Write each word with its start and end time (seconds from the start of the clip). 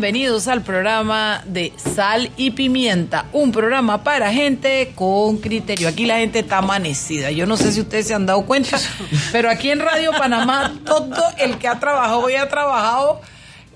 Bienvenidos 0.00 0.48
al 0.48 0.62
programa 0.62 1.42
de 1.44 1.74
Sal 1.76 2.30
y 2.38 2.52
Pimienta, 2.52 3.26
un 3.34 3.52
programa 3.52 4.02
para 4.02 4.32
gente 4.32 4.92
con 4.94 5.36
criterio. 5.36 5.88
Aquí 5.88 6.06
la 6.06 6.16
gente 6.16 6.38
está 6.38 6.56
amanecida, 6.56 7.30
yo 7.30 7.44
no 7.44 7.58
sé 7.58 7.70
si 7.70 7.82
ustedes 7.82 8.06
se 8.06 8.14
han 8.14 8.24
dado 8.24 8.46
cuenta, 8.46 8.78
pero 9.32 9.50
aquí 9.50 9.70
en 9.70 9.80
Radio 9.80 10.12
Panamá 10.12 10.72
todo 10.86 11.22
el 11.36 11.58
que 11.58 11.68
ha 11.68 11.78
trabajado 11.78 12.20
hoy 12.20 12.36
ha 12.36 12.48
trabajado 12.48 13.20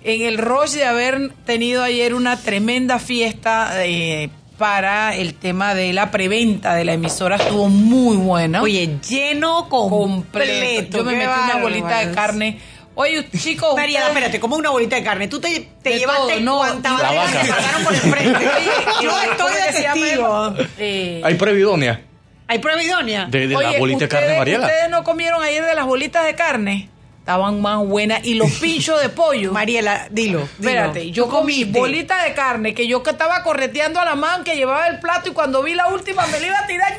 en 0.03 0.23
el 0.23 0.39
rush 0.39 0.71
de 0.77 0.87
haber 0.87 1.31
tenido 1.45 1.83
ayer 1.83 2.15
una 2.15 2.39
tremenda 2.39 2.99
fiesta 2.99 3.85
eh, 3.85 4.31
para 4.57 5.15
el 5.17 5.35
tema 5.35 5.75
de 5.75 5.93
la 5.93 6.11
preventa 6.11 6.75
de 6.75 6.87
la 6.87 6.95
emisora, 6.95 7.37
estuvo 7.37 7.69
muy 7.69 8.17
buena. 8.17 8.63
Oye, 8.63 8.99
lleno 9.07 9.69
completo. 9.69 10.99
Yo 10.99 11.05
me 11.05 11.17
metí 11.17 11.31
una 11.45 11.61
bolita 11.61 11.99
de 11.99 12.15
carne. 12.15 12.61
Oye, 12.97 13.29
chicos, 13.37 13.75
ustedes- 13.75 14.09
espérate, 14.09 14.39
como 14.41 14.57
una 14.57 14.71
bolita 14.71 14.97
de 14.97 15.03
carne. 15.03 15.27
Tú 15.29 15.41
te, 15.41 15.69
te 15.83 15.91
De 15.91 15.99
llevaste 15.99 16.35
todo, 16.35 16.41
no, 16.41 16.59
cuanta 16.59 16.93
vaca. 16.93 17.43
te 17.43 17.49
pasaron 17.49 17.85
por 17.85 17.93
el 17.95 18.01
frente. 18.01 18.45
Yo 19.03 19.11
¿cómo 19.11 19.23
estoy 19.23 19.53
es 19.53 19.77
que 19.77 19.83
de 19.83 19.89
testigo. 19.93 20.55
Eh, 20.79 21.21
Hay 21.25 21.35
previdonia 21.35 22.01
¿Hay 22.47 22.59
prueba 22.59 22.83
idónea? 22.83 23.25
de, 23.27 23.49
de 23.49 23.57
oye, 23.57 23.73
la 23.73 23.79
bolita 23.79 24.01
de 24.05 24.09
carne, 24.09 24.37
Mariela. 24.39 24.67
Ustedes 24.67 24.91
no 24.91 25.03
comieron 25.03 25.43
ayer 25.43 25.65
de 25.65 25.75
las 25.75 25.87
bolitas 25.87 26.25
de 26.27 26.35
carne. 26.35 26.91
Estaban 27.25 27.63
más 27.63 27.79
buenas. 27.79 28.23
Y 28.27 28.35
los 28.35 28.53
pinchos 28.61 29.01
de 29.01 29.09
pollo. 29.09 29.51
Mariela, 29.51 30.09
dilo. 30.11 30.41
dilo. 30.41 30.71
Espérate, 30.71 31.11
yo 31.11 31.27
comí 31.27 31.65
bolita 31.65 32.23
de 32.23 32.35
carne 32.35 32.75
que 32.75 32.87
yo 32.87 33.03
que 33.03 33.13
estaba 33.13 33.43
correteando 33.43 33.99
a 33.99 34.05
la 34.05 34.15
mano 34.15 34.45
que 34.45 34.55
llevaba 34.57 34.89
el 34.89 35.01
plato 35.01 35.31
y 35.31 35.33
cuando 35.33 35.63
vi 35.63 35.73
la 35.73 35.89
última 35.89 36.27
me 36.27 36.39
la 36.39 36.47
iba 36.49 36.59
a 36.59 36.67
tirar 36.67 36.93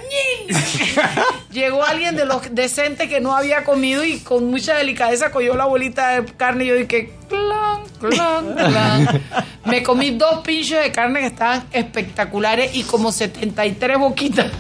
¡ñin! 0.47 0.57
Llegó 1.51 1.85
alguien 1.85 2.15
de 2.15 2.25
los 2.25 2.41
decentes 2.55 3.07
que 3.07 3.21
no 3.21 3.35
había 3.35 3.63
comido 3.63 4.03
y 4.03 4.17
con 4.17 4.49
mucha 4.49 4.75
delicadeza 4.77 5.29
cogió 5.29 5.55
la 5.55 5.65
bolita 5.65 6.19
de 6.19 6.33
carne 6.33 6.63
y 6.63 6.67
yo 6.69 6.75
dije 6.75 7.11
clan, 7.29 7.83
clan, 7.99 8.55
clan. 8.55 9.21
Me 9.65 9.83
comí 9.83 10.09
dos 10.09 10.39
pinchos 10.39 10.81
de 10.81 10.91
carne 10.91 11.19
que 11.19 11.27
estaban 11.27 11.67
espectaculares 11.71 12.75
y 12.75 12.81
como 12.81 13.11
73 13.11 13.99
boquitas 13.99 14.51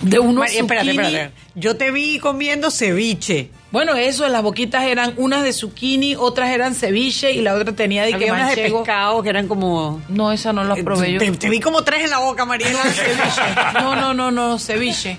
de 0.00 0.18
unos 0.20 0.52
espérate, 0.52 0.90
espérate. 0.90 1.30
Yo 1.56 1.76
te 1.76 1.90
vi 1.90 2.20
comiendo 2.20 2.70
ceviche. 2.70 3.50
Bueno, 3.70 3.94
eso, 3.96 4.26
las 4.28 4.42
boquitas 4.42 4.84
eran 4.84 5.12
unas 5.18 5.42
de 5.42 5.52
zucchini, 5.52 6.16
otras 6.16 6.48
eran 6.50 6.74
ceviche 6.74 7.32
y 7.32 7.42
la 7.42 7.54
otra 7.54 7.74
tenía 7.74 8.02
de 8.04 8.14
que 8.14 8.30
unas 8.30 8.54
de 8.56 8.62
pescado 8.70 9.22
que 9.22 9.28
eran 9.28 9.46
como... 9.46 10.00
No, 10.08 10.32
esa 10.32 10.54
no 10.54 10.64
las 10.64 10.78
probé 10.80 11.12
yo. 11.12 11.18
Te, 11.18 11.30
te 11.32 11.50
vi 11.50 11.60
como 11.60 11.82
tres 11.82 12.04
en 12.04 12.10
la 12.10 12.18
boca, 12.18 12.44
Mariela. 12.46 12.80
No, 13.74 13.94
no, 13.94 14.14
no, 14.14 14.30
no, 14.30 14.58
ceviche. 14.58 15.18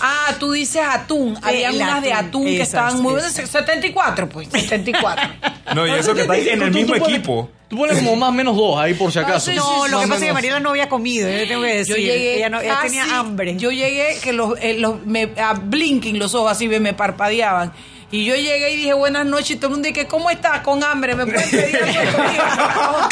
Ah, 0.00 0.34
tú 0.38 0.52
dices 0.52 0.82
atún. 0.88 1.36
Habían 1.42 1.74
el 1.74 1.82
unas 1.82 2.02
de 2.02 2.12
atún, 2.12 2.44
que 2.44 2.56
esas, 2.56 2.68
estaban 2.68 3.02
muy 3.02 3.12
buenas. 3.12 3.32
esas. 3.38 3.50
74, 3.50 4.28
pues. 4.28 4.48
74. 4.48 5.28
No, 5.74 5.86
y 5.86 5.90
eso 5.90 6.14
que 6.14 6.22
está 6.22 6.32
ahí 6.32 6.48
en 6.48 6.62
el 6.62 6.72
Tú- 6.72 6.78
mismo 6.78 6.94
equipo. 6.94 7.50
Tú 7.68 7.76
pones 7.76 7.98
como 7.98 8.16
más 8.16 8.30
o 8.30 8.32
menos 8.32 8.56
dos 8.56 8.78
ahí 8.80 8.94
por 8.94 9.12
si 9.12 9.18
acaso. 9.18 9.50
sí, 9.50 9.56
No, 9.56 9.84
sí, 9.84 9.90
lo 9.90 10.00
que 10.00 10.06
pasa 10.06 10.20
es 10.20 10.26
que. 10.28 10.32
Mariela 10.32 10.60
no 10.60 10.70
había 10.70 10.88
comido, 10.88 11.28
yo 11.28 11.46
tengo 11.46 11.60
que 11.60 11.74
decir. 11.76 11.94
Yo 11.96 12.00
llegué. 12.00 12.36
Ella, 12.38 12.48
no, 12.48 12.58
ella 12.62 12.78
tenía 12.82 13.18
hambre. 13.18 13.54
Yo 13.58 13.70
llegué 13.70 14.18
que 14.22 14.32
los, 14.32 14.54
eh, 14.62 14.78
los 14.78 15.04
me 15.04 15.28
a 15.36 15.52
blinking 15.52 16.18
los 16.18 16.34
ojos 16.34 16.52
así 16.52 16.68
me, 16.68 16.80
me 16.80 16.94
parpadeaban. 16.94 17.70
Y 18.10 18.24
yo 18.24 18.34
llegué 18.34 18.72
y 18.72 18.76
dije 18.76 18.94
buenas 18.94 19.26
noches 19.26 19.50
y 19.50 19.56
todo 19.56 19.66
el 19.66 19.72
mundo 19.74 19.88
dije, 19.88 20.06
¿cómo 20.06 20.30
estás? 20.30 20.60
Con 20.60 20.82
hambre, 20.82 21.14
¿me 21.14 21.26
puedes 21.26 21.48
pedir 21.50 21.76
algo 21.76 22.00
de 22.00 22.12
comida?" 22.16 23.08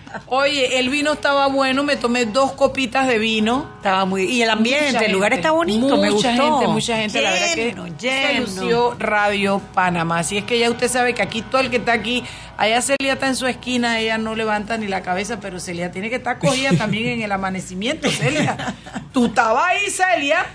Oye, 0.26 0.78
el 0.78 0.88
vino 0.88 1.12
estaba 1.12 1.46
bueno, 1.48 1.82
me 1.84 1.96
tomé 1.96 2.24
dos 2.26 2.52
copitas 2.52 3.06
de 3.06 3.18
vino. 3.18 3.70
Estaba 3.76 4.04
muy... 4.04 4.24
Y 4.24 4.42
el 4.42 4.50
ambiente, 4.50 4.92
Mucha 4.92 5.04
el 5.06 5.12
lugar 5.12 5.32
gente, 5.32 5.40
está 5.46 5.50
bonito, 5.52 5.96
me 5.96 6.10
gustó. 6.10 6.30
Mucha 6.30 6.42
gente, 6.42 6.66
mucha 6.68 6.96
gente, 6.96 7.20
la 7.22 7.30
verdad 7.30 7.54
que 7.54 7.64
Lleno, 7.66 7.86
se 7.86 7.92
lleno. 7.98 8.40
lució 8.40 8.96
Radio 8.98 9.60
Panamá. 9.74 10.20
Así 10.20 10.38
es 10.38 10.44
que 10.44 10.58
ya 10.58 10.70
usted 10.70 10.88
sabe 10.88 11.14
que 11.14 11.22
aquí 11.22 11.42
todo 11.42 11.60
el 11.60 11.70
que 11.70 11.76
está 11.76 11.92
aquí, 11.92 12.22
allá 12.56 12.80
Celia 12.82 13.12
está 13.14 13.28
en 13.28 13.36
su 13.36 13.46
esquina, 13.46 14.00
ella 14.00 14.18
no 14.18 14.34
levanta 14.34 14.76
ni 14.78 14.86
la 14.88 15.02
cabeza, 15.02 15.38
pero 15.40 15.60
Celia 15.60 15.90
tiene 15.92 16.08
que 16.10 16.16
estar 16.16 16.38
cogida 16.38 16.70
también 16.78 17.06
en 17.08 17.22
el 17.22 17.32
amanecimiento, 17.32 18.10
Celia. 18.10 18.74
Tú 19.12 19.26
estabas 19.26 19.64
ahí, 19.66 19.90
Celia. 19.90 20.46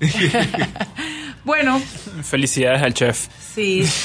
bueno, 1.44 1.80
Felicidades 2.22 2.82
al 2.82 2.94
chef. 2.94 3.28
sí. 3.54 3.84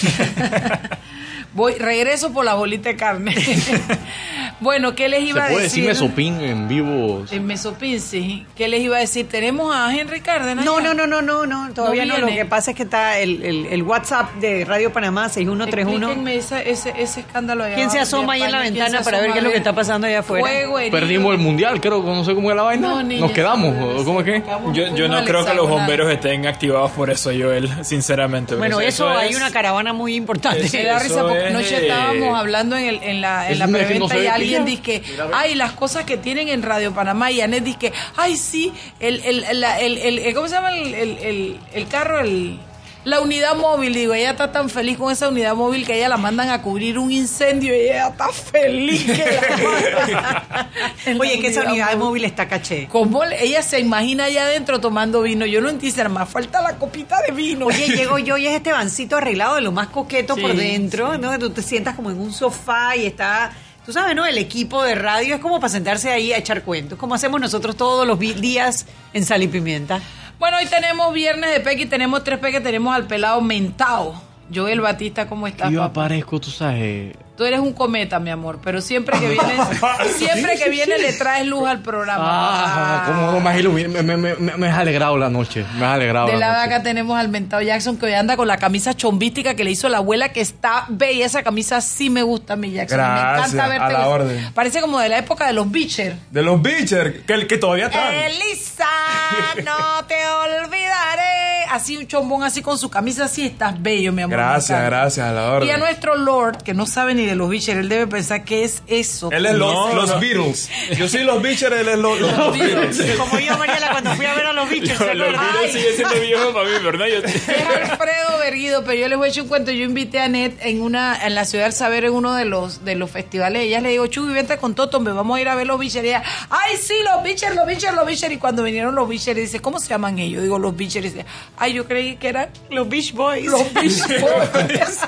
Voy, 1.56 1.74
regreso 1.76 2.32
por 2.32 2.46
la 2.46 2.54
bolita 2.54 2.90
de 2.90 2.96
carne. 2.98 3.34
bueno, 4.60 4.94
¿qué 4.96 5.10
les 5.10 5.22
Se 5.22 5.26
iba 5.30 5.46
a 5.46 5.48
puede 5.50 5.64
decir? 5.64 5.86
decir 5.86 6.04
mesopín 6.04 6.42
en 6.42 6.68
vivo. 6.68 7.26
En 7.32 7.46
Mesopin, 7.46 8.00
sí. 8.00 8.46
¿Qué 8.56 8.68
les 8.68 8.82
iba 8.82 8.98
a 8.98 9.00
decir? 9.00 9.28
Tenemos 9.28 9.74
a 9.76 9.96
Henry 9.96 10.22
Cárdenas. 10.22 10.66
No, 10.66 10.80
ya. 10.80 10.94
no, 10.94 10.94
no, 10.94 11.08
no, 11.08 11.22
no, 11.22 11.46
no, 11.46 11.74
todavía 11.74 12.06
no. 12.06 12.18
Lo 12.18 12.28
que 12.28 12.46
pasa 12.46 12.72
es 12.72 12.78
que 12.78 12.84
está 12.84 13.20
el, 13.20 13.42
el, 13.44 13.66
el 13.68 13.84
WhatsApp 13.84 14.34
de 14.36 14.66
Radio 14.66 14.92
Panamá 14.92 15.30
6131. 15.30 16.08
Explíquenme 16.08 16.36
esa- 16.36 16.62
ese, 16.62 16.94
ese 17.02 17.22
escándalo 17.22 17.64
allá 17.64 17.76
¿Quién 17.76 17.90
se 17.90 18.00
asoma 18.00 18.34
ahí 18.34 18.42
en 18.44 18.52
la 18.52 18.60
ventana 18.60 19.02
para 19.02 19.20
ver 19.22 19.32
qué 19.32 19.38
es 19.40 19.44
lo 19.44 19.52
que 19.52 19.58
está 19.58 19.74
pasando 19.74 20.08
allá 20.08 20.20
afuera? 20.20 20.46
Perdimos 20.92 21.34
el 21.34 21.40
mundial, 21.40 21.80
creo 21.82 22.02
que 22.04 22.08
no 22.10 22.24
sé 22.24 22.34
cómo 22.36 22.50
es 22.52 22.56
la 22.58 22.64
vaina. 22.64 22.88
No, 22.90 23.04
niña, 23.04 23.22
Nos 23.22 23.32
quedamos. 23.32 23.76
no, 23.76 23.88
¿o 24.02 24.04
¿Cómo 24.06 24.20
es 24.22 24.26
que? 24.26 24.44
Yo, 24.74 24.94
yo 24.96 25.08
no 25.08 25.24
creo 25.24 25.46
que 25.46 25.54
los 25.54 25.70
bomberos 25.70 26.12
estén 26.12 26.46
activados 26.48 26.92
por 26.92 27.10
eso, 27.10 27.30
Joel, 27.38 27.70
sinceramente. 27.86 28.56
Bueno, 28.56 28.80
eso, 28.82 29.08
hay 29.10 29.30
es- 29.30 29.38
una 29.38 29.52
caravana 29.52 29.94
muy 29.94 30.16
importante. 30.16 30.66
Eso- 30.66 30.78
da 30.86 31.00
risa 31.00 31.22
porque 31.22 31.45
es, 31.48 31.52
anoche 31.56 31.78
eh, 31.78 31.82
estábamos 31.88 32.38
hablando 32.40 32.76
en, 32.78 32.86
el, 32.86 33.04
en 33.04 33.22
la, 33.22 33.50
en 33.50 33.60
la 33.60 33.68
preventa 33.68 34.16
no 34.16 34.22
y 34.24 34.28
alguien 34.28 34.66
dice 34.66 34.82
que, 34.82 35.04
ay, 35.34 35.56
las 35.56 35.72
cosas 35.74 36.04
que 36.06 36.18
tienen 36.18 36.50
en 36.50 36.62
Radio 36.64 36.94
Panamá 36.94 37.32
y 37.32 37.42
Anet 37.42 37.64
dice 37.64 37.78
que, 37.80 37.94
ay, 38.18 38.36
sí, 38.38 38.72
el, 39.00 39.22
el, 39.26 39.44
el, 39.44 39.64
el- 39.64 39.98
el- 40.20 40.34
¿cómo 40.34 40.48
se 40.48 40.56
llama 40.56 40.70
el, 40.76 40.94
el, 40.94 41.18
el- 41.18 41.60
el 41.74 41.88
carro? 41.88 42.20
El, 42.22 42.58
la 43.06 43.22
unidad 43.22 43.56
móvil, 43.56 43.94
digo, 43.94 44.14
ella 44.14 44.32
está 44.32 44.52
tan 44.52 44.70
feliz 44.70 44.98
con 44.98 45.12
esa 45.12 45.30
unidad 45.30 45.56
móvil 45.56 45.86
que 45.86 45.96
ella 45.96 46.10
la 46.10 46.18
mandan 46.18 46.50
a 46.50 46.62
cubrir 46.62 47.00
un 47.00 47.12
incendio 47.12 47.74
y 47.76 47.80
ella 47.82 48.08
está 48.10 48.30
feliz 48.30 49.06
que 49.06 49.40
la 49.58 50.70
Oye, 51.20 51.40
que 51.40 51.48
esa 51.48 51.64
unidad 51.64 51.96
móvil 51.98 52.26
está 52.26 52.48
caché. 52.48 52.88
¿Cómo 52.92 53.24
le- 53.24 53.44
ella 53.44 53.62
se 53.62 53.80
imagina 53.80 54.26
allá 54.26 54.44
adentro 54.46 54.82
tomando 54.82 55.22
vino? 55.22 55.46
Yo 55.46 55.62
no 55.62 55.70
entiendo, 55.70 56.10
más 56.10 56.28
falta 56.30 56.62
la 56.62 56.78
copita 56.78 57.22
de 57.22 57.32
vino. 57.34 57.68
Oye, 57.68 57.88
llego 57.88 58.18
yo 58.18 58.38
y 58.38 58.48
es 58.48 58.54
este 58.56 58.72
bancito 58.72 59.18
arreglado 59.18 59.56
de 59.56 59.62
lo 59.62 59.72
más 59.72 59.88
coqueto 59.88 60.36
por 60.36 60.52
Sí, 60.52 60.58
dentro, 60.58 61.18
¿no? 61.18 61.38
Tú 61.40 61.52
te 61.52 61.62
sientas 61.62 61.96
como 61.96 62.10
en 62.12 62.20
un 62.20 62.34
sofá 62.34 62.96
y 62.96 63.06
está... 63.06 63.52
Tú 63.86 63.94
sabes, 63.94 64.16
¿no? 64.16 64.26
El 64.26 64.40
equipo 64.40 64.82
de 64.82 64.96
radio 64.96 65.36
es 65.36 65.42
como 65.42 65.60
para 65.60 65.70
sentarse 65.72 66.10
ahí 66.10 66.34
a 66.34 66.38
echar 66.40 66.64
cuentos, 66.64 66.98
como 66.98 67.14
hacemos 67.14 67.40
nosotros 67.40 67.78
todos 67.78 68.08
los 68.08 68.18
días 68.18 68.88
en 69.14 69.24
Sal 69.24 69.44
y 69.44 69.48
Pimienta. 69.48 70.02
Bueno, 70.40 70.58
hoy 70.58 70.66
tenemos 70.66 71.14
viernes 71.14 71.52
de 71.52 71.60
Peque, 71.62 71.86
tenemos 71.86 72.24
tres 72.24 72.40
Peque, 72.40 72.60
tenemos 72.60 72.94
al 72.94 73.06
pelado 73.08 73.42
mentao. 73.42 74.22
Joel 74.54 74.82
Batista, 74.82 75.28
¿cómo 75.28 75.48
estás? 75.48 75.72
Yo 75.72 75.80
papá? 75.80 76.02
aparezco, 76.02 76.40
tú 76.40 76.52
sabes. 76.52 77.16
Tú 77.36 77.44
eres 77.44 77.60
un 77.60 77.74
cometa, 77.74 78.20
mi 78.20 78.30
amor, 78.30 78.60
pero 78.64 78.80
siempre 78.80 79.20
que 79.20 79.28
vienes, 79.28 79.60
siempre 80.18 80.58
que 80.58 80.70
vienes 80.70 81.02
le 81.02 81.12
traes 81.14 81.46
luz 81.46 81.68
al 81.68 81.82
programa. 81.82 82.24
Ah, 82.26 83.04
como 83.08 83.32
no 83.34 83.40
me 83.42 83.88
me, 83.88 84.04
me, 84.04 84.36
me, 84.36 84.58
me 84.58 84.68
has 84.70 84.78
alegrado 84.78 85.18
la 85.18 85.30
noche. 85.30 85.66
Me 85.78 85.86
has 85.86 85.96
alegrado 85.96 86.28
De 86.28 86.38
la 86.38 86.46
la 86.46 86.58
vaca 86.58 86.84
tenemos 86.84 87.18
al 87.20 87.28
mentado 87.30 87.62
Jackson 87.62 87.98
que 87.98 88.06
hoy 88.06 88.14
anda 88.14 88.38
con 88.38 88.48
la 88.48 88.58
camisa 88.58 88.94
chombística 88.94 89.56
que 89.56 89.64
le 89.64 89.72
hizo 89.72 89.90
la 89.90 89.98
abuela 89.98 90.30
que 90.30 90.42
está 90.42 90.86
bella. 90.90 91.26
Esa 91.26 91.44
camisa 91.44 91.82
sí 91.82 92.10
me 92.10 92.22
gusta, 92.22 92.56
mi 92.56 92.72
Jackson. 92.72 93.00
me 93.00 93.04
Gracias, 93.04 93.54
encanta 93.54 93.68
verte. 93.68 93.96
a 93.96 94.00
la 94.00 94.08
orden. 94.08 94.54
Parece 94.54 94.80
como 94.82 95.00
de 95.00 95.10
la 95.10 95.18
época 95.18 95.48
de 95.48 95.54
los 95.54 95.70
Beecher. 95.70 96.16
De 96.32 96.42
los 96.42 96.62
Beecher, 96.62 97.24
que, 97.24 97.48
que 97.48 97.58
todavía 97.58 97.88
están. 97.88 98.14
Elisa, 98.14 98.86
no 99.66 100.06
te 100.06 100.16
olvidaré. 100.26 101.66
así 101.72 101.98
un 101.98 102.08
chombón 102.08 102.44
así 102.44 102.62
con 102.62 102.78
su 102.78 102.90
camisa 102.90 103.26
así, 103.26 103.48
estás 103.48 103.82
bello, 103.82 104.12
mi 104.14 104.22
amor. 104.22 104.38
me 104.38 104.44
Gracias, 104.44 104.84
gracias, 104.86 105.28
a 105.28 105.32
la 105.32 105.52
orden. 105.52 105.68
Y 105.68 105.72
a 105.72 105.78
nuestro 105.78 106.16
Lord, 106.16 106.64
que 106.64 106.74
no 106.74 106.86
sabe 106.86 107.14
ni 107.16 107.25
de 107.26 107.36
los 107.36 107.50
bichos, 107.50 107.70
él 107.76 107.90
debe 107.90 108.08
pensar 108.08 108.44
que 108.44 108.64
es 108.64 108.82
eso. 108.88 109.30
Él 109.32 109.46
es 109.46 109.54
los, 109.56 109.74
No, 109.74 109.94
los 109.94 110.10
no. 110.10 110.20
Beatles. 110.20 110.70
Yo 110.98 111.08
soy 111.08 111.24
los 111.24 111.42
Beatles, 111.42 111.72
él 111.72 111.88
es 111.90 111.98
los, 111.98 112.20
los 112.20 112.58
Beatles. 112.58 113.16
Como 113.18 113.40
yo, 113.40 113.58
Mariela, 113.58 113.90
cuando 113.92 114.16
fui 114.16 114.26
a 114.26 114.34
ver 114.36 114.46
a 114.48 114.54
los 114.54 114.70
bichos. 114.70 114.98
¿se 114.98 115.14
Los? 115.16 115.32
Beatles 115.32 115.72
sigue 115.74 115.96
siendo 115.96 116.20
viejo 116.20 116.54
para 116.54 116.70
mí, 116.70 116.76
¿verdad? 116.84 117.06
Yo- 117.08 117.20
Es 117.20 117.50
Alfredo 117.92 118.38
Berguido, 118.40 118.84
pero 118.84 119.00
yo 119.00 119.08
les 119.08 119.18
voy 119.18 119.28
a 119.28 119.32
echar 119.32 119.44
un 119.44 119.50
cuento. 119.50 119.72
Yo 119.72 119.84
invité 119.84 120.20
a 120.20 120.28
Net 120.28 120.54
en 120.62 120.82
una 120.82 121.26
en 121.26 121.36
la 121.36 121.46
ciudad 121.46 121.66
del 121.66 121.74
saber 121.74 122.06
en 122.06 122.14
uno 122.14 122.34
de 122.36 122.46
los 122.46 122.84
de 122.86 122.96
los 122.96 123.10
festivales. 123.12 123.64
Ella 123.64 123.82
le 123.82 123.90
digo, 123.90 124.06
Chuy, 124.08 124.32
vente 124.34 124.58
con 124.58 124.76
Toto, 124.76 125.00
me 125.00 125.12
vamos 125.12 125.38
a 125.38 125.42
ir 125.42 125.50
a 125.50 125.56
ver 125.56 125.68
los 125.68 125.80
bichers. 125.80 126.06
Y 126.06 126.10
ella, 126.10 126.24
ay, 126.50 126.78
sí, 126.78 126.94
los 127.04 127.24
bichers, 127.24 127.56
los 127.56 127.66
bichers, 127.68 127.94
los 127.96 128.06
bichers. 128.06 128.34
Y 128.34 128.38
cuando 128.38 128.64
vinieron 128.64 128.94
los 128.96 129.08
bichers, 129.10 129.38
dice, 129.38 129.60
¿cómo 129.60 129.80
se 129.80 129.88
llaman 129.90 130.20
ellos? 130.20 130.44
Digo, 130.44 130.60
los 130.60 130.76
bichers. 130.76 131.06
Y 131.06 131.10
dice, 131.10 131.26
ay, 131.58 131.74
yo 131.74 131.86
creí 131.86 132.16
que 132.18 132.28
eran 132.30 132.50
Los 132.70 132.88
Beach 132.90 133.14
Boys. 133.14 133.46
los 133.46 133.74
Beach 133.74 134.02
Boys. 134.22 135.00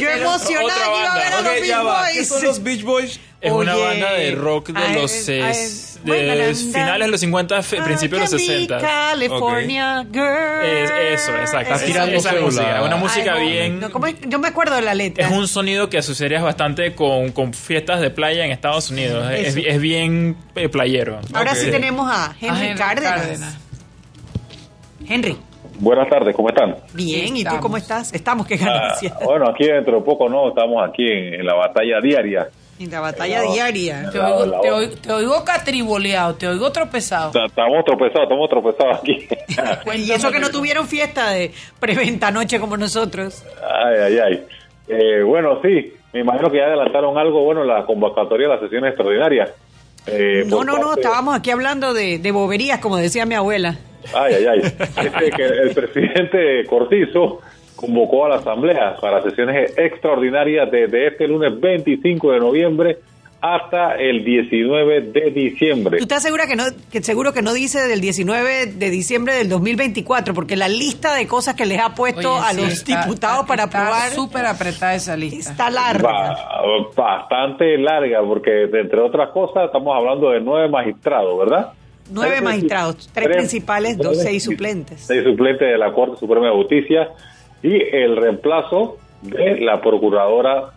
Yo 0.00 0.10
emocionada 0.10 0.74
que 0.92 1.00
iba 1.00 1.12
a 1.12 1.16
ver 1.18 1.26
a 1.26 1.36
banda. 1.36 1.52
los 1.52 1.60
Beach. 1.60 1.82
Boys. 1.82 2.12
¿Qué 2.16 2.24
son 2.24 2.42
los 2.44 2.62
Beach 2.62 2.82
Boys? 2.82 3.20
Es 3.40 3.52
una 3.52 3.74
Oye. 3.74 3.84
banda 3.84 4.12
de 4.14 4.34
rock 4.34 4.68
de 4.70 4.82
Ay, 4.82 4.94
los 4.94 5.12
ses- 5.12 5.98
bueno, 6.02 6.34
de 6.34 6.44
anda. 6.48 6.54
finales 6.54 7.06
de 7.06 7.10
los 7.10 7.20
50, 7.20 7.62
fe- 7.62 7.82
principios 7.82 8.30
de 8.30 8.36
los 8.36 8.42
I 8.42 8.46
can 8.46 8.54
be 8.56 8.60
60. 8.66 8.78
California 8.78 10.06
girl. 10.10 10.64
Es, 10.64 10.90
eso, 11.20 11.36
exacto. 11.36 11.74
Está 11.74 11.86
tirando 11.86 12.16
esa 12.16 12.32
música. 12.40 12.82
Una 12.82 12.96
música 12.96 13.34
Ay, 13.34 13.48
bien. 13.50 13.80
no, 13.80 13.90
¿cómo 13.90 14.06
es? 14.06 14.16
Yo 14.26 14.38
me 14.38 14.48
acuerdo 14.48 14.74
de 14.76 14.82
la 14.82 14.94
letra. 14.94 15.26
Es 15.26 15.32
un 15.32 15.46
sonido 15.46 15.90
que 15.90 15.98
asociarías 15.98 16.42
bastante 16.42 16.94
con, 16.94 17.32
con 17.32 17.52
fiestas 17.52 18.00
de 18.00 18.10
playa 18.10 18.44
en 18.46 18.50
Estados 18.50 18.90
Unidos. 18.90 19.30
Es, 19.32 19.56
es 19.56 19.80
bien 19.80 20.36
eh, 20.54 20.68
playero. 20.70 21.20
Ahora 21.34 21.52
Ok. 21.52 21.58
sí 21.58 21.70
tenemos 21.70 22.10
a 22.10 22.34
Henry, 22.40 22.48
A 22.48 22.64
Henry 22.64 22.78
Cárdenas. 22.78 23.20
Cárdenas. 23.20 23.54
Henry, 25.06 25.36
Buenas 25.78 26.08
tardes, 26.08 26.34
¿cómo 26.36 26.48
están? 26.48 26.76
bien. 26.92 27.26
¿Y 27.36 27.42
tú 27.42 27.48
Estamos. 27.48 27.60
cómo 27.60 27.76
estás? 27.76 28.12
Estamos, 28.14 28.46
qué 28.46 28.54
Ah, 28.54 28.64
ganancia. 28.64 29.14
bueno, 29.24 29.46
aquí 29.50 29.64
dentro 29.66 29.96
de 29.98 30.02
poco 30.02 30.28
no, 30.28 30.48
estamos 30.48 30.88
aquí 30.88 31.06
en, 31.06 31.34
en 31.34 31.46
la 31.46 31.54
batalla 31.54 32.00
diaria. 32.02 32.48
En 32.78 32.90
la 32.90 33.00
batalla 33.00 33.42
diaria. 33.42 34.10
Te 34.10 34.18
oigo, 34.18 34.60
te, 34.60 34.70
oigo, 34.70 34.94
te 34.96 35.12
oigo 35.12 35.44
catriboleado, 35.44 36.34
te 36.34 36.48
oigo 36.48 36.72
tropezado. 36.72 37.30
Ta- 37.30 37.44
Estamos 37.46 37.84
tropezados, 37.84 38.22
estamos 38.24 38.48
tropezados 38.50 38.98
aquí. 38.98 39.28
Y 39.96 40.10
eso 40.10 40.30
que 40.32 40.40
no 40.40 40.50
tuvieron 40.50 40.86
fiesta 40.88 41.30
de 41.30 41.52
preventa 41.78 42.28
anoche 42.28 42.58
como 42.58 42.76
nosotros. 42.76 43.44
ay, 43.62 43.96
ay, 44.06 44.18
ay. 44.18 44.46
Eh, 44.88 45.22
bueno, 45.22 45.60
sí, 45.62 45.92
me 46.12 46.20
imagino 46.20 46.50
que 46.50 46.58
ya 46.58 46.64
adelantaron 46.64 47.16
algo, 47.16 47.44
bueno, 47.44 47.64
la 47.64 47.84
convocatoria 47.86 48.48
de 48.48 48.54
las 48.54 48.62
sesiones 48.62 48.88
extraordinarias. 48.90 49.50
Eh, 50.06 50.44
No, 50.46 50.62
no, 50.64 50.76
no, 50.78 50.94
estábamos 50.94 51.34
aquí 51.36 51.50
hablando 51.50 51.94
de, 51.94 52.18
de 52.18 52.30
boberías, 52.32 52.80
como 52.80 52.96
decía 52.96 53.24
mi 53.24 53.34
abuela. 53.34 53.76
Ay, 54.14 54.34
ay, 54.34 54.46
ay. 54.46 54.60
Este, 54.60 55.30
que 55.30 55.44
el 55.44 55.74
presidente 55.74 56.64
Cortizo 56.68 57.40
convocó 57.76 58.26
a 58.26 58.28
la 58.30 58.34
Asamblea 58.36 58.96
para 59.00 59.22
sesiones 59.22 59.72
extraordinarias 59.76 60.70
desde 60.70 61.08
este 61.08 61.26
lunes 61.28 61.58
25 61.60 62.32
de 62.32 62.38
noviembre 62.40 62.98
hasta 63.40 63.96
el 63.96 64.24
19 64.24 65.02
de 65.02 65.30
diciembre. 65.30 65.98
¿Tú 65.98 66.04
estás 66.04 66.22
segura 66.22 66.46
que 66.46 66.56
no, 66.56 66.64
que 66.90 67.02
seguro 67.02 67.34
que 67.34 67.42
no 67.42 67.52
dice 67.52 67.86
del 67.88 68.00
19 68.00 68.66
de 68.72 68.88
diciembre 68.90 69.34
del 69.34 69.50
2024? 69.50 70.32
Porque 70.32 70.56
la 70.56 70.66
lista 70.68 71.14
de 71.14 71.26
cosas 71.26 71.54
que 71.54 71.66
les 71.66 71.78
ha 71.78 71.94
puesto 71.94 72.36
Oye, 72.36 72.42
a 72.46 72.50
sí, 72.54 72.60
los 72.62 72.72
está- 72.72 73.02
diputados 73.02 73.44
para 73.46 73.64
está 73.64 73.80
aprobar 73.82 74.10
súper 74.12 74.46
apretada 74.46 74.94
esa 74.94 75.14
lista. 75.14 75.50
está 75.50 75.68
larga. 75.68 76.08
Ba- 76.10 76.86
bastante 76.96 77.76
larga, 77.76 78.22
porque 78.26 78.62
entre 78.62 79.00
otras 79.00 79.28
cosas 79.30 79.66
estamos 79.66 79.94
hablando 79.94 80.30
de 80.30 80.40
nueve 80.40 80.68
magistrados, 80.70 81.38
¿verdad? 81.38 81.72
Nueve 82.10 82.32
Tres 82.32 82.42
magistrados, 82.42 83.10
tres 83.12 83.28
principales, 83.28 83.96
dos, 83.98 84.20
seis 84.20 84.44
suplentes. 84.44 85.00
Seis 85.00 85.24
suplentes 85.24 85.68
de 85.68 85.78
la 85.78 85.92
Corte 85.92 86.18
Suprema 86.18 86.46
de 86.46 86.52
Justicia 86.52 87.08
y 87.62 87.74
el 87.74 88.16
reemplazo 88.16 88.98
de 89.22 89.60
la 89.60 89.80
procuradora 89.80 90.70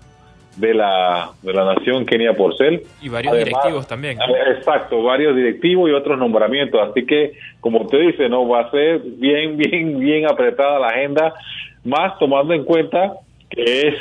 de 0.55 0.73
la, 0.73 1.31
de 1.41 1.53
la 1.53 1.75
Nación, 1.75 2.05
Kenia 2.05 2.33
Porcel. 2.33 2.81
Y 3.01 3.09
varios 3.09 3.37
directivos 3.37 3.85
también. 3.87 4.17
eh, 4.19 4.53
Exacto, 4.57 5.03
varios 5.03 5.35
directivos 5.35 5.89
y 5.89 5.93
otros 5.93 6.17
nombramientos. 6.17 6.79
Así 6.89 7.05
que, 7.05 7.33
como 7.59 7.81
usted 7.81 7.99
dice, 7.99 8.29
no 8.29 8.47
va 8.47 8.61
a 8.61 8.71
ser 8.71 9.01
bien, 9.01 9.57
bien, 9.57 9.99
bien 9.99 10.25
apretada 10.25 10.79
la 10.79 10.87
agenda, 10.87 11.33
más 11.83 12.17
tomando 12.19 12.53
en 12.53 12.63
cuenta 12.63 13.13
que 13.49 13.87
es 13.89 13.95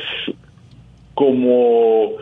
como 1.14 2.12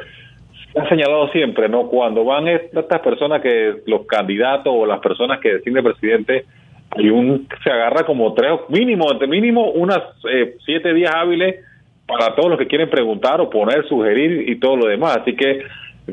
ha 0.77 0.89
señalado 0.89 1.29
siempre, 1.29 1.69
¿no? 1.69 1.89
Cuando 1.89 2.25
van 2.25 2.49
estas 2.49 3.01
personas 3.01 3.41
que 3.41 3.83
los 3.87 4.07
candidatos 4.07 4.73
o 4.75 4.87
las 4.87 5.01
personas 5.01 5.41
que 5.41 5.55
deciden 5.55 5.85
presidente, 5.85 6.45
hay 6.91 7.11
un 7.11 7.49
se 7.63 7.71
agarra 7.71 8.05
como 8.05 8.35
tres, 8.35 8.53
mínimo, 8.69 9.07
mínimo 9.29 9.71
unas 9.71 10.01
eh, 10.31 10.57
siete 10.65 10.93
días 10.93 11.15
hábiles 11.15 11.65
para 12.07 12.35
todos 12.35 12.51
los 12.51 12.59
que 12.59 12.67
quieren 12.67 12.91
preguntar 12.91 13.41
o 13.41 13.51
poner, 13.51 13.87
sugerir 13.89 14.49
y 14.49 14.59
todo 14.59 14.77
lo 14.77 14.87
demás. 14.87 15.19
Así 15.19 15.35
que 15.35 15.63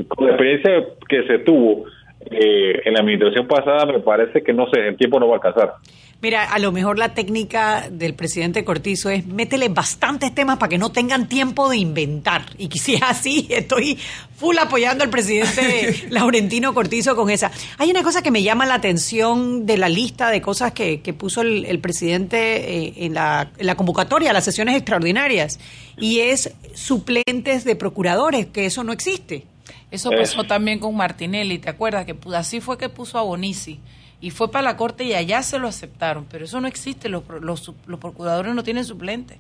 con 0.08 0.28
la 0.28 0.34
experiencia 0.34 0.86
que 1.08 1.24
se 1.24 1.40
tuvo 1.40 1.86
eh, 2.30 2.82
en 2.86 2.94
la 2.94 3.00
administración 3.00 3.48
pasada, 3.48 3.86
me 3.86 4.00
parece 4.00 4.44
que 4.44 4.54
no 4.54 4.70
sé, 4.70 4.88
el 4.88 4.98
tiempo 4.98 5.20
no 5.20 5.28
va 5.28 5.34
a 5.34 5.38
alcanzar. 5.38 5.74
Mira, 6.22 6.44
a 6.44 6.60
lo 6.60 6.72
mejor 6.72 7.00
la 7.00 7.16
técnica 7.16 7.90
del 7.90 8.14
presidente 8.14 8.64
Cortizo 8.64 9.10
es 9.10 9.26
métele 9.26 9.70
bastantes 9.70 10.36
temas 10.36 10.60
para 10.60 10.70
que 10.70 10.78
no 10.78 10.92
tengan 10.92 11.28
tiempo 11.28 11.68
de 11.68 11.78
inventar. 11.78 12.44
Y 12.60 12.68
que 12.70 12.78
si 12.78 12.94
es 12.94 13.02
así, 13.08 13.48
estoy 13.50 13.98
full 14.36 14.56
apoyando 14.60 15.04
al 15.04 15.10
presidente 15.10 15.96
Laurentino 16.12 16.76
Cortizo 16.76 17.16
con 17.16 17.32
esa. 17.32 17.52
Hay 17.80 17.90
una 17.90 18.04
cosa 18.04 18.22
que 18.22 18.30
me 18.30 18.44
llama 18.44 18.68
la 18.68 18.76
atención 18.76 19.66
de 19.66 19.78
la 19.78 19.90
lista 19.90 20.30
de 20.30 20.42
cosas 20.42 20.74
que, 20.74 21.02
que 21.02 21.14
puso 21.14 21.42
el, 21.42 21.66
el 21.66 21.80
presidente 21.80 22.38
eh, 22.38 22.94
en, 22.98 23.16
la, 23.16 23.50
en 23.58 23.66
la 23.66 23.76
convocatoria 23.76 24.30
a 24.30 24.34
las 24.34 24.46
sesiones 24.46 24.76
extraordinarias, 24.76 25.60
y 25.98 26.20
es 26.20 26.56
suplentes 26.76 27.64
de 27.64 27.76
procuradores, 27.76 28.46
que 28.46 28.68
eso 28.68 28.84
no 28.84 28.94
existe. 28.94 29.46
Eso 29.92 30.12
Eh. 30.12 30.18
pasó 30.18 30.44
también 30.46 30.80
con 30.80 30.96
Martinelli, 30.96 31.60
¿te 31.60 31.70
acuerdas? 31.70 32.06
Que 32.06 32.16
así 32.36 32.62
fue 32.62 32.78
que 32.78 32.90
puso 32.90 33.20
a 33.20 33.22
Bonici. 33.24 33.80
Y 34.22 34.30
fue 34.30 34.52
para 34.52 34.64
la 34.64 34.78
corte 34.78 35.04
y 35.04 35.14
allá 35.14 35.42
se 35.44 35.60
lo 35.60 35.68
aceptaron. 35.68 36.26
Pero 36.32 36.46
eso 36.46 36.62
no 36.62 36.68
existe, 36.68 37.10
los, 37.10 37.24
pro- 37.24 37.40
los, 37.40 37.60
su- 37.60 37.76
los 37.88 38.00
procuradores 38.00 38.54
no 38.56 38.64
tienen 38.64 38.86
suplente. 38.86 39.38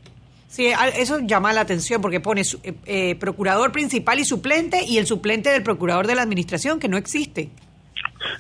Sí, 0.48 0.68
eso 0.98 1.20
llama 1.20 1.54
la 1.54 1.62
atención 1.62 2.02
porque 2.02 2.20
pone 2.20 2.44
su- 2.44 2.60
eh, 2.64 2.74
eh, 2.86 3.16
procurador 3.16 3.72
principal 3.72 4.20
y 4.20 4.26
suplente 4.26 4.84
y 4.86 4.98
el 4.98 5.06
suplente 5.06 5.50
del 5.50 5.64
procurador 5.64 6.08
de 6.08 6.16
la 6.16 6.24
administración, 6.24 6.80
que 6.80 6.90
no 6.90 6.98
existe. 6.98 7.50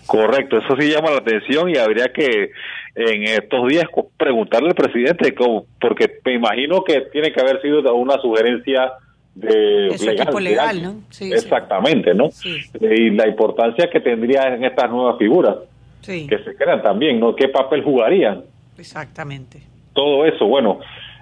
Correcto, 0.06 0.58
eso 0.58 0.75
sí 0.80 0.90
llama 0.90 1.12
la 1.12 1.18
atención 1.19 1.69
y 1.69 1.78
habría 1.78 2.12
que 2.12 2.52
en 2.96 3.24
estos 3.24 3.68
días 3.69 3.86
preguntarle 4.18 4.69
al 4.69 4.75
presidente, 4.75 5.34
cómo- 5.34 5.66
porque 5.80 6.19
me 6.25 6.34
imagino 6.36 6.84
que 6.84 7.02
tiene 7.13 7.31
que 7.31 7.40
haber 7.40 7.62
sido 7.62 7.80
una 7.96 8.19
sugerencia 8.22 8.92
de, 9.36 9.89
De 9.89 9.98
su 9.98 10.10
equipo 10.10 10.39
legal, 10.39 10.83
¿no? 10.83 10.95
Sí. 11.10 11.31
Exactamente, 11.31 12.13
¿no? 12.13 12.31
Sí. 12.31 12.57
Y 12.81 13.12
la 13.12 13.28
importancia 13.28 13.89
que 13.89 14.00
tendría 14.01 14.53
en 14.53 14.63
estas 14.65 14.89
nuevas 14.91 15.17
figuras 15.17 15.56
Sí, 16.01 16.25
que 16.27 16.39
se 16.39 16.56
crean 16.56 16.82
también, 16.82 17.20
¿no? 17.20 17.36
¿Qué 17.36 17.48
papel 17.48 17.84
jugarían? 17.84 18.41
exactamente. 18.77 19.62
todo 19.94 20.25
eso. 20.25 20.46
Bueno, 20.48 20.79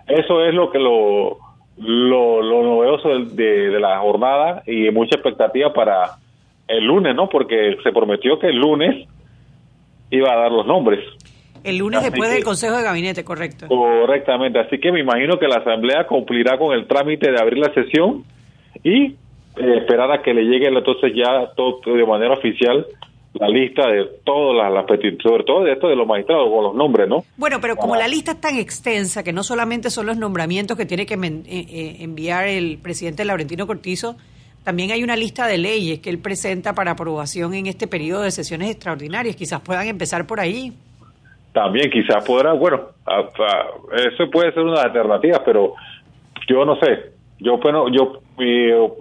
eso 0.07 0.45
es 0.45 0.53
lo 0.53 0.71
que 0.71 0.79
lo, 0.79 1.37
lo, 1.77 2.41
lo 2.41 2.63
novedoso 2.63 3.09
del- 3.09 3.35
de, 3.35 3.69
de 3.69 3.79
la 3.79 3.99
jornada 3.99 4.63
y 4.65 4.89
mucha 4.91 5.15
expectativa 5.15 5.73
para 5.73 6.11
el 6.67 6.85
lunes, 6.85 7.13
¿no? 7.15 7.27
Porque 7.29 7.77
se 7.83 7.91
prometió 7.91 8.39
que 8.39 8.47
el 8.47 8.57
lunes 8.57 9.07
iba 10.11 10.31
a 10.31 10.37
dar 10.37 10.51
los 10.51 10.65
nombres. 10.65 10.99
El 11.63 11.77
lunes 11.77 11.99
Así 11.99 12.09
después 12.09 12.29
que- 12.29 12.35
del 12.35 12.43
Consejo 12.43 12.77
de 12.77 12.83
Gabinete, 12.83 13.23
correcto. 13.23 13.67
Correctamente. 13.67 14.59
Así 14.59 14.79
que 14.79 14.91
me 14.91 14.99
imagino 15.01 15.37
que 15.39 15.47
la 15.47 15.57
Asamblea 15.57 16.05
cumplirá 16.07 16.57
con 16.57 16.73
el 16.73 16.87
trámite 16.87 17.31
de 17.31 17.39
abrir 17.39 17.59
la 17.59 17.73
sesión 17.73 18.23
y 18.83 19.05
eh, 19.05 19.15
esperar 19.77 20.11
a 20.11 20.21
que 20.21 20.33
le 20.33 20.43
llegue 20.43 20.67
entonces 20.67 21.11
ya 21.15 21.51
todo, 21.55 21.79
de 21.85 22.05
manera 22.05 22.33
oficial 22.33 22.85
la 23.33 23.47
lista 23.47 23.87
de 23.87 24.05
todas 24.23 24.57
las, 24.57 24.73
las 24.73 24.85
peticiones, 24.85 25.19
sobre 25.21 25.43
todo 25.43 25.63
de 25.63 25.73
esto 25.73 25.87
de 25.87 25.95
los 25.95 26.07
magistrados 26.07 26.49
con 26.49 26.63
los 26.63 26.75
nombres, 26.75 27.07
¿no? 27.07 27.23
Bueno, 27.37 27.59
pero 27.61 27.75
como 27.75 27.95
la 27.95 28.07
lista 28.07 28.31
es 28.31 28.41
tan 28.41 28.57
extensa 28.57 29.23
que 29.23 29.31
no 29.31 29.43
solamente 29.43 29.91
son 29.91 30.07
los 30.07 30.17
nombramientos 30.17 30.75
que 30.75 30.85
tiene 30.85 31.05
que 31.05 31.15
men- 31.15 31.43
eh, 31.47 31.65
eh, 31.69 31.97
enviar 31.99 32.47
el 32.47 32.79
presidente 32.81 33.23
Laurentino 33.25 33.67
Cortizo, 33.67 34.15
también 34.63 34.91
hay 34.91 35.03
una 35.03 35.15
lista 35.15 35.45
de 35.47 35.57
leyes 35.59 35.99
que 35.99 36.09
él 36.09 36.17
presenta 36.17 36.73
para 36.73 36.91
aprobación 36.91 37.53
en 37.53 37.67
este 37.67 37.87
periodo 37.87 38.23
de 38.23 38.31
sesiones 38.31 38.71
extraordinarias. 38.71 39.35
Quizás 39.35 39.61
puedan 39.61 39.87
empezar 39.87 40.25
por 40.25 40.39
ahí. 40.39 40.73
También 41.61 41.91
quizás 41.91 42.23
podrá, 42.25 42.53
bueno, 42.53 42.79
a- 43.05 43.17
a- 43.19 43.67
eso 44.07 44.29
puede 44.31 44.53
ser 44.53 44.63
una 44.63 44.81
alternativa, 44.81 45.41
pero 45.43 45.73
yo 46.47 46.63
no 46.63 46.77
sé. 46.77 47.11
Yo, 47.39 47.57
bueno, 47.57 47.89
yo 47.89 48.19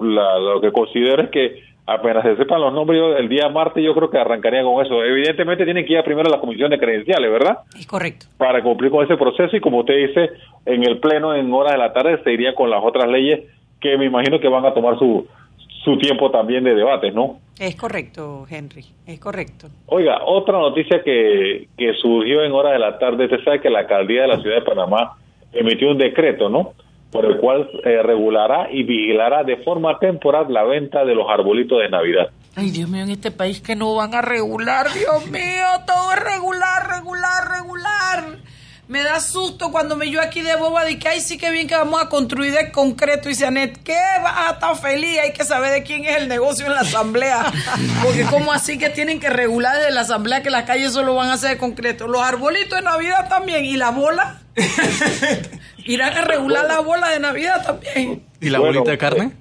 la- 0.01 0.39
lo 0.41 0.61
que 0.61 0.73
considero 0.73 1.23
es 1.23 1.31
que 1.31 1.63
apenas 1.87 2.25
se 2.25 2.35
sepan 2.37 2.61
los 2.61 2.73
nombres, 2.73 2.99
yo- 2.99 3.17
el 3.17 3.29
día 3.29 3.49
martes 3.49 3.85
yo 3.85 3.95
creo 3.95 4.11
que 4.11 4.19
arrancaría 4.19 4.65
con 4.65 4.85
eso. 4.85 5.05
Evidentemente 5.05 5.65
tienen 5.65 5.87
que 5.87 5.93
ir 5.93 6.03
primero 6.03 6.29
a 6.29 6.33
la 6.33 6.41
comisión 6.41 6.69
de 6.71 6.81
credenciales, 6.81 7.31
¿verdad? 7.31 7.59
Es 7.79 7.87
correcto. 7.87 8.27
Para 8.37 8.61
cumplir 8.61 8.91
con 8.91 9.05
ese 9.05 9.17
proceso 9.17 9.57
y 9.57 9.61
como 9.61 9.79
usted 9.79 9.95
dice, 10.09 10.31
en 10.67 10.83
el 10.83 10.99
pleno 10.99 11.37
en 11.37 11.53
horas 11.53 11.75
de 11.75 11.79
la 11.79 11.93
tarde 11.93 12.21
se 12.25 12.33
iría 12.33 12.57
con 12.57 12.71
las 12.71 12.83
otras 12.83 13.09
leyes 13.09 13.45
que 13.81 13.97
me 13.97 14.07
imagino 14.07 14.41
que 14.41 14.49
van 14.49 14.67
a 14.67 14.75
tomar 14.75 14.99
su, 14.99 15.29
su 15.89 15.97
tiempo 15.97 16.31
también 16.31 16.65
de 16.65 16.75
debates, 16.75 17.15
¿no? 17.15 17.39
Es 17.59 17.75
correcto, 17.75 18.47
Henry, 18.49 18.85
es 19.07 19.19
correcto. 19.19 19.69
Oiga, 19.87 20.19
otra 20.25 20.59
noticia 20.59 21.03
que, 21.03 21.69
que 21.77 21.95
surgió 21.95 22.45
en 22.45 22.53
horas 22.53 22.75
de 22.75 22.79
la 22.79 22.99
tarde, 22.99 23.25
usted 23.25 23.43
sabe 23.43 23.61
que 23.61 23.71
la 23.71 23.81
alcaldía 23.81 24.23
de 24.23 24.29
la 24.29 24.41
ciudad 24.41 24.57
de 24.57 24.63
Panamá 24.63 25.17
emitió 25.53 25.91
un 25.91 25.99
decreto, 25.99 26.51
¿no? 26.51 26.75
Por 27.11 27.25
el 27.25 27.39
cual 27.39 27.71
eh, 27.85 28.03
regulará 28.03 28.69
y 28.71 28.83
vigilará 28.83 29.45
de 29.45 29.57
forma 29.59 29.99
temporal 29.99 30.53
la 30.53 30.65
venta 30.65 31.07
de 31.07 31.15
los 31.15 31.27
arbolitos 31.29 31.79
de 31.81 31.89
Navidad. 31.89 32.29
Ay, 32.55 32.71
Dios 32.71 32.89
mío, 32.91 33.03
en 33.03 33.11
este 33.11 33.31
país 33.31 33.63
que 33.63 33.75
no 33.75 33.95
van 33.95 34.15
a 34.15 34.21
regular, 34.21 34.87
Dios 34.93 35.31
mío, 35.31 35.67
todo 35.87 36.13
es 36.13 36.21
regular, 36.23 36.87
regular, 36.97 37.61
regular. 37.61 38.39
Me 38.89 39.03
da 39.03 39.21
susto 39.21 39.71
cuando 39.71 39.97
me 39.97 40.11
yo 40.11 40.19
aquí 40.23 40.41
de 40.41 40.57
boba 40.57 40.83
de 40.85 40.99
que, 40.99 41.09
ay, 41.09 41.21
sí 41.21 41.37
que 41.37 41.51
bien 41.51 41.69
que 41.69 41.75
vamos 41.77 42.01
a 42.03 42.09
construir 42.09 42.53
de 42.55 42.73
concreto. 42.73 43.29
Y 43.29 43.33
dice 43.33 43.45
Anet, 43.47 43.83
¿qué? 43.83 43.99
Vas 44.23 44.35
a 44.39 44.51
estar 44.55 44.75
feliz, 44.77 45.19
hay 45.23 45.33
que 45.35 45.45
saber 45.45 45.73
de 45.73 45.83
quién 45.83 46.07
es 46.07 46.17
el 46.17 46.27
negocio 46.29 46.65
en 46.65 46.73
la 46.73 46.81
asamblea. 46.81 47.53
Porque 48.03 48.23
como 48.25 48.51
así 48.51 48.79
que 48.79 48.89
tienen 48.89 49.21
que 49.21 49.29
regular 49.29 49.77
desde 49.77 49.91
la 49.91 50.01
asamblea 50.01 50.43
que 50.43 50.49
las 50.49 50.65
calles 50.65 50.93
solo 50.95 51.15
van 51.15 51.29
a 51.31 51.37
ser 51.37 51.51
de 51.51 51.59
concreto. 51.59 52.09
Los 52.09 52.23
arbolitos 52.23 52.79
de 52.79 52.83
Navidad 52.83 53.29
también. 53.29 53.65
¿Y 53.67 53.77
la 53.77 53.91
bola? 53.91 54.41
Irán 55.85 56.17
a 56.17 56.23
regular 56.23 56.65
la 56.67 56.81
bola 56.81 57.09
de 57.11 57.21
Navidad 57.21 57.65
también. 57.65 58.23
¿Y 58.41 58.49
la 58.51 58.59
Bueno, 58.59 58.73
bolita 58.75 58.91
de 58.91 58.99
carne? 58.99 59.33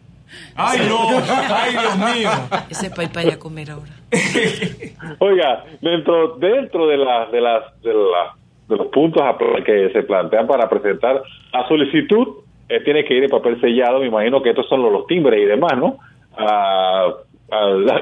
Ay, 0.55 0.85
no. 0.89 1.09
Ay, 1.25 1.71
Dios 1.71 1.97
mío. 1.97 2.31
Ese 2.69 2.89
país 2.89 3.09
para 3.09 3.27
ir 3.27 3.33
a 3.33 3.39
comer 3.39 3.71
ahora. 3.71 3.91
Oiga, 5.19 5.63
dentro 5.81 6.35
dentro 6.37 6.87
de 6.87 6.97
las 6.97 7.31
de 7.31 7.41
las 7.41 7.81
de, 7.81 7.93
la- 7.93 8.35
de 8.67 8.75
los 8.75 8.87
puntos 8.87 9.21
a 9.23 9.37
pla- 9.37 9.63
que 9.63 9.89
se 9.93 10.03
plantean 10.03 10.45
para 10.47 10.67
presentar 10.69 11.21
la 11.53 11.67
solicitud 11.67 12.27
eh, 12.69 12.81
tiene 12.83 13.05
que 13.05 13.13
ir 13.13 13.23
en 13.23 13.29
papel 13.29 13.59
sellado, 13.61 13.99
me 13.99 14.07
imagino 14.07 14.41
que 14.41 14.49
estos 14.49 14.67
son 14.67 14.81
los, 14.83 14.91
los 14.91 15.07
timbres 15.07 15.41
y 15.41 15.45
demás, 15.45 15.71
¿no? 15.77 15.97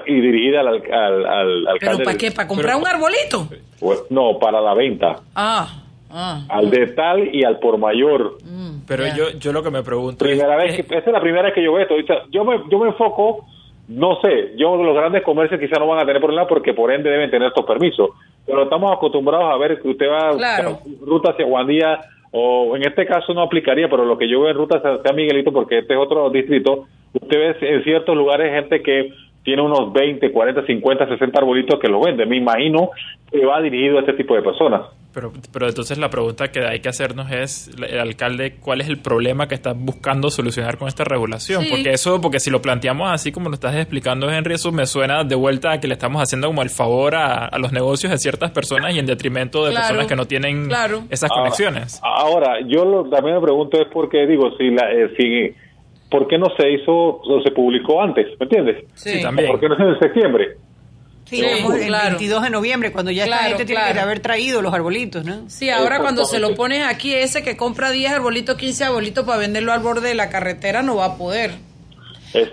Y 0.08 0.22
dirigida 0.22 0.62
al, 0.62 0.68
al, 0.68 1.26
al- 1.26 1.68
al 1.68 1.78
¿Pero 1.80 2.00
para 2.00 2.18
qué? 2.18 2.32
¿Para 2.32 2.48
comprar 2.48 2.76
un 2.78 2.88
arbolito? 2.88 3.48
Pues, 3.80 4.04
no, 4.10 4.40
para 4.40 4.60
la 4.62 4.74
venta. 4.74 5.18
Ah, 5.36 5.84
ah. 6.10 6.42
Al 6.50 6.72
de 6.72 6.88
tal 6.88 7.34
y 7.36 7.44
al 7.44 7.60
por 7.60 7.78
mayor. 7.78 8.38
Pero 8.88 9.04
yo, 9.16 9.30
yo 9.38 9.52
lo 9.54 9.62
que 9.64 9.70
me 9.72 9.84
pregunto 9.84 10.26
es, 10.26 10.32
Primera 10.32 10.56
vez 10.58 10.76
que, 10.76 10.82
esa 10.96 11.06
es 11.10 11.14
la 11.14 11.22
primera 11.22 11.44
vez 11.44 11.54
que 11.54 11.64
yo 11.64 11.74
veo 11.74 11.84
esto. 11.84 11.96
Yo 12.32 12.44
me, 12.44 12.60
yo 12.72 12.80
me 12.80 12.88
enfoco, 12.90 13.46
no 13.88 14.20
sé, 14.22 14.54
yo 14.58 14.76
los 14.78 14.96
grandes 14.96 15.22
comercios 15.24 15.60
quizás 15.60 15.80
no 15.80 15.88
van 15.88 16.00
a 16.00 16.06
tener 16.06 16.22
problema 16.22 16.48
porque 16.48 16.74
por 16.74 16.92
ende 16.92 17.10
deben 17.12 17.30
tener 17.30 17.50
estos 17.50 17.66
permisos. 17.66 18.10
Pero 18.46 18.64
estamos 18.64 18.96
acostumbrados 18.96 19.54
a 19.54 19.58
ver 19.58 19.82
que 19.82 19.88
usted 19.88 20.08
va 20.08 20.36
Claro. 20.38 20.80
ruta 21.02 21.32
hacia 21.32 21.46
Guandía 21.46 22.00
o 22.32 22.75
en 22.75 22.84
este 22.86 23.06
caso 23.06 23.34
no 23.34 23.42
aplicaría, 23.42 23.90
pero 23.90 24.06
lo 24.06 24.18
que 24.18 24.28
yo 24.28 24.42
veo 24.42 24.52
en 24.52 24.58
ruta 24.58 24.78
hacia 24.78 25.02
San 25.04 25.16
Miguelito, 25.16 25.52
porque 25.52 25.80
este 25.80 25.94
es 25.94 26.00
otro 26.00 26.30
distrito, 26.30 26.86
usted 27.14 27.58
ve 27.60 27.75
en 27.75 27.84
ciertos 27.84 28.16
lugares 28.16 28.52
gente 28.54 28.82
que 28.84 29.14
tiene 29.44 29.62
unos 29.62 29.94
20, 29.94 30.32
40, 30.32 30.66
50, 30.66 31.08
60 31.08 31.40
arbolitos 31.40 31.80
que 31.80 31.88
lo 31.88 32.02
vende. 32.02 32.25
Me 32.25 32.36
imagino 32.36 32.90
que 33.32 33.46
va 33.46 33.62
dirigido 33.62 33.98
a 33.98 34.02
este 34.02 34.14
tipo 34.14 34.36
de 34.36 34.42
personas. 34.42 34.82
Pero, 35.16 35.32
pero 35.54 35.68
entonces 35.70 35.98
la 35.98 36.10
pregunta 36.10 36.50
que 36.50 36.60
hay 36.66 36.82
que 36.82 36.90
hacernos 36.90 37.32
es, 37.32 37.72
el 37.88 38.00
alcalde, 38.00 38.58
¿cuál 38.60 38.82
es 38.82 38.90
el 38.90 38.98
problema 38.98 39.48
que 39.48 39.56
está 39.56 39.72
buscando 39.74 40.30
solucionar 40.30 40.78
con 40.78 40.90
esta 40.90 41.06
regulación? 41.06 41.64
Sí. 41.64 41.70
Porque 41.72 41.92
eso, 41.92 42.20
porque 42.20 42.40
si 42.42 42.52
lo 42.52 42.62
planteamos 42.62 43.10
así 43.10 43.32
como 43.32 43.48
lo 43.50 43.56
estás 43.56 43.76
explicando, 43.76 44.30
Henry, 44.30 44.56
eso 44.56 44.74
me 44.74 44.86
suena 44.86 45.24
de 45.24 45.36
vuelta 45.36 45.72
a 45.72 45.80
que 45.80 45.88
le 45.88 45.94
estamos 45.94 46.22
haciendo 46.22 46.48
como 46.48 46.62
el 46.62 46.70
favor 46.70 47.16
a, 47.16 47.46
a 47.46 47.58
los 47.58 47.72
negocios 47.72 48.12
de 48.12 48.18
ciertas 48.18 48.52
personas 48.52 48.94
y 48.94 49.00
en 49.00 49.06
detrimento 49.06 49.64
de 49.66 49.72
Claro, 49.72 49.84
personas 49.88 50.08
que 50.08 50.16
no 50.18 50.26
tienen 50.26 50.68
claro. 50.68 51.04
esas 51.10 51.30
conexiones. 51.32 52.00
Ahora, 52.04 52.60
yo 52.68 52.84
lo, 52.84 53.10
también 53.10 53.36
me 53.36 53.42
pregunto 53.42 53.82
es 53.82 53.88
por 53.88 54.10
qué, 54.10 54.28
digo, 54.28 54.52
si, 54.58 54.70
la, 54.70 54.92
eh, 54.92 55.14
si, 55.18 55.56
¿por 56.12 56.28
qué 56.28 56.38
no 56.38 56.48
se 56.58 56.72
hizo 56.72 56.92
o 56.94 57.42
se 57.42 57.52
publicó 57.52 58.02
antes? 58.02 58.28
¿Me 58.40 58.46
entiendes? 58.46 58.84
Sí. 58.96 59.22
también. 59.22 59.50
¿Por 59.50 59.62
qué 59.62 59.70
no 59.70 59.76
es 59.76 59.80
en 59.96 60.00
septiembre? 60.00 60.58
Sí, 61.29 61.38
Sí, 61.38 61.44
estamos 61.46 61.75
el 61.79 61.88
claro. 61.88 62.10
22 62.10 62.44
de 62.44 62.50
noviembre, 62.51 62.91
cuando 62.91 63.10
ya 63.12 63.25
Claro, 63.25 63.41
esta 63.41 63.50
gente 63.50 63.65
tiene 63.65 63.82
claro. 63.82 63.94
que 63.96 64.00
haber 64.01 64.20
traído 64.20 64.62
los 64.62 64.74
arbolitos, 64.74 65.25
¿no? 65.25 65.50
Sí, 65.50 65.70
ahora 65.72 66.00
cuando 66.00 66.24
se 66.25 66.39
lo 66.39 66.53
pones 66.55 66.86
aquí, 66.86 67.15
ese 67.15 67.41
que 67.44 67.58
compra 67.58 67.89
10 67.91 68.12
arbolitos, 68.13 68.55
15 68.58 68.84
arbolitos 68.86 69.25
para 69.25 69.39
venderlo 69.39 69.74
al 69.74 69.79
borde 69.79 70.10
de 70.10 70.15
la 70.15 70.29
carretera 70.29 70.84
no 70.84 70.96
va 70.98 71.05
a 71.05 71.17
poder. 71.17 71.55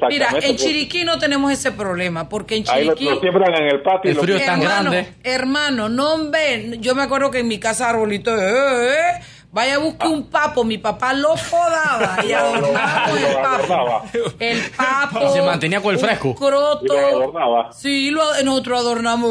Mira, 0.08 0.28
en 0.28 0.40
pues, 0.40 0.56
Chiriquí 0.56 1.04
no 1.04 1.18
tenemos 1.18 1.50
ese 1.52 1.72
problema, 1.72 2.28
porque 2.28 2.56
en 2.56 2.64
Ahí 2.68 2.84
lo, 2.84 2.94
Chiriquí... 2.94 3.14
lo 3.14 3.20
siembran 3.20 3.54
en 3.54 3.64
el 3.68 3.82
patio. 3.82 4.10
y 4.12 4.14
El 4.14 4.20
frío 4.20 4.36
es 4.36 4.46
tan 4.46 4.62
hermano, 4.62 4.90
grande. 4.92 5.12
hermano, 5.24 5.88
no 5.88 6.30
ven. 6.30 6.80
Yo 6.80 6.94
me 6.94 7.02
acuerdo 7.02 7.30
que 7.32 7.40
en 7.40 7.48
mi 7.48 7.58
casa 7.58 7.88
arbolito, 7.88 8.34
eh, 8.36 8.90
eh, 8.90 9.20
vaya 9.52 9.76
a 9.76 9.78
buscar 9.78 10.08
un 10.08 10.24
papo. 10.26 10.64
Mi 10.64 10.78
papá 10.78 11.12
lo 11.12 11.34
podaba 11.50 12.16
y 12.26 12.32
adornaba 12.32 13.04
con 13.08 13.18
el 13.18 13.34
papo. 13.36 14.02
El 14.40 14.70
papo. 14.70 15.32
Se 15.32 15.42
mantenía 15.42 15.80
con 15.80 15.94
el 15.94 16.00
fresco. 16.00 16.28
un 16.28 16.34
croto. 16.34 16.84
Y 16.84 16.88
lo 16.88 17.06
adornaba. 17.06 17.72
Sí, 17.72 18.10
lo, 18.10 18.42
nosotros 18.42 18.80
adornamos. 18.80 19.30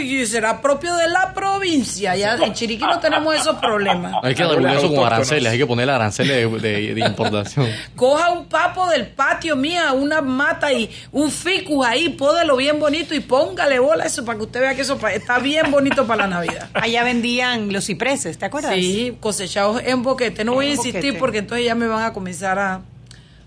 y 0.00 0.24
será 0.26 0.60
propio 0.60 0.94
de 0.96 1.08
la 1.08 1.32
provincia. 1.34 2.14
Ya 2.16 2.36
en 2.36 2.52
Chiriquí 2.52 2.84
no 2.84 2.98
tenemos 3.00 3.34
esos 3.34 3.56
problemas. 3.56 4.14
Hay 4.22 4.34
que 4.34 4.44
regular 4.44 4.76
eso 4.76 4.94
con 4.94 5.04
aranceles, 5.06 5.52
hay 5.52 5.58
que 5.58 5.66
ponerle 5.66 5.92
aranceles 5.92 6.36
de, 6.62 6.68
de- 6.70 6.94
de 6.94 7.00
importación. 7.00 7.68
Coja 7.96 8.30
un 8.30 8.46
papo 8.46 8.86
del 8.88 9.06
patio 9.08 9.56
mía, 9.56 9.92
una 9.92 10.20
mata 10.20 10.72
y 10.72 10.90
un 11.12 11.30
ficus 11.30 11.86
ahí, 11.86 12.10
pódelo 12.10 12.56
bien 12.56 12.78
bonito 12.78 13.14
y 13.14 13.20
póngale 13.20 13.78
bola 13.78 14.04
a 14.04 14.06
eso 14.06 14.24
para 14.24 14.38
que 14.38 14.44
usted 14.44 14.60
vea 14.60 14.74
que 14.74 14.82
eso 14.82 14.98
está 15.08 15.38
bien 15.38 15.70
bonito 15.70 16.06
para 16.06 16.22
la 16.22 16.28
Navidad. 16.36 16.68
Allá 16.74 17.04
vendían 17.04 17.72
los 17.72 17.86
cipreses, 17.86 18.38
¿te 18.38 18.46
acuerdas? 18.46 18.74
Sí, 18.74 19.16
cosechados 19.34 19.80
en 19.84 20.02
boquete. 20.02 20.44
No 20.44 20.54
voy 20.54 20.66
a 20.66 20.70
insistir 20.70 21.02
boquete. 21.12 21.18
porque 21.20 21.38
entonces 21.38 21.64
ya 21.66 21.74
me 21.76 21.86
van 21.86 22.02
a 22.04 22.12
comenzar 22.12 22.58
a, 22.58 22.80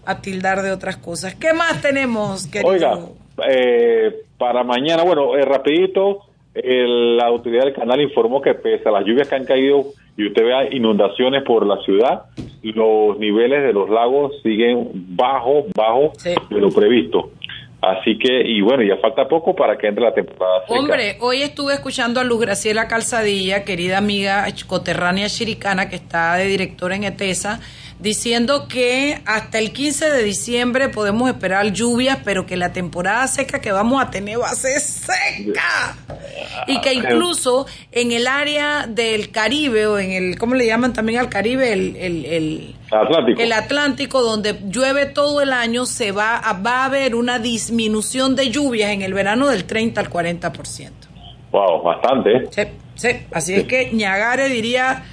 a 0.06 0.22
tildar 0.22 0.62
de 0.62 0.72
otras 0.72 0.96
cosas. 0.98 1.36
¿Qué 1.36 1.54
más 1.54 1.82
tenemos, 1.82 2.48
querido? 2.48 2.70
Oiga, 2.72 3.00
eh, 3.50 4.16
para 4.38 4.64
mañana, 4.64 5.04
bueno, 5.04 5.36
eh, 5.36 5.44
rapidito, 5.44 6.22
el- 6.54 7.18
la 7.18 7.26
autoridad 7.26 7.66
del 7.66 7.74
canal 7.74 8.00
informó 8.02 8.42
que 8.42 8.54
pese 8.54 8.88
a 8.88 8.92
las 8.92 9.04
lluvias 9.06 9.28
que 9.28 9.36
han 9.36 9.46
caído 9.46 9.86
y 10.16 10.28
usted 10.28 10.44
vea 10.46 10.74
inundaciones 10.74 11.44
por 11.44 11.66
la 11.66 11.78
ciudad, 11.84 12.24
los 12.62 13.18
niveles 13.20 13.64
de 13.64 13.74
los 13.74 13.90
lagos 13.90 14.32
siguen 14.42 14.90
bajo, 14.94 15.66
bajo 15.76 16.14
Sí. 16.18 16.30
de 16.50 16.60
lo 16.62 16.70
previsto. 16.70 17.32
Así 17.84 18.18
que, 18.18 18.30
y 18.46 18.62
bueno, 18.62 18.82
ya 18.82 18.96
falta 19.02 19.28
poco 19.28 19.54
para 19.54 19.78
que 19.78 19.88
entre 19.88 20.06
la 20.06 20.14
temporada. 20.14 20.64
Hombre, 20.70 21.18
hoy 21.20 21.42
estuve 21.42 21.74
escuchando 21.74 22.22
a 22.22 22.24
Luz 22.24 22.40
Graciela 22.40 22.88
Calzadilla, 22.88 23.66
querida 23.66 23.98
amiga 23.98 24.46
coterránea 24.66 25.28
chiricana 25.28 25.90
que 25.90 25.98
está 25.98 26.36
de 26.36 26.46
directora 26.46 26.96
en 26.96 27.04
ETESA, 27.04 27.60
diciendo 28.00 28.68
que 28.68 29.22
hasta 29.26 29.60
el 29.60 29.72
15 29.72 30.10
de 30.10 30.24
diciembre 30.24 30.90
podemos 30.90 31.30
esperar 31.30 31.72
lluvias, 31.72 32.20
pero 32.24 32.46
que 32.46 32.58
la 32.58 32.74
temporada 32.74 33.28
seca 33.28 33.62
que 33.62 33.72
vamos 33.72 34.02
a 34.02 34.10
tener 34.10 34.40
va 34.40 34.48
a 34.48 34.56
ser 34.56 34.80
seca. 34.80 35.96
Y 36.68 36.82
que 36.82 36.94
incluso 36.94 37.66
en 37.92 38.12
el 38.12 38.28
área 38.28 38.88
del 38.88 39.32
Caribe, 39.32 39.88
o 39.88 40.00
en 40.00 40.12
el, 40.12 40.38
¿cómo 40.38 40.56
le 40.56 40.66
llaman 40.66 40.94
también 40.94 41.20
al 41.20 41.30
Caribe? 41.30 41.72
El, 41.74 41.96
el, 41.96 42.26
el, 42.26 42.76
Atlántico. 42.92 43.42
el 43.42 43.52
Atlántico, 43.54 44.22
donde 44.22 44.60
llueve 44.68 45.06
todo 45.06 45.42
el 45.42 45.54
año, 45.54 45.86
se 45.86 46.12
va 46.12 46.38
a, 46.38 46.54
va 46.54 46.82
a 46.82 46.86
haber 46.86 47.16
una 47.16 47.40
disminución 47.40 48.36
de 48.36 48.50
lluvias 48.50 48.92
en 48.92 49.02
el 49.02 49.14
verano 49.14 49.48
del 49.48 49.66
30 49.66 50.02
al 50.02 50.10
40%. 50.10 50.92
Wow, 51.52 51.84
bastante. 51.84 52.48
Sí, 52.50 52.62
sí. 52.96 53.10
Así 53.32 53.54
es 53.54 53.66
que 53.66 53.92
Ñagare 53.94 54.50
diría 54.50 55.04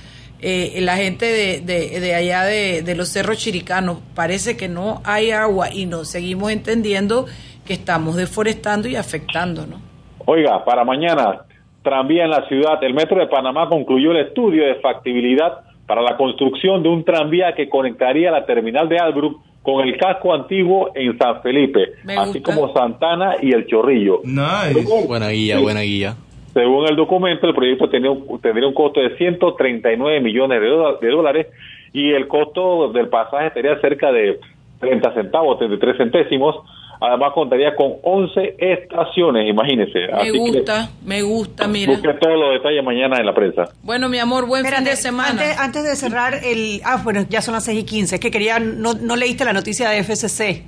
eh, 0.43 0.79
la 0.81 0.97
gente 0.97 1.27
de, 1.27 1.61
de, 1.61 2.01
de 2.01 2.15
allá 2.15 2.45
de, 2.45 2.83
de 2.83 2.95
los 2.95 3.09
cerros 3.09 3.39
chiricanos, 3.39 3.99
parece 4.15 4.57
que 4.57 4.69
no 4.69 5.01
hay 5.05 5.31
agua 5.31 5.73
y 5.73 5.87
nos 5.87 6.09
seguimos 6.09 6.51
entendiendo 6.53 7.27
que 7.65 7.75
estamos 7.75 8.17
deforestando 8.17 8.89
y 8.89 8.97
afectando, 8.97 9.67
¿no? 9.67 9.81
Oiga, 10.27 10.65
para 10.65 10.85
mañana, 10.85 11.43
tranvía 11.83 12.25
en 12.25 12.31
la 12.31 12.47
ciudad. 12.49 12.83
El 12.83 12.95
Metro 12.95 13.19
de 13.21 13.27
Panamá 13.27 13.69
concluyó 13.69 14.13
el 14.13 14.27
estudio 14.27 14.65
de 14.67 14.77
factibilidad 14.77 15.61
para 15.87 16.03
la 16.03 16.17
construcción 16.17 16.83
de 16.83 16.89
un 16.89 17.05
tranvía 17.05 17.55
que 17.55 17.69
conectaría 17.69 18.31
la 18.31 18.47
terminal 18.47 18.89
de 18.89 18.99
Albrook 18.99 19.41
con 19.63 19.87
el 19.87 19.99
casco 19.99 20.33
antiguo 20.33 20.91
en 20.95 21.19
San 21.19 21.43
Felipe, 21.43 21.81
Me 22.05 22.17
así 22.17 22.39
gusta. 22.39 22.55
como 22.55 22.73
Santana 22.73 23.35
y 23.43 23.53
el 23.53 23.67
Chorrillo. 23.67 24.21
Buena 25.07 25.29
guía, 25.31 25.59
buena 25.59 25.81
guía. 25.81 26.17
Según 26.53 26.87
el 26.89 26.97
documento, 26.97 27.47
el 27.47 27.55
proyecto 27.55 27.89
tenía 27.89 28.11
un- 28.11 28.41
tendría 28.41 28.67
un 28.67 28.75
costo 28.75 29.01
de 29.01 29.17
139 29.17 30.21
millones 30.21 30.61
de, 30.61 30.69
de 31.07 31.13
dólares 31.13 31.47
y 31.93 32.11
el 32.13 32.27
costo 32.29 32.93
del 32.93 33.09
pasaje 33.09 33.51
sería 33.55 33.79
cerca 33.81 34.11
de 34.13 34.39
30 34.81 35.15
centavos, 35.15 35.59
33 35.59 35.97
centésimos. 35.97 36.57
Además 37.03 37.33
contaría 37.33 37.75
con 37.77 37.95
11 38.03 38.57
estaciones, 38.59 39.49
imagínense. 39.49 40.01
Me 40.01 40.13
Así 40.13 40.33
que 40.33 40.39
gusta, 40.39 40.91
me 41.07 41.23
gusta, 41.23 41.67
mira. 41.67 41.93
Busque 41.93 42.13
todos 42.21 42.39
los 42.39 42.53
detalles 42.53 42.85
mañana 42.85 43.17
en 43.19 43.25
la 43.25 43.33
prensa. 43.35 43.71
Bueno, 43.83 44.11
mi 44.11 44.19
amor, 44.19 44.47
buen 44.47 44.63
fin 44.65 44.75
Espérate, 44.75 44.91
de 44.91 44.97
semana. 44.97 45.31
Antes, 45.31 45.59
antes 45.59 45.83
de 45.85 45.97
cerrar 45.97 46.35
el... 46.45 46.83
Ah, 46.85 47.01
bueno, 47.03 47.25
ya 47.31 47.41
son 47.41 47.55
las 47.55 47.65
6 47.65 47.81
y 47.81 47.85
15. 47.87 48.17
Es 48.17 48.21
que 48.21 48.31
quería... 48.31 48.59
No, 48.59 48.93
no 48.93 49.17
leíste 49.17 49.47
la 49.47 49.55
noticia 49.55 49.89
de 49.89 50.03
FCC. 50.05 50.63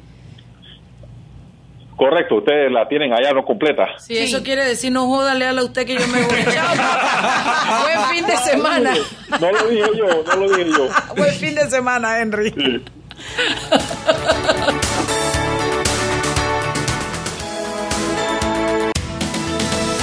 Correcto, 2.02 2.35
ustedes 2.38 2.73
la 2.73 2.88
tienen 2.88 3.12
allá 3.12 3.32
no 3.32 3.44
completa. 3.44 3.97
Si 3.97 4.16
sí, 4.16 4.18
eso 4.18 4.42
quiere 4.42 4.64
decir, 4.64 4.90
no 4.90 5.06
joda, 5.06 5.37
léala 5.37 5.62
usted 5.62 5.87
que 5.87 5.94
yo 5.94 6.04
me 6.09 6.21
voy. 6.23 6.35
Buen 7.82 8.00
fin 8.11 8.26
de 8.26 8.37
semana. 8.38 8.92
No 9.40 9.52
lo 9.52 9.68
dije 9.68 9.88
yo, 9.97 10.06
no 10.26 10.35
lo 10.35 10.50
dije 10.50 10.71
yo. 10.76 10.88
Buen 11.16 11.32
fin 11.35 11.54
de 11.54 11.71
semana, 11.71 12.18
Henry. 12.18 12.50
Sí. 12.50 12.82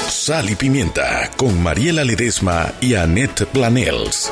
Sal 0.08 0.50
y 0.50 0.56
Pimienta 0.56 1.30
con 1.36 1.62
Mariela 1.62 2.06
Ledesma 2.06 2.72
y 2.80 2.96
Annette 2.96 3.46
Planels. 3.48 4.32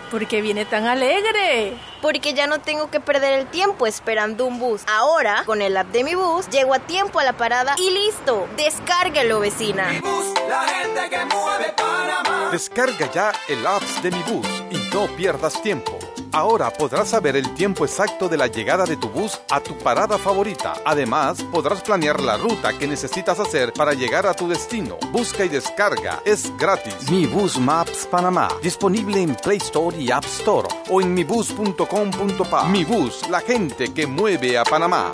¿por 0.11 0.27
qué 0.27 0.41
viene 0.41 0.65
tan 0.65 0.85
alegre? 0.85 1.73
Porque 2.01 2.33
ya 2.33 2.45
no 2.45 2.59
tengo 2.59 2.91
que 2.91 2.99
perder 2.99 3.39
el 3.39 3.47
tiempo 3.47 3.87
esperando 3.87 4.45
un 4.45 4.59
bus. 4.59 4.81
Ahora, 4.87 5.43
con 5.45 5.61
el 5.61 5.75
app 5.77 5.87
de 5.87 6.03
mi 6.03 6.13
bus, 6.13 6.49
llego 6.49 6.73
a 6.73 6.79
tiempo 6.79 7.19
a 7.19 7.23
la 7.23 7.33
parada 7.33 7.75
y 7.77 7.89
listo. 7.89 8.47
Descárguelo, 8.57 9.39
vecina. 9.39 9.87
Mi 9.87 9.99
bus, 9.99 10.33
la 10.49 10.61
gente 10.63 11.09
que 11.09 11.25
mueve 11.25 11.73
Panamá. 11.77 12.49
Descarga 12.51 13.09
ya 13.11 13.31
el 13.47 13.65
apps 13.65 14.03
de 14.03 14.11
mi 14.11 14.21
bus 14.23 14.47
y 14.69 14.93
no 14.93 15.07
pierdas 15.15 15.61
tiempo. 15.61 15.97
Ahora 16.33 16.71
podrás 16.71 17.09
saber 17.09 17.35
el 17.35 17.53
tiempo 17.53 17.85
exacto 17.85 18.29
de 18.29 18.37
la 18.37 18.47
llegada 18.47 18.85
de 18.85 18.97
tu 18.97 19.09
bus 19.09 19.39
a 19.49 19.59
tu 19.59 19.77
parada 19.77 20.17
favorita. 20.17 20.73
Además, 20.85 21.43
podrás 21.51 21.81
planear 21.81 22.21
la 22.21 22.37
ruta 22.37 22.77
que 22.77 22.87
necesitas 22.87 23.39
hacer 23.39 23.73
para 23.73 23.93
llegar 23.93 24.25
a 24.25 24.33
tu 24.33 24.47
destino. 24.47 24.97
Busca 25.11 25.43
y 25.43 25.49
descarga. 25.49 26.21
Es 26.25 26.55
gratis. 26.57 27.09
Mi 27.11 27.25
Bus 27.25 27.57
Maps 27.57 28.07
Panamá. 28.09 28.47
Disponible 28.61 29.21
en 29.21 29.35
Play 29.35 29.57
Store 29.57 29.97
y 29.97 30.11
App 30.11 30.25
Store 30.25 30.67
o 30.89 31.01
en 31.01 31.13
mibus.com.pa. 31.13 32.65
Mi 32.69 32.85
Bus, 32.85 33.27
la 33.29 33.41
gente 33.41 33.93
que 33.93 34.07
mueve 34.07 34.57
a 34.57 34.63
Panamá. 34.63 35.11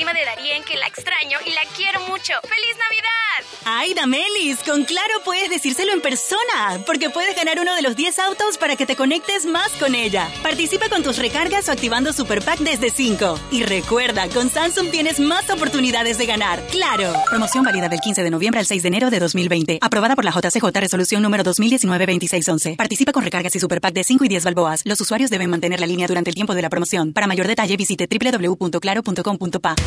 Prima 0.00 0.14
de 0.14 0.24
Darien 0.24 0.62
que 0.64 0.78
la 0.78 0.86
extraño 0.86 1.36
y 1.44 1.50
la 1.50 1.60
quiero 1.76 2.00
mucho. 2.08 2.32
¡Feliz 2.42 2.76
Navidad! 2.78 3.10
Ay, 3.66 3.92
Damelis, 3.92 4.60
con 4.60 4.84
Claro 4.84 5.20
puedes 5.26 5.50
decírselo 5.50 5.92
en 5.92 6.00
persona, 6.00 6.82
porque 6.86 7.10
puedes 7.10 7.36
ganar 7.36 7.60
uno 7.60 7.74
de 7.74 7.82
los 7.82 7.96
10 7.96 8.18
autos 8.20 8.56
para 8.56 8.76
que 8.76 8.86
te 8.86 8.96
conectes 8.96 9.44
más 9.44 9.70
con 9.72 9.94
ella. 9.94 10.30
Participa 10.42 10.88
con 10.88 11.02
tus 11.02 11.18
recargas 11.18 11.68
o 11.68 11.72
activando 11.72 12.14
Super 12.14 12.42
Pack 12.42 12.60
desde 12.60 12.88
5. 12.88 13.38
Y 13.50 13.62
recuerda, 13.64 14.26
con 14.30 14.48
Samsung 14.48 14.90
tienes 14.90 15.20
más 15.20 15.50
oportunidades 15.50 16.16
de 16.16 16.24
ganar. 16.24 16.66
¡Claro! 16.68 17.12
Promoción 17.28 17.62
válida 17.62 17.90
del 17.90 18.00
15 18.00 18.22
de 18.22 18.30
noviembre 18.30 18.60
al 18.60 18.66
6 18.66 18.82
de 18.82 18.88
enero 18.88 19.10
de 19.10 19.18
2020. 19.18 19.80
Aprobada 19.82 20.16
por 20.16 20.24
la 20.24 20.30
JCJ 20.30 20.64
Resolución 20.80 21.22
número 21.22 21.44
2019-2611. 21.44 22.76
Participa 22.76 23.12
con 23.12 23.22
recargas 23.22 23.54
y 23.54 23.60
Super 23.60 23.82
Pack 23.82 23.92
de 23.92 24.04
5 24.04 24.24
y 24.24 24.28
10 24.28 24.44
balboas. 24.46 24.80
Los 24.84 24.98
usuarios 25.02 25.28
deben 25.28 25.50
mantener 25.50 25.78
la 25.78 25.86
línea 25.86 26.06
durante 26.06 26.30
el 26.30 26.34
tiempo 26.34 26.54
de 26.54 26.62
la 26.62 26.70
promoción. 26.70 27.12
Para 27.12 27.26
mayor 27.26 27.46
detalle 27.46 27.76
visite 27.76 28.08
www.claro.com.pa. 28.08 29.74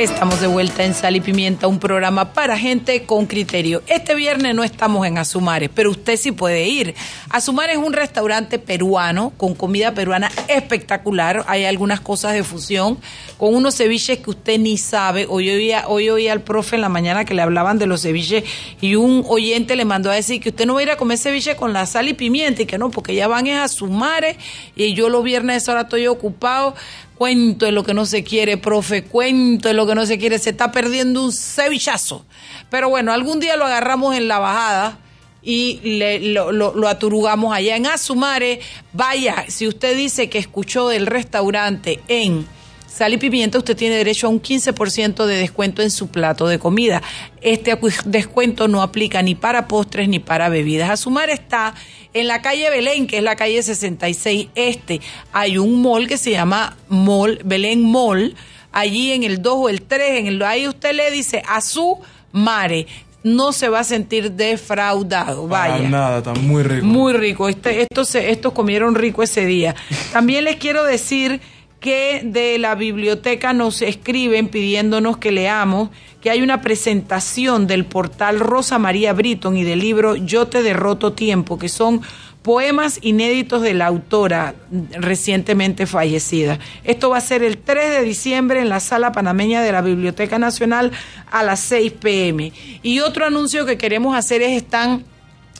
Estamos 0.00 0.40
de 0.40 0.46
vuelta 0.46 0.82
en 0.82 0.94
Sal 0.94 1.16
y 1.16 1.20
Pimienta, 1.20 1.66
un 1.66 1.78
programa 1.78 2.32
para 2.32 2.56
gente 2.56 3.02
con 3.02 3.26
criterio. 3.26 3.82
Este 3.86 4.14
viernes 4.14 4.54
no 4.54 4.64
estamos 4.64 5.06
en 5.06 5.18
Azumares, 5.18 5.68
pero 5.74 5.90
usted 5.90 6.16
sí 6.16 6.32
puede 6.32 6.66
ir. 6.66 6.94
Azumares 7.28 7.76
es 7.76 7.84
un 7.84 7.92
restaurante 7.92 8.58
peruano 8.58 9.34
con 9.36 9.54
comida 9.54 9.92
peruana 9.92 10.32
espectacular. 10.48 11.44
Hay 11.48 11.66
algunas 11.66 12.00
cosas 12.00 12.32
de 12.32 12.42
fusión 12.44 12.96
con 13.36 13.54
unos 13.54 13.76
ceviches 13.76 14.20
que 14.20 14.30
usted 14.30 14.58
ni 14.58 14.78
sabe. 14.78 15.26
Hoy 15.28 15.50
oía, 15.50 15.84
hoy 15.86 16.08
oía 16.08 16.32
al 16.32 16.40
profe 16.40 16.76
en 16.76 16.80
la 16.80 16.88
mañana 16.88 17.26
que 17.26 17.34
le 17.34 17.42
hablaban 17.42 17.78
de 17.78 17.84
los 17.84 18.00
ceviches 18.00 18.44
y 18.80 18.94
un 18.94 19.22
oyente 19.28 19.76
le 19.76 19.84
mandó 19.84 20.10
a 20.10 20.14
decir 20.14 20.40
que 20.40 20.48
usted 20.48 20.64
no 20.64 20.72
va 20.72 20.80
a 20.80 20.82
ir 20.82 20.90
a 20.92 20.96
comer 20.96 21.18
ceviche 21.18 21.56
con 21.56 21.74
la 21.74 21.84
sal 21.84 22.08
y 22.08 22.14
pimienta 22.14 22.62
y 22.62 22.64
que 22.64 22.78
no, 22.78 22.90
porque 22.90 23.14
ya 23.14 23.28
van 23.28 23.46
a 23.48 23.64
Azumares 23.64 24.38
y 24.76 24.94
yo 24.94 25.10
los 25.10 25.22
viernes 25.22 25.68
ahora 25.68 25.82
estoy 25.82 26.06
ocupado 26.06 26.74
cuento 27.20 27.66
de 27.66 27.72
lo 27.72 27.84
que 27.84 27.92
no 27.92 28.06
se 28.06 28.24
quiere, 28.24 28.56
profe, 28.56 29.04
cuento 29.04 29.68
de 29.68 29.74
lo 29.74 29.86
que 29.86 29.94
no 29.94 30.06
se 30.06 30.16
quiere, 30.16 30.38
se 30.38 30.48
está 30.48 30.72
perdiendo 30.72 31.22
un 31.22 31.32
cevichazo. 31.34 32.24
Pero 32.70 32.88
bueno, 32.88 33.12
algún 33.12 33.40
día 33.40 33.58
lo 33.58 33.66
agarramos 33.66 34.16
en 34.16 34.26
la 34.26 34.38
bajada 34.38 34.98
y 35.42 35.80
le, 35.82 36.18
lo, 36.18 36.50
lo, 36.50 36.74
lo 36.74 36.88
aturugamos 36.88 37.54
allá 37.54 37.76
en 37.76 37.86
Azumare. 37.86 38.60
Vaya, 38.94 39.44
si 39.48 39.68
usted 39.68 39.98
dice 39.98 40.30
que 40.30 40.38
escuchó 40.38 40.88
del 40.88 41.04
restaurante 41.04 42.00
en 42.08 42.46
Sal 42.90 43.14
y 43.14 43.18
Pimienta, 43.18 43.56
usted 43.56 43.76
tiene 43.76 43.94
derecho 43.94 44.26
a 44.26 44.30
un 44.30 44.42
15% 44.42 45.24
de 45.24 45.36
descuento 45.36 45.80
en 45.80 45.92
su 45.92 46.08
plato 46.08 46.48
de 46.48 46.58
comida. 46.58 47.00
Este 47.40 47.78
descuento 48.04 48.66
no 48.66 48.82
aplica 48.82 49.22
ni 49.22 49.36
para 49.36 49.68
postres 49.68 50.08
ni 50.08 50.18
para 50.18 50.48
bebidas. 50.48 50.90
Azumare 50.90 51.32
está 51.32 51.74
en 52.12 52.26
la 52.26 52.42
calle 52.42 52.68
Belén, 52.68 53.06
que 53.06 53.18
es 53.18 53.22
la 53.22 53.36
calle 53.36 53.62
66 53.62 54.48
Este. 54.56 55.00
Hay 55.32 55.56
un 55.56 55.80
mall 55.80 56.08
que 56.08 56.16
se 56.16 56.32
llama 56.32 56.76
Mall, 56.88 57.40
Belén 57.44 57.80
Mall. 57.88 58.34
Allí 58.72 59.12
en 59.12 59.22
el 59.22 59.40
2 59.40 59.54
o 59.56 59.68
el 59.68 59.82
3, 59.82 60.18
en 60.18 60.26
el, 60.26 60.42
ahí 60.42 60.66
usted 60.66 60.92
le 60.92 61.12
dice 61.12 61.42
Azumare 61.46 62.86
no 63.22 63.52
se 63.52 63.68
va 63.68 63.80
a 63.80 63.84
sentir 63.84 64.32
defraudado. 64.32 65.46
Vaya. 65.46 65.76
Para 65.76 65.88
nada, 65.88 66.18
está 66.18 66.34
muy 66.34 66.62
rico. 66.62 66.86
Muy 66.86 67.12
rico. 67.12 67.48
Este, 67.48 67.82
estos, 67.82 68.14
estos 68.14 68.52
comieron 68.52 68.94
rico 68.94 69.22
ese 69.22 69.44
día. 69.44 69.76
También 70.12 70.44
les 70.44 70.56
quiero 70.56 70.84
decir 70.84 71.40
que 71.80 72.20
de 72.24 72.58
la 72.58 72.74
biblioteca 72.74 73.52
nos 73.52 73.80
escriben 73.82 74.48
pidiéndonos 74.48 75.16
que 75.16 75.32
leamos 75.32 75.88
que 76.20 76.30
hay 76.30 76.42
una 76.42 76.60
presentación 76.60 77.66
del 77.66 77.86
portal 77.86 78.40
Rosa 78.40 78.78
María 78.78 79.14
Britton 79.14 79.56
y 79.56 79.64
del 79.64 79.80
libro 79.80 80.16
Yo 80.16 80.48
te 80.48 80.62
derroto 80.62 81.14
tiempo, 81.14 81.58
que 81.58 81.70
son 81.70 82.02
poemas 82.42 82.98
inéditos 83.02 83.62
de 83.62 83.74
la 83.74 83.86
autora 83.86 84.54
recientemente 84.92 85.86
fallecida. 85.86 86.58
Esto 86.84 87.10
va 87.10 87.18
a 87.18 87.22
ser 87.22 87.42
el 87.42 87.58
3 87.58 87.90
de 87.90 88.02
diciembre 88.02 88.60
en 88.60 88.68
la 88.68 88.80
sala 88.80 89.12
panameña 89.12 89.62
de 89.62 89.72
la 89.72 89.82
Biblioteca 89.82 90.38
Nacional 90.38 90.92
a 91.30 91.42
las 91.42 91.60
6 91.60 91.92
pm. 91.92 92.52
Y 92.82 93.00
otro 93.00 93.26
anuncio 93.26 93.66
que 93.66 93.78
queremos 93.78 94.16
hacer 94.16 94.42
es 94.42 94.56
están 94.56 95.04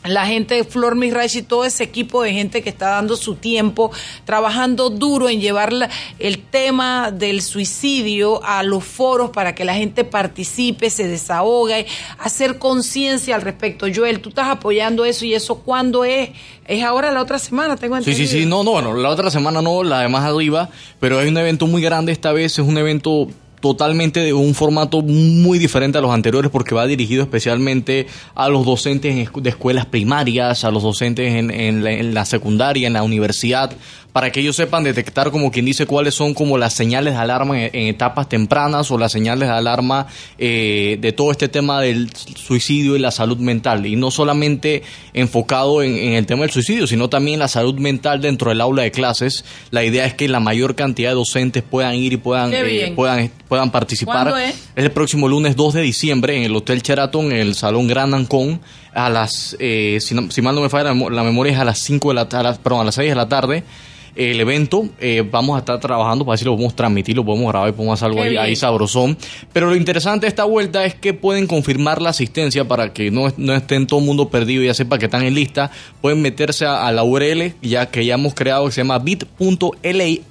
la 0.04 0.24
gente 0.26 0.54
de 0.54 0.64
Flor 0.64 0.96
Mirage 0.96 1.40
y 1.40 1.42
todo 1.42 1.64
ese 1.66 1.84
equipo 1.84 2.22
de 2.22 2.32
gente 2.32 2.62
que 2.62 2.70
está 2.70 2.88
dando 2.90 3.16
su 3.16 3.34
tiempo, 3.34 3.90
trabajando 4.24 4.88
duro 4.88 5.28
en 5.28 5.40
llevar 5.40 5.72
la- 5.74 5.90
el 6.18 6.38
tema 6.38 7.10
del 7.10 7.42
suicidio 7.42 8.42
a 8.44 8.62
los 8.62 8.82
foros 8.84 9.30
para 9.30 9.54
que 9.54 9.64
la 9.64 9.74
gente 9.74 10.04
participe, 10.04 10.88
se 10.90 11.06
desahogue, 11.06 11.86
hacer 12.18 12.58
conciencia 12.58 13.34
al 13.34 13.42
respecto. 13.42 13.86
Joel, 13.94 14.20
tú 14.20 14.30
estás 14.30 14.48
apoyando 14.48 15.04
eso 15.04 15.24
y 15.26 15.34
eso 15.34 15.56
cuándo 15.56 16.04
es? 16.04 16.30
Es 16.66 16.82
ahora 16.82 17.10
la 17.10 17.20
otra 17.20 17.38
semana, 17.38 17.76
tengo 17.76 17.96
Sí, 17.96 18.10
entendido. 18.10 18.28
sí, 18.30 18.40
sí, 18.40 18.46
no, 18.46 18.62
no, 18.64 18.70
bueno, 18.72 18.94
la 18.94 19.10
otra 19.10 19.30
semana 19.30 19.60
no, 19.60 19.82
la 19.82 20.00
de 20.00 20.08
más 20.08 20.24
arriba, 20.24 20.70
pero 20.98 21.18
hay 21.18 21.28
un 21.28 21.36
evento 21.36 21.66
muy 21.66 21.82
grande 21.82 22.12
esta 22.12 22.32
vez, 22.32 22.52
es 22.52 22.58
un 22.66 22.78
evento 22.78 23.26
totalmente 23.60 24.20
de 24.20 24.32
un 24.32 24.54
formato 24.54 25.02
muy 25.02 25.58
diferente 25.58 25.98
a 25.98 26.00
los 26.00 26.12
anteriores 26.12 26.50
porque 26.50 26.74
va 26.74 26.86
dirigido 26.86 27.22
especialmente 27.22 28.06
a 28.34 28.48
los 28.48 28.64
docentes 28.64 29.30
de 29.34 29.50
escuelas 29.50 29.86
primarias, 29.86 30.64
a 30.64 30.70
los 30.70 30.82
docentes 30.82 31.34
en, 31.34 31.50
en 31.50 31.84
la, 31.84 31.92
en 31.92 32.14
la 32.14 32.24
secundaria, 32.24 32.86
en 32.86 32.94
la 32.94 33.02
universidad, 33.02 33.72
para 34.12 34.32
que 34.32 34.40
ellos 34.40 34.56
sepan 34.56 34.82
detectar 34.82 35.30
como 35.30 35.52
quien 35.52 35.66
dice 35.66 35.86
cuáles 35.86 36.14
son 36.14 36.34
como 36.34 36.58
las 36.58 36.74
señales 36.74 37.14
de 37.14 37.20
alarma 37.20 37.62
en, 37.62 37.70
en 37.72 37.86
etapas 37.88 38.28
tempranas 38.28 38.90
o 38.90 38.98
las 38.98 39.12
señales 39.12 39.48
de 39.48 39.54
alarma 39.54 40.06
eh, 40.38 40.98
de 41.00 41.12
todo 41.12 41.30
este 41.30 41.48
tema 41.48 41.80
del 41.80 42.10
suicidio 42.14 42.96
y 42.96 42.98
la 42.98 43.10
salud 43.10 43.38
mental. 43.38 43.86
Y 43.86 43.96
no 43.96 44.10
solamente 44.10 44.82
enfocado 45.12 45.82
en, 45.82 45.94
en 45.96 46.12
el 46.14 46.26
tema 46.26 46.42
del 46.42 46.50
suicidio 46.50 46.86
sino 46.86 47.08
también 47.08 47.38
la 47.38 47.48
salud 47.48 47.74
mental 47.78 48.20
dentro 48.20 48.50
del 48.50 48.60
aula 48.60 48.82
de 48.82 48.90
clases. 48.90 49.44
La 49.70 49.84
idea 49.84 50.06
es 50.06 50.14
que 50.14 50.28
la 50.28 50.40
mayor 50.40 50.74
cantidad 50.74 51.10
de 51.10 51.14
docentes 51.14 51.62
puedan 51.62 51.94
ir 51.94 52.12
y 52.12 52.16
puedan 52.16 52.52
eh, 52.52 52.92
puedan 52.94 53.30
puedan 53.50 53.70
participar 53.70 54.30
¿Cuándo 54.30 54.38
es? 54.38 54.54
el 54.76 54.90
próximo 54.92 55.28
lunes 55.28 55.56
2 55.56 55.74
de 55.74 55.82
diciembre 55.82 56.36
en 56.38 56.44
el 56.44 56.56
Hotel 56.56 56.80
Sheraton 56.80 57.26
en 57.32 57.38
el 57.38 57.54
Salón 57.54 57.86
Gran 57.86 58.14
Ancón 58.14 58.60
a 58.94 59.10
las 59.10 59.54
eh, 59.60 59.98
si, 60.00 60.14
no- 60.14 60.30
si 60.30 60.40
mal 60.40 60.54
no 60.54 60.62
me 60.62 60.70
falla 60.70 60.84
la, 60.84 60.94
memo- 60.94 61.10
la 61.10 61.22
memoria 61.22 61.52
es 61.52 61.58
a 61.58 61.64
las 61.64 61.80
5 61.80 62.08
de 62.08 62.14
la 62.14 62.22
a 62.22 62.42
las- 62.42 62.58
perdón 62.58 62.80
a 62.80 62.84
las 62.84 62.94
6 62.94 63.10
de 63.10 63.14
la 63.14 63.28
tarde 63.28 63.62
el 64.16 64.40
evento, 64.40 64.88
eh, 64.98 65.22
vamos 65.30 65.54
a 65.54 65.60
estar 65.60 65.78
trabajando 65.78 66.24
para 66.24 66.32
ver 66.32 66.38
si 66.40 66.44
lo 66.44 66.50
podemos 66.54 66.74
transmitir, 66.74 67.14
lo 67.16 67.24
podemos 67.24 67.48
grabar 67.52 67.68
y 67.68 67.72
podemos 67.72 67.94
hacer 67.94 68.08
algo 68.08 68.20
ahí, 68.22 68.36
ahí 68.36 68.56
sabrosón. 68.56 69.16
Pero 69.52 69.68
lo 69.68 69.76
interesante 69.76 70.26
de 70.26 70.28
esta 70.28 70.42
vuelta 70.44 70.84
es 70.84 70.96
que 70.96 71.14
pueden 71.14 71.46
confirmar 71.46 72.02
la 72.02 72.10
asistencia 72.10 72.66
para 72.66 72.92
que 72.92 73.12
no, 73.12 73.32
no 73.36 73.54
estén 73.54 73.86
todo 73.86 74.00
el 74.00 74.06
mundo 74.06 74.28
perdido 74.28 74.64
y 74.64 74.66
ya 74.66 74.74
sepa 74.74 74.98
que 74.98 75.04
están 75.04 75.22
en 75.22 75.34
lista. 75.34 75.70
Pueden 76.02 76.20
meterse 76.22 76.66
a, 76.66 76.88
a 76.88 76.92
la 76.92 77.04
URL 77.04 77.54
ya 77.62 77.86
que 77.86 78.04
ya 78.04 78.14
hemos 78.14 78.34
creado 78.34 78.66
que 78.66 78.72
se 78.72 78.80
llama 78.80 78.98
bit.ly 78.98 80.22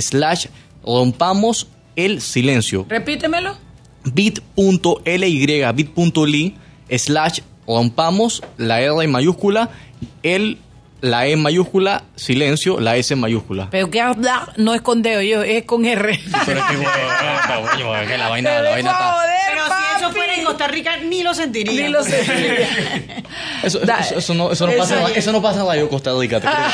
slash 0.00 0.46
rompamos 0.84 1.68
el 1.96 2.20
silencio. 2.20 2.86
Repítemelo. 2.88 3.56
bit.ly, 4.04 5.72
bit.ly, 5.74 6.56
slash, 6.98 7.40
rompamos 7.66 8.42
la 8.56 8.80
R 8.80 9.04
en 9.04 9.10
mayúscula, 9.10 9.70
el, 10.22 10.58
la 11.00 11.26
E 11.26 11.32
en 11.32 11.42
mayúscula, 11.42 12.04
silencio, 12.16 12.80
la 12.80 12.96
S 12.96 13.12
en 13.14 13.20
mayúscula. 13.20 13.68
Pero 13.70 13.90
que 13.90 14.00
habla 14.00 14.52
no 14.56 14.74
es 14.74 14.80
con 14.82 15.02
dedo, 15.02 15.22
yo, 15.22 15.42
es 15.42 15.64
con 15.64 15.84
R. 15.84 16.20
Pero 16.46 16.58
es 16.60 16.64
que, 16.66 16.76
bueno, 17.84 18.16
la 18.16 18.28
vaina, 18.28 18.60
la 18.60 18.70
vaina 18.70 18.90
está... 18.90 19.16
Pero 19.48 19.64
si 19.66 19.81
eso 20.02 20.12
fuera 20.12 20.34
en 20.34 20.44
Costa 20.44 20.68
Rica, 20.68 20.96
ni 20.98 21.22
lo 21.22 21.32
sentiría. 21.34 21.82
Ni 21.84 21.88
lo 21.88 22.02
sentiría. 22.02 22.68
Eso, 23.62 23.80
eso, 23.80 24.16
eso 24.18 24.34
no, 24.34 24.50
eso, 24.52 24.66
no 24.66 24.72
pasa, 24.76 25.08
ya- 25.08 25.14
eso 25.14 25.32
no 25.32 25.40
pasa 25.40 25.60
en 25.60 25.66
Radio 25.66 25.88
Costa 25.88 26.10
Rica. 26.18 26.40
¿te 26.40 26.46
crees? 26.48 26.72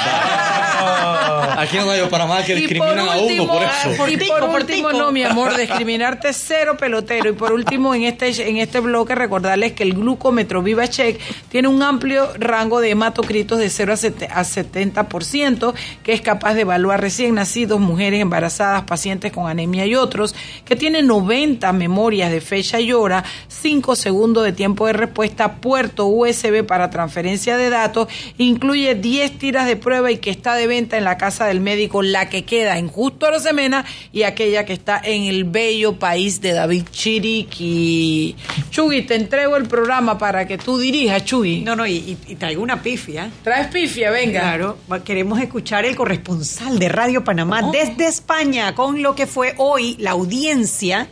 Aquí 1.58 1.76
en 1.76 1.86
Radio 1.86 2.08
Panamá 2.08 2.42
que 2.42 2.52
Y 2.52 2.56
discriminan 2.62 2.98
por 3.06 3.08
a 3.08 3.16
uno 3.18 3.22
último- 3.26 3.46
por 3.46 3.62
eso. 3.62 4.08
y 4.08 4.16
por 4.28 4.42
último, 4.44 4.92
no, 4.92 5.12
mi 5.12 5.22
amor, 5.22 5.56
discriminarte 5.56 6.32
cero 6.32 6.76
pelotero. 6.78 7.28
Y 7.30 7.32
por 7.34 7.52
último, 7.52 7.94
en 7.94 8.04
este, 8.04 8.48
en 8.48 8.56
este 8.56 8.80
bloque, 8.80 9.14
recordarles 9.14 9.72
que 9.72 9.82
el 9.82 9.94
glucómetro 9.94 10.62
VivaCheck 10.62 11.20
tiene 11.50 11.68
un 11.68 11.82
amplio 11.82 12.30
rango 12.38 12.80
de 12.80 12.90
hematocritos 12.90 13.58
de 13.58 13.68
0 13.70 13.92
a 13.92 13.96
sete- 13.96 14.28
a 14.32 14.42
70%, 14.44 15.74
que 16.02 16.12
es 16.14 16.20
capaz 16.22 16.54
de 16.54 16.62
evaluar 16.62 17.00
recién 17.00 17.34
nacidos, 17.34 17.80
mujeres 17.80 18.20
embarazadas, 18.20 18.82
pacientes 18.84 19.30
con 19.32 19.48
anemia 19.48 19.84
y 19.86 19.94
otros, 19.94 20.34
que 20.64 20.74
tiene 20.76 21.02
90 21.02 21.72
memorias 21.72 22.30
de 22.30 22.40
fecha 22.40 22.80
y 22.80 22.92
hora, 22.92 23.17
5 23.48 23.96
segundos 23.96 24.44
de 24.44 24.52
tiempo 24.52 24.86
de 24.86 24.92
respuesta, 24.92 25.56
puerto 25.56 26.06
USB 26.06 26.64
para 26.64 26.90
transferencia 26.90 27.56
de 27.56 27.70
datos, 27.70 28.08
incluye 28.38 28.94
10 28.94 29.38
tiras 29.38 29.66
de 29.66 29.76
prueba 29.76 30.10
y 30.10 30.18
que 30.18 30.30
está 30.30 30.54
de 30.54 30.66
venta 30.66 30.96
en 30.96 31.04
la 31.04 31.18
casa 31.18 31.46
del 31.46 31.60
médico, 31.60 32.02
la 32.02 32.28
que 32.28 32.44
queda 32.44 32.78
en 32.78 32.88
Justo 32.88 33.26
Arosemena 33.26 33.84
y 34.12 34.22
aquella 34.22 34.64
que 34.64 34.72
está 34.72 35.00
en 35.02 35.24
el 35.24 35.44
bello 35.44 35.98
país 35.98 36.40
de 36.40 36.52
David 36.52 36.84
Chiriqui. 36.90 38.36
Chugui, 38.70 39.02
te 39.02 39.14
entrego 39.14 39.56
el 39.56 39.66
programa 39.66 40.18
para 40.18 40.46
que 40.46 40.58
tú 40.58 40.78
dirijas, 40.78 41.24
Chugui. 41.24 41.60
No, 41.60 41.76
no, 41.76 41.86
y, 41.86 42.16
traigo 42.38 42.62
una 42.62 42.82
pifia. 42.82 43.30
Traes 43.42 43.68
pifia, 43.68 44.10
venga. 44.10 44.40
Claro, 44.40 44.78
queremos 45.04 45.40
escuchar 45.40 45.84
el 45.84 45.96
corresponsal 45.96 46.78
de 46.78 46.88
Radio 46.88 47.24
Panamá 47.24 47.70
desde 47.72 48.06
España 48.06 48.74
con 48.74 49.02
lo 49.02 49.14
que 49.14 49.26
fue 49.26 49.54
hoy 49.58 49.96
la 49.98 50.12
audiencia 50.12 51.08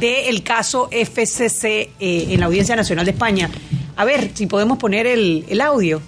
del 0.00 0.42
caso 0.42 0.88
FCC 0.90 1.64
eh, 1.64 1.90
en 2.00 2.40
la 2.40 2.46
Audiencia 2.46 2.76
Nacional 2.76 3.04
de 3.04 3.12
España. 3.12 3.50
A 3.96 4.04
ver 4.04 4.30
si 4.34 4.46
podemos 4.46 4.78
poner 4.78 5.06
el, 5.06 5.44
el 5.48 5.60
audio. 5.60 6.00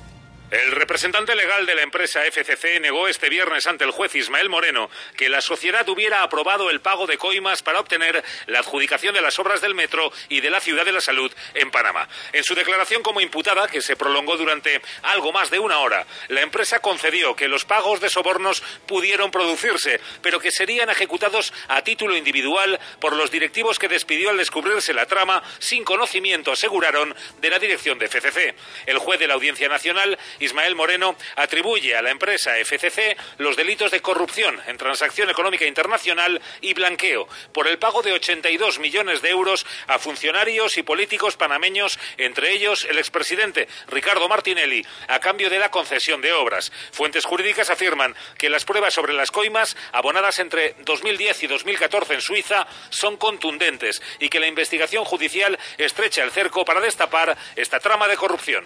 El 0.50 0.72
representante 0.72 1.34
legal 1.34 1.66
de 1.66 1.74
la 1.74 1.82
empresa 1.82 2.22
FCC 2.24 2.80
negó 2.80 3.06
este 3.06 3.28
viernes 3.28 3.66
ante 3.66 3.84
el 3.84 3.90
juez 3.90 4.14
Ismael 4.14 4.48
Moreno 4.48 4.88
que 5.14 5.28
la 5.28 5.42
sociedad 5.42 5.86
hubiera 5.90 6.22
aprobado 6.22 6.70
el 6.70 6.80
pago 6.80 7.06
de 7.06 7.18
coimas 7.18 7.62
para 7.62 7.80
obtener 7.80 8.24
la 8.46 8.60
adjudicación 8.60 9.14
de 9.14 9.20
las 9.20 9.38
obras 9.38 9.60
del 9.60 9.74
metro 9.74 10.10
y 10.30 10.40
de 10.40 10.48
la 10.48 10.60
ciudad 10.60 10.86
de 10.86 10.92
la 10.92 11.02
salud 11.02 11.30
en 11.52 11.70
Panamá. 11.70 12.08
En 12.32 12.44
su 12.44 12.54
declaración 12.54 13.02
como 13.02 13.20
imputada, 13.20 13.68
que 13.68 13.82
se 13.82 13.94
prolongó 13.94 14.38
durante 14.38 14.80
algo 15.02 15.32
más 15.32 15.50
de 15.50 15.58
una 15.58 15.80
hora, 15.80 16.06
la 16.28 16.40
empresa 16.40 16.80
concedió 16.80 17.36
que 17.36 17.46
los 17.46 17.66
pagos 17.66 18.00
de 18.00 18.08
sobornos 18.08 18.62
pudieron 18.86 19.30
producirse, 19.30 20.00
pero 20.22 20.40
que 20.40 20.50
serían 20.50 20.88
ejecutados 20.88 21.52
a 21.68 21.82
título 21.82 22.16
individual 22.16 22.80
por 23.00 23.14
los 23.14 23.30
directivos 23.30 23.78
que 23.78 23.88
despidió 23.88 24.30
al 24.30 24.38
descubrirse 24.38 24.94
la 24.94 25.04
trama 25.04 25.42
sin 25.58 25.84
conocimiento, 25.84 26.52
aseguraron, 26.52 27.14
de 27.42 27.50
la 27.50 27.58
dirección 27.58 27.98
de 27.98 28.08
FCC. 28.08 28.54
El 28.86 28.96
juez 28.96 29.20
de 29.20 29.26
la 29.26 29.34
Audiencia 29.34 29.68
Nacional 29.68 30.18
Ismael 30.40 30.74
Moreno 30.74 31.16
atribuye 31.36 31.96
a 31.96 32.02
la 32.02 32.10
empresa 32.10 32.56
FCC 32.56 33.16
los 33.38 33.56
delitos 33.56 33.90
de 33.90 34.00
corrupción 34.00 34.60
en 34.66 34.76
transacción 34.76 35.30
económica 35.30 35.66
internacional 35.66 36.40
y 36.60 36.74
blanqueo 36.74 37.28
por 37.52 37.68
el 37.68 37.78
pago 37.78 38.02
de 38.02 38.12
82 38.12 38.78
millones 38.78 39.22
de 39.22 39.30
euros 39.30 39.66
a 39.86 39.98
funcionarios 39.98 40.78
y 40.78 40.82
políticos 40.82 41.36
panameños, 41.36 41.98
entre 42.16 42.52
ellos 42.52 42.86
el 42.88 42.98
expresidente 42.98 43.68
Ricardo 43.88 44.28
Martinelli, 44.28 44.84
a 45.08 45.20
cambio 45.20 45.50
de 45.50 45.58
la 45.58 45.70
concesión 45.70 46.20
de 46.20 46.32
obras. 46.32 46.72
Fuentes 46.92 47.24
jurídicas 47.24 47.70
afirman 47.70 48.14
que 48.36 48.48
las 48.48 48.64
pruebas 48.64 48.94
sobre 48.94 49.12
las 49.12 49.30
coimas 49.30 49.76
abonadas 49.92 50.38
entre 50.38 50.74
2010 50.80 51.42
y 51.42 51.46
2014 51.46 52.14
en 52.14 52.20
Suiza 52.20 52.66
son 52.90 53.16
contundentes 53.16 54.02
y 54.18 54.28
que 54.28 54.40
la 54.40 54.46
investigación 54.46 55.04
judicial 55.04 55.58
estrecha 55.76 56.22
el 56.22 56.30
cerco 56.30 56.64
para 56.64 56.80
destapar 56.80 57.36
esta 57.56 57.80
trama 57.80 58.08
de 58.08 58.16
corrupción. 58.16 58.64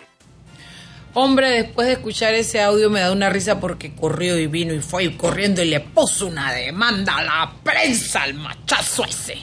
Hombre, 1.14 1.50
después 1.50 1.86
de 1.88 1.94
escuchar 1.94 2.32
ese 2.34 2.62
audio 2.62 2.88
me 2.88 3.00
da 3.00 3.12
una 3.12 3.28
risa 3.28 3.60
porque 3.60 3.94
corrió 3.94 4.38
y 4.38 4.46
vino 4.46 4.72
y 4.72 4.80
fue 4.80 5.14
corriendo 5.16 5.62
y 5.62 5.66
le 5.68 5.80
puso 5.80 6.26
una 6.26 6.52
demanda 6.52 7.16
a 7.18 7.22
la 7.22 7.52
prensa, 7.62 8.22
al 8.22 8.34
machazo 8.34 9.04
ese. 9.04 9.36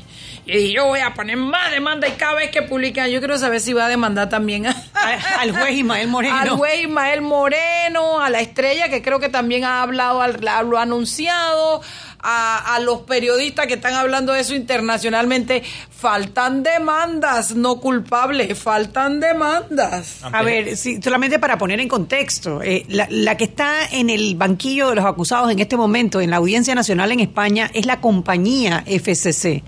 Y 0.47 0.73
yo 0.73 0.87
voy 0.87 0.99
a 1.01 1.13
poner 1.13 1.37
más 1.37 1.69
demanda 1.69 2.07
y 2.07 2.13
cada 2.13 2.33
vez 2.33 2.49
que 2.49 2.63
publica, 2.63 3.07
yo 3.07 3.19
quiero 3.19 3.37
saber 3.37 3.59
si 3.61 3.71
va 3.73 3.85
a 3.85 3.87
demandar 3.87 4.29
también 4.29 4.65
a- 4.65 4.75
al 5.39 5.51
juez 5.51 5.73
Ismael 5.75 6.07
Moreno. 6.07 6.35
Al 6.39 6.49
juez 6.49 6.81
Ismael 6.81 7.21
Moreno, 7.21 8.19
a 8.19 8.31
la 8.31 8.39
estrella 8.41 8.89
que 8.89 9.03
creo 9.03 9.19
que 9.19 9.29
también 9.29 9.63
ha 9.63 9.83
hablado, 9.83 10.25
lo 10.63 10.79
ha 10.79 10.81
anunciado, 10.81 11.83
a, 12.21 12.75
a 12.75 12.79
los 12.79 13.01
periodistas 13.01 13.67
que 13.67 13.75
están 13.75 13.93
hablando 13.93 14.33
de 14.33 14.41
eso 14.41 14.55
internacionalmente. 14.55 15.63
Faltan 15.89 16.63
demandas, 16.63 17.55
no 17.55 17.79
culpables, 17.79 18.57
faltan 18.57 19.19
demandas. 19.19 20.19
A 20.23 20.43
ver, 20.43 20.77
sí, 20.77 20.99
solamente 21.01 21.39
para 21.39 21.57
poner 21.57 21.79
en 21.79 21.87
contexto, 21.87 22.61
eh, 22.61 22.85
la, 22.87 23.07
la 23.09 23.35
que 23.37 23.45
está 23.45 23.85
en 23.91 24.09
el 24.09 24.35
banquillo 24.35 24.89
de 24.89 24.95
los 24.95 25.05
acusados 25.05 25.51
en 25.51 25.59
este 25.59 25.77
momento 25.77 26.21
en 26.21 26.29
la 26.29 26.37
Audiencia 26.37 26.75
Nacional 26.75 27.11
en 27.11 27.19
España 27.19 27.69
es 27.73 27.85
la 27.85 27.99
compañía 28.01 28.83
FCC, 28.85 29.63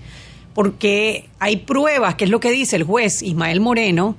porque 0.54 1.28
hay 1.38 1.56
pruebas, 1.56 2.14
que 2.14 2.24
es 2.24 2.30
lo 2.30 2.40
que 2.40 2.50
dice 2.50 2.76
el 2.76 2.84
juez 2.84 3.22
Ismael 3.22 3.60
Moreno, 3.60 4.16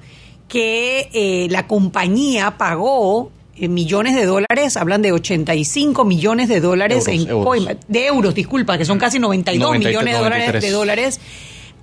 que 0.47 1.09
eh, 1.13 1.47
la 1.49 1.67
compañía 1.67 2.57
pagó 2.57 3.31
millones 3.57 4.15
de 4.15 4.25
dólares, 4.25 4.77
hablan 4.77 5.01
de 5.01 5.11
85 5.11 6.05
millones 6.05 6.49
de 6.49 6.59
dólares 6.59 7.07
Euros, 7.07 7.21
en 7.23 7.29
euros. 7.29 7.45
coima- 7.47 7.77
de 7.87 8.05
euros, 8.07 8.33
disculpa, 8.35 8.77
que 8.77 8.85
son 8.85 8.97
casi 8.99 9.19
92 9.19 9.59
93, 9.67 9.89
millones 9.89 10.13
de 10.13 10.19
dólares, 10.19 10.47
93. 10.47 10.63
de 10.63 10.75
dólares 10.75 11.19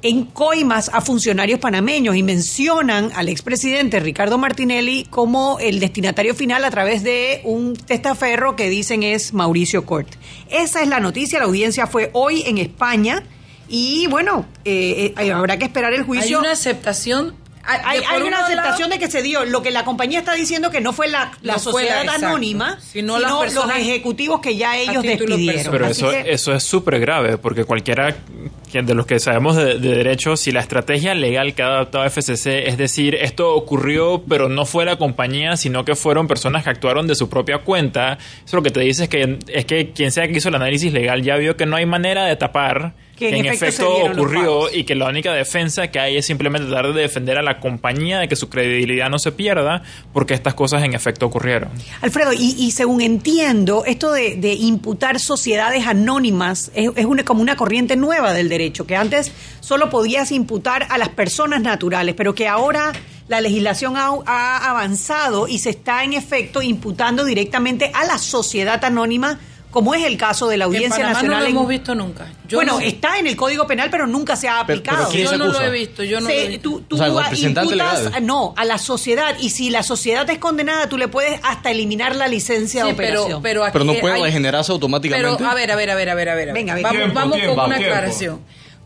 en 0.02 0.24
coimas 0.24 0.90
a 0.94 1.02
funcionarios 1.02 1.61
panameños 1.61 2.16
y 2.16 2.22
mencionan 2.22 3.11
al 3.14 3.28
expresidente 3.28 4.00
Ricardo 4.00 4.38
Martinelli 4.38 5.04
como 5.11 5.59
el 5.61 5.78
destinatario 5.78 6.35
final 6.35 6.64
a 6.64 6.70
través 6.70 7.02
de 7.02 7.42
un 7.44 7.76
testaferro 7.76 8.56
que 8.56 8.70
dicen 8.70 9.02
es 9.02 9.35
Mauricio 9.35 9.85
Cort. 9.85 10.09
Esa 10.50 10.80
es 10.80 10.88
la 10.88 11.00
noticia, 11.00 11.38
la 11.38 11.44
audiencia 11.44 11.87
fue 11.87 12.09
hoy 12.14 12.42
en 12.46 12.56
España 12.56 13.22
y 13.68 14.06
bueno, 14.06 14.46
eh, 14.64 15.12
eh, 15.18 15.33
habrá 15.33 15.59
que 15.59 15.66
esperar 15.66 15.92
el 15.92 16.00
Hay 16.00 16.06
juicio. 16.06 16.38
una 16.40 16.52
aceptación. 16.52 17.35
Hay, 17.62 18.01
de 18.01 18.07
hay 18.07 18.18
por 18.20 18.27
una 18.29 18.38
un 18.38 18.44
aceptación 18.44 18.88
lado- 18.88 18.99
de 19.01 19.05
que 19.07 19.11
se 19.11 19.23
dio. 19.23 19.44
Lo 19.44 19.62
que 19.62 19.70
la 19.70 19.85
compañía 19.85 20.18
está 20.20 20.35
diciendo 20.35 20.70
que 20.70 20.81
no 20.81 20.92
fue 20.92 21.09
la, 21.09 21.33
la 21.42 21.55
No 21.55 21.59
fue 21.61 21.85
la- 21.85 21.88
sociedad 21.90 22.03
exacto. 22.05 22.27
anónima, 22.27 22.79
Sino 22.81 23.18
los 23.18 23.55
ejecutivos 23.77 24.40
que 24.40 24.57
ya 24.57 24.77
ellos 24.79 25.03
despidieron. 25.03 25.70
Pero 25.70 25.87
Así 25.87 26.01
eso, 26.05 26.11
que- 26.11 26.33
eso 26.33 26.55
es 26.55 26.62
súper 26.62 26.99
grave, 27.01 27.38
porque 27.38 27.64
cualquiera 27.64 28.16
de 28.73 28.94
los 28.94 29.05
que 29.05 29.18
sabemos 29.18 29.57
de, 29.57 29.79
de 29.79 29.94
derecho, 29.96 30.37
si 30.37 30.53
la 30.53 30.61
estrategia 30.61 31.12
legal 31.14 31.55
que 31.55 31.62
ha 31.62 31.66
adoptado 31.66 32.05
FCC 32.05 32.68
es 32.68 32.79
decir, 32.79 33.16
esto 33.16 33.53
ocurrió, 33.55 34.23
pero 34.29 34.49
no 34.49 34.64
fue 34.64 34.85
la 34.85 34.96
compañía, 34.96 35.57
sino 35.57 35.85
que 35.85 35.96
fueron 35.96 36.29
personas 36.29 36.62
que 36.64 36.70
actuaron 36.70 37.07
de 37.09 37.14
su 37.16 37.29
propia 37.29 37.59
cuenta, 37.59 38.16
eso 38.44 38.57
lo 38.57 38.62
que 38.62 38.70
te 38.70 38.81
dice 38.81 39.05
es 39.05 39.09
que, 39.09 39.38
es 39.49 39.64
que 39.64 39.90
quien 39.90 40.12
sea 40.12 40.29
que 40.29 40.38
hizo 40.38 40.49
el 40.51 40.55
análisis 40.55 40.92
legal 40.92 41.23
ya 41.23 41.37
vio 41.37 41.57
que 41.57 41.66
no 41.66 41.77
hay 41.77 41.85
manera 41.87 42.25
de 42.27 42.37
tapar 42.37 42.94
Que 43.20 43.28
en 43.28 43.44
en 43.44 43.52
efecto 43.52 43.87
ocurrió 44.06 44.72
y 44.72 44.85
que 44.85 44.94
la 44.94 45.06
única 45.06 45.35
defensa 45.35 45.88
que 45.88 46.00
hay 46.00 46.16
es 46.16 46.24
simplemente 46.24 46.68
tratar 46.68 46.94
de 46.94 47.02
defender 47.02 47.37
a 47.37 47.42
la 47.42 47.61
compañía 47.61 48.18
de 48.18 48.28
que 48.28 48.35
su 48.35 48.48
credibilidad 48.48 49.11
no 49.11 49.18
se 49.18 49.30
pierda 49.30 49.83
porque 50.14 50.33
estas 50.33 50.54
cosas 50.54 50.83
en 50.85 50.94
efecto 50.94 51.26
ocurrieron. 51.26 51.68
Alfredo, 52.00 52.33
y, 52.33 52.56
y 52.59 52.70
según 52.70 53.02
entiendo, 53.02 53.85
esto 53.85 54.11
de, 54.11 54.37
de 54.37 54.54
imputar 54.54 55.20
sociedades 55.20 55.87
anónimas 55.87 56.72
es, 56.74 56.90
es 56.96 57.04
una, 57.04 57.22
como 57.22 57.42
una 57.42 57.56
corriente 57.56 57.94
nueva 57.94 58.33
del 58.33 58.48
derecho, 58.48 58.87
que 58.87 58.96
antes 58.96 59.33
solo 59.61 59.90
podías 59.90 60.33
imputar 60.33 60.87
a 60.88 60.96
las 60.96 61.11
personas 61.11 61.61
naturales, 61.61 62.14
pero 62.16 62.35
que 62.35 62.48
ahora 62.48 62.92
la 63.28 63.42
legislación 63.42 63.98
ha, 63.98 64.09
ha 64.26 64.70
avanzado 64.70 65.46
y 65.46 65.59
se 65.59 65.70
está 65.70 66.04
en 66.04 66.14
efecto 66.14 66.62
imputando 66.62 67.24
directamente 67.24 67.90
a 67.92 68.06
la 68.06 68.16
sociedad 68.16 68.83
anónima, 68.83 69.38
como 69.70 69.94
es 69.94 70.04
el 70.04 70.16
caso 70.16 70.48
de 70.48 70.56
la 70.56 70.64
En 70.64 70.68
Audiencia 70.68 70.90
Panamá 70.96 71.12
Nacional. 71.14 71.37
no 71.38 71.40
lo 71.42 71.46
en- 71.46 71.56
hemos 71.56 71.68
visto 71.68 71.94
nunca. 71.94 72.26
Yo 72.48 72.59
bueno, 72.59 72.72
no- 72.74 72.80
está 72.80 73.18
en 73.18 73.26
el 73.28 73.37
Código 73.37 73.66
Penal, 73.66 73.88
pero 73.90 74.06
nunca 74.06 74.35
se 74.37 74.48
ha 74.48 74.64
Pero- 74.66 74.78
aplicado. 74.80 74.96
pero 74.98 75.11
¿quién 75.11 75.26
se 75.28 75.33
yo 75.33 75.38
no 75.38 75.52
lo 75.52 75.61
he 75.61 75.70
visto, 75.70 76.02
yo 76.02 76.20
no 76.20 76.26
Se- 76.26 76.35
lo 76.35 76.40
he 76.40 76.48
visto. 76.48 76.62
tú, 76.62 76.80
tú 76.83 76.94
O 76.96 76.98
sea, 76.98 77.09
imputas, 77.09 77.70
legal. 77.70 78.26
no, 78.26 78.52
a 78.56 78.64
la 78.64 78.78
sociedad. 78.78 79.37
Y 79.40 79.50
si 79.50 79.70
la 79.70 79.83
sociedad 79.83 80.28
es 80.28 80.38
condenada, 80.38 80.88
tú 80.88 80.98
le 80.98 81.06
puedes 81.09 81.38
hasta 81.44 81.70
eliminar 81.70 82.16
la 82.16 82.26
licencia 82.28 82.83
de 82.85 82.90
Sí, 82.90 82.96
pero, 82.96 83.20
operación. 83.20 83.42
pero 83.42 83.64
aquí 83.64 83.72
Pero 83.72 83.85
no 83.85 83.94
puede 83.94 84.14
hay- 84.16 84.22
regenerarse 84.22 84.72
automáticamente. 84.72 85.37
Pero 85.38 85.48
a 85.50 85.54
ver, 85.54 85.70
a 85.70 85.76
ver, 85.76 85.90
a 85.90 85.94
ver, 85.94 86.09
a 86.11 86.14
ver, 86.14 86.28
a 86.30 86.35
ver. 86.35 86.52
Venga, 86.52 86.74
venga. 86.74 86.88
Vamos, 86.88 86.98
Tiempo, 87.02 87.14
vamos 87.20 87.37
tiempo, 87.37 87.54
con 87.54 87.64
una 87.66 87.76
tiempo. 87.76 87.94
aclaración. 87.94 88.40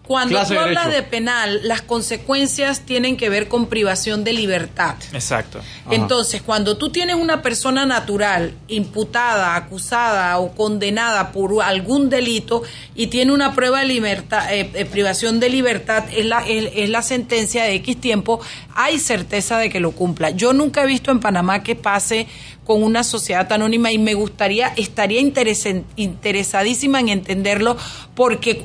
Cuando 0.06 0.34
Clase 0.36 0.48
tú 0.54 0.60
de 0.60 0.66
hablas 0.66 0.90
de 0.90 1.02
penal, 1.02 1.60
las 1.62 1.80
consecuencias 1.80 2.80
tienen 2.80 3.16
que 3.16 3.30
ver 3.30 3.48
con 3.48 3.68
privación 3.68 4.22
de 4.22 4.34
libertad. 4.34 4.96
Exacto. 5.14 5.62
Entonces, 5.90 6.42
cuando 6.42 6.76
tú 6.76 6.90
tienes 6.90 7.16
una 7.16 7.40
persona 7.40 7.86
natural 7.86 8.52
imputada, 8.68 9.56
acusada 9.56 10.38
o 10.38 10.54
condenada 10.54 11.32
por 11.32 11.62
algún 11.62 12.10
delito 12.10 12.62
y 12.94 13.06
tiene 13.06 13.32
una 13.32 13.54
prueba 13.54 13.80
de 13.80 13.86
libertad, 13.86 14.52
eh, 14.52 14.70
eh, 14.74 14.84
privación 14.84 15.40
de 15.40 15.48
libertad, 15.48 16.04
es 16.14 16.26
la, 16.26 16.46
es, 16.46 16.70
es 16.74 16.90
la 16.90 17.00
sentencia 17.00 17.64
de 17.64 17.74
X 17.76 17.98
tiempo, 17.98 18.40
hay 18.74 18.98
certeza 18.98 19.56
de 19.56 19.70
que 19.70 19.80
lo 19.80 19.92
cumpla. 19.92 20.30
Yo 20.30 20.52
nunca 20.52 20.82
he 20.82 20.86
visto 20.86 21.12
en 21.12 21.20
Panamá 21.20 21.62
que 21.62 21.76
pase 21.76 22.26
con 22.64 22.82
una 22.82 23.04
sociedad 23.04 23.52
anónima 23.52 23.92
y 23.92 23.98
me 23.98 24.14
gustaría, 24.14 24.68
estaría 24.76 25.20
interesen- 25.20 25.84
interesadísima 25.96 26.98
en 26.98 27.10
entenderlo 27.10 27.76
porque 28.14 28.64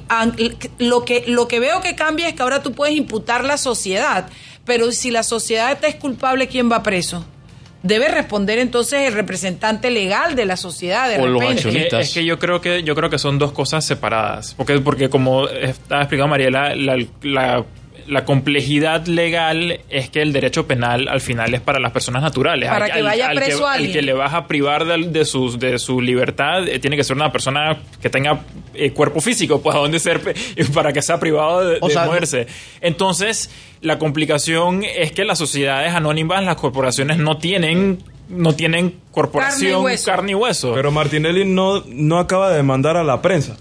lo 0.77 1.03
que, 1.03 1.25
lo 1.29 1.47
que 1.47 1.59
veo 1.59 1.81
que 1.81 1.95
cambia 1.95 2.27
es 2.27 2.35
que 2.35 2.41
ahora 2.41 2.61
tú 2.61 2.73
puedes 2.73 2.95
imputar 2.95 3.43
la 3.43 3.57
sociedad, 3.57 4.27
pero 4.65 4.91
si 4.91 5.11
la 5.11 5.23
sociedad 5.23 5.79
te 5.79 5.87
es 5.87 5.95
culpable, 5.95 6.47
¿quién 6.47 6.71
va 6.71 6.83
preso? 6.83 7.25
Debe 7.81 8.09
responder 8.09 8.59
entonces 8.59 9.07
el 9.07 9.13
representante 9.13 9.89
legal 9.89 10.35
de 10.35 10.45
la 10.45 10.57
sociedad 10.57 11.07
de 11.07 11.17
repente. 11.17 11.69
Es 11.69 11.89
que, 11.89 11.99
es 11.99 12.13
que 12.13 12.25
yo 12.25 12.37
creo 12.37 12.59
que 12.59 12.83
yo 12.83 12.93
creo 12.93 13.09
que 13.09 13.17
son 13.17 13.39
dos 13.39 13.53
cosas 13.53 13.85
separadas, 13.85 14.53
porque 14.55 14.79
porque 14.79 15.09
como 15.09 15.47
estaba 15.47 16.01
explicando 16.01 16.27
Mariela, 16.27 16.75
la, 16.75 16.97
la, 17.21 17.65
la 18.09 18.25
complejidad 18.25 19.05
legal 19.05 19.79
es 19.89 20.09
que 20.09 20.21
el 20.21 20.33
derecho 20.33 20.65
penal 20.67 21.07
al 21.07 21.21
final 21.21 21.53
es 21.53 21.61
para 21.61 21.79
las 21.79 21.91
personas 21.91 22.21
naturales. 22.23 22.67
Para 22.69 22.85
Al- 22.85 22.91
que 22.91 23.01
vaya 23.01 23.27
al 23.29 23.35
preso 23.37 23.59
que, 23.59 23.63
al 23.65 23.69
alguien. 23.75 23.91
que 23.93 24.01
le 24.01 24.13
vas 24.13 24.33
a 24.33 24.47
privar 24.47 24.85
de, 24.85 25.07
de 25.09 25.25
sus 25.25 25.59
de 25.59 25.77
su 25.79 26.01
libertad 26.01 26.67
eh, 26.67 26.79
tiene 26.79 26.95
que 26.97 27.03
ser 27.03 27.15
una 27.15 27.31
persona 27.31 27.77
que 28.01 28.09
tenga 28.09 28.41
eh, 28.73 28.91
cuerpo 28.91 29.21
físico, 29.21 29.61
pues 29.61 29.75
a 29.75 29.79
dónde 29.79 29.99
ser 29.99 30.19
pe- 30.21 30.33
para 30.73 30.91
que 30.91 31.01
sea 31.01 31.19
privado 31.19 31.63
de, 31.67 31.77
O 31.81 31.87
de 31.87 31.93
sea, 31.93 32.05
moverse. 32.05 32.47
Entonces 32.81 33.49
la 33.81 33.97
complicación 33.99 34.83
es 34.83 35.11
que 35.11 35.23
las 35.23 35.37
sociedades 35.37 35.93
anónimas, 35.93 36.43
las 36.43 36.55
corporaciones 36.55 37.17
no 37.17 37.37
tienen 37.37 38.03
no 38.29 38.53
tienen 38.53 38.93
corporación 39.11 39.83
carne 40.05 40.31
y 40.33 40.35
hueso. 40.35 40.73
Pero 40.75 40.91
Martinelli 40.91 41.45
no, 41.45 41.83
no 41.87 42.19
acaba 42.19 42.49
de 42.51 42.57
demandar 42.57 42.95
a 42.97 43.03
la 43.03 43.21
prensa. 43.23 43.57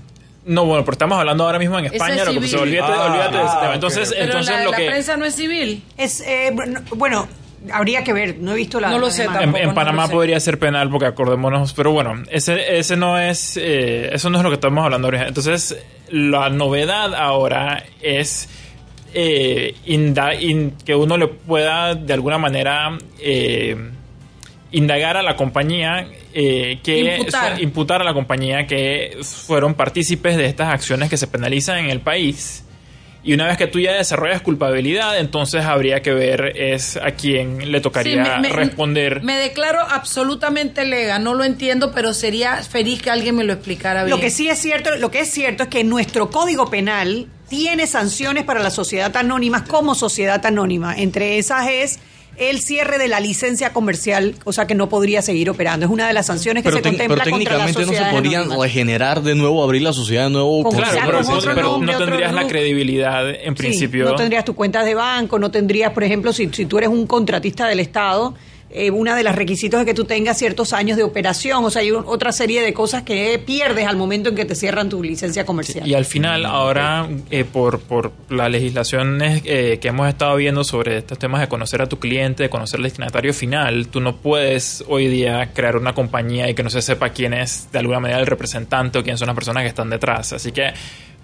No, 0.48 0.64
bueno, 0.64 0.84
pero 0.84 0.92
estamos 0.94 1.18
hablando 1.18 1.44
ahora 1.44 1.58
mismo 1.58 1.78
en 1.78 1.86
Ese 1.86 1.96
España, 1.96 2.14
es 2.22 2.34
lo 2.34 2.40
que 2.40 2.56
olvídate, 2.56 2.92
Ah, 2.92 3.04
olvídate 3.06 3.36
de 3.36 3.42
ese 3.44 3.52
ah, 3.52 3.58
tema. 3.60 3.68
ok. 3.68 3.74
Entonces, 3.74 4.08
Pero 4.10 4.24
entonces 4.24 4.54
la, 4.56 4.64
lo 4.64 4.70
la 4.70 4.76
prensa 4.78 5.16
no 5.16 5.24
es 5.26 5.34
civil. 5.34 5.82
Es, 5.96 6.20
eh, 6.22 6.54
bueno, 6.96 7.28
habría 7.72 8.02
que 8.02 8.12
ver, 8.12 8.38
no 8.38 8.52
he 8.52 8.56
visto 8.56 8.80
la. 8.80 8.88
No 8.90 8.98
lo 8.98 9.10
sé 9.10 9.24
en, 9.24 9.32
tampoco, 9.32 9.58
en 9.58 9.68
no 9.68 9.74
Panamá 9.74 10.06
sé. 10.06 10.12
podría 10.12 10.40
ser 10.40 10.58
penal 10.58 10.88
porque 10.90 11.06
acordémonos, 11.06 11.72
pero 11.74 11.92
bueno, 11.92 12.22
ese 12.30 12.78
ese 12.78 12.96
no 12.96 13.18
es 13.18 13.56
eh, 13.56 14.10
eso 14.12 14.30
no 14.30 14.38
es 14.38 14.44
lo 14.44 14.50
que 14.50 14.54
estamos 14.54 14.84
hablando 14.84 15.08
ahorita. 15.08 15.28
Entonces, 15.28 15.76
la 16.10 16.48
novedad 16.50 17.14
ahora 17.14 17.84
es 18.00 18.48
eh, 19.14 19.74
inda- 19.86 20.34
in- 20.40 20.74
que 20.84 20.94
uno 20.94 21.16
le 21.16 21.28
pueda 21.28 21.94
de 21.94 22.12
alguna 22.14 22.38
manera 22.38 22.96
eh, 23.18 23.76
indagar 24.70 25.16
a 25.16 25.22
la 25.22 25.34
compañía 25.36 26.06
eh, 26.34 26.78
que 26.82 27.16
Imputar. 27.16 27.56
su- 27.56 27.62
imputar 27.62 28.00
a 28.02 28.04
la 28.04 28.12
compañía 28.14 28.66
que 28.66 29.16
fueron 29.22 29.74
partícipes 29.74 30.36
de 30.36 30.46
estas 30.46 30.68
acciones 30.72 31.08
que 31.10 31.16
se 31.16 31.26
penalizan 31.26 31.78
en 31.78 31.90
el 31.90 32.00
país. 32.00 32.64
Y 33.24 33.34
una 33.34 33.46
vez 33.46 33.56
que 33.58 33.66
tú 33.66 33.80
ya 33.80 33.92
desarrollas 33.92 34.40
culpabilidad, 34.42 35.18
entonces 35.18 35.64
habría 35.64 36.00
que 36.02 36.12
ver 36.12 36.52
es 36.56 36.96
a 36.96 37.10
quién 37.10 37.72
le 37.72 37.80
tocaría 37.80 38.24
Sí, 38.24 38.30
me- 38.40 38.48
me- 38.48 38.54
responder. 38.54 39.22
Me 39.22 39.36
declaro 39.36 39.80
absolutamente 39.80 40.84
lega, 40.84 41.18
no 41.18 41.34
lo 41.34 41.44
entiendo, 41.44 41.92
pero 41.92 42.14
sería 42.14 42.56
feliz 42.62 43.02
que 43.02 43.10
alguien 43.10 43.34
me 43.36 43.44
lo 43.44 43.52
explicara 43.54 44.04
bien. 44.04 44.16
Lo 44.16 44.20
que 44.20 44.30
sí 44.30 44.48
es 44.48 44.58
cierto, 44.60 44.96
lo 44.96 45.10
que 45.10 45.20
es 45.20 45.30
cierto 45.30 45.64
es 45.64 45.68
que 45.68 45.82
nuestro 45.82 46.30
Código 46.30 46.70
Penal 46.70 47.26
tiene 47.48 47.86
sanciones 47.86 48.44
para 48.44 48.60
la 48.60 48.70
sociedad 48.70 49.14
anónima 49.16 49.64
como 49.64 49.94
sociedad 49.94 50.44
anónima. 50.46 50.94
Entre 50.96 51.38
esas 51.38 51.68
es 51.68 51.98
el 52.38 52.60
cierre 52.60 52.98
de 52.98 53.08
la 53.08 53.20
licencia 53.20 53.72
comercial, 53.72 54.34
o 54.44 54.52
sea 54.52 54.66
que 54.66 54.74
no 54.74 54.88
podría 54.88 55.22
seguir 55.22 55.50
operando. 55.50 55.86
Es 55.86 55.92
una 55.92 56.06
de 56.06 56.12
las 56.12 56.26
sanciones 56.26 56.62
que 56.62 56.68
Pero, 56.70 56.76
se 56.78 56.82
contempla 56.82 57.22
pero 57.24 57.30
contra 57.30 57.52
técnicamente 57.58 57.80
no 57.86 57.92
se 58.06 58.10
podrían 58.14 58.42
anónimas. 58.42 58.62
regenerar 58.66 59.22
de 59.22 59.34
nuevo, 59.34 59.62
abrir 59.64 59.82
la 59.82 59.92
sociedad 59.92 60.24
de 60.24 60.30
nuevo. 60.30 60.62
Con- 60.62 60.76
Claro, 60.76 60.92
Claro, 60.92 61.20
pero, 61.54 61.78
no 61.78 61.98
tendrías 61.98 62.32
la 62.32 62.46
credibilidad 62.46 63.28
en 63.28 63.56
Sí, 63.56 63.62
principio. 63.62 64.04
no 64.04 64.14
tendrías 64.14 64.44
tus 64.44 64.54
cuentas 64.54 64.84
de 64.84 64.94
banco, 64.94 65.38
no 65.38 65.50
tendrías, 65.50 65.92
por 65.92 66.04
ejemplo, 66.04 66.32
si, 66.32 66.48
si 66.52 66.66
tú 66.66 66.78
eres 66.78 66.90
un 66.90 67.06
contratista 67.06 67.66
del 67.66 67.80
Estado, 67.80 68.34
eh, 68.70 68.90
una 68.90 69.16
de 69.16 69.22
las 69.22 69.34
requisitos 69.34 69.80
es 69.80 69.86
que 69.86 69.94
tú 69.94 70.04
tengas 70.04 70.38
ciertos 70.38 70.72
años 70.72 70.96
de 70.98 71.02
operación, 71.02 71.64
o 71.64 71.70
sea, 71.70 71.80
hay 71.82 71.90
un- 71.90 72.04
otra 72.06 72.32
serie 72.32 72.60
de 72.60 72.74
cosas 72.74 73.02
que 73.02 73.38
pierdes 73.44 73.86
al 73.86 73.96
momento 73.96 74.28
en 74.28 74.34
que 74.34 74.44
te 74.44 74.54
cierran 74.54 74.88
tu 74.90 75.02
licencia 75.02 75.46
comercial. 75.46 75.88
Y 75.88 75.94
al 75.94 76.04
final, 76.04 76.44
ahora, 76.44 77.08
eh, 77.30 77.44
por, 77.44 77.80
por 77.80 78.12
las 78.28 78.50
legislaciones 78.50 79.42
eh, 79.46 79.78
que 79.80 79.88
hemos 79.88 80.08
estado 80.08 80.36
viendo 80.36 80.64
sobre 80.64 80.98
estos 80.98 81.18
temas 81.18 81.40
de 81.40 81.48
conocer 81.48 81.80
a 81.80 81.86
tu 81.88 81.98
cliente, 81.98 82.42
de 82.42 82.50
conocer 82.50 82.78
al 82.78 82.84
destinatario 82.84 83.32
final, 83.32 83.88
tú 83.88 84.00
no 84.00 84.16
puedes 84.16 84.84
hoy 84.88 85.08
día 85.08 85.50
crear 85.54 85.76
una 85.76 85.94
compañía 85.94 86.48
y 86.50 86.54
que 86.54 86.62
no 86.62 86.70
se 86.70 86.82
sepa 86.82 87.10
quién 87.10 87.32
es 87.34 87.68
de 87.72 87.78
alguna 87.78 88.00
manera 88.00 88.20
el 88.20 88.26
representante 88.26 88.98
o 88.98 89.02
quién 89.02 89.16
son 89.16 89.26
las 89.28 89.34
personas 89.34 89.62
que 89.62 89.68
están 89.68 89.88
detrás. 89.88 90.32
Así 90.34 90.52
que, 90.52 90.72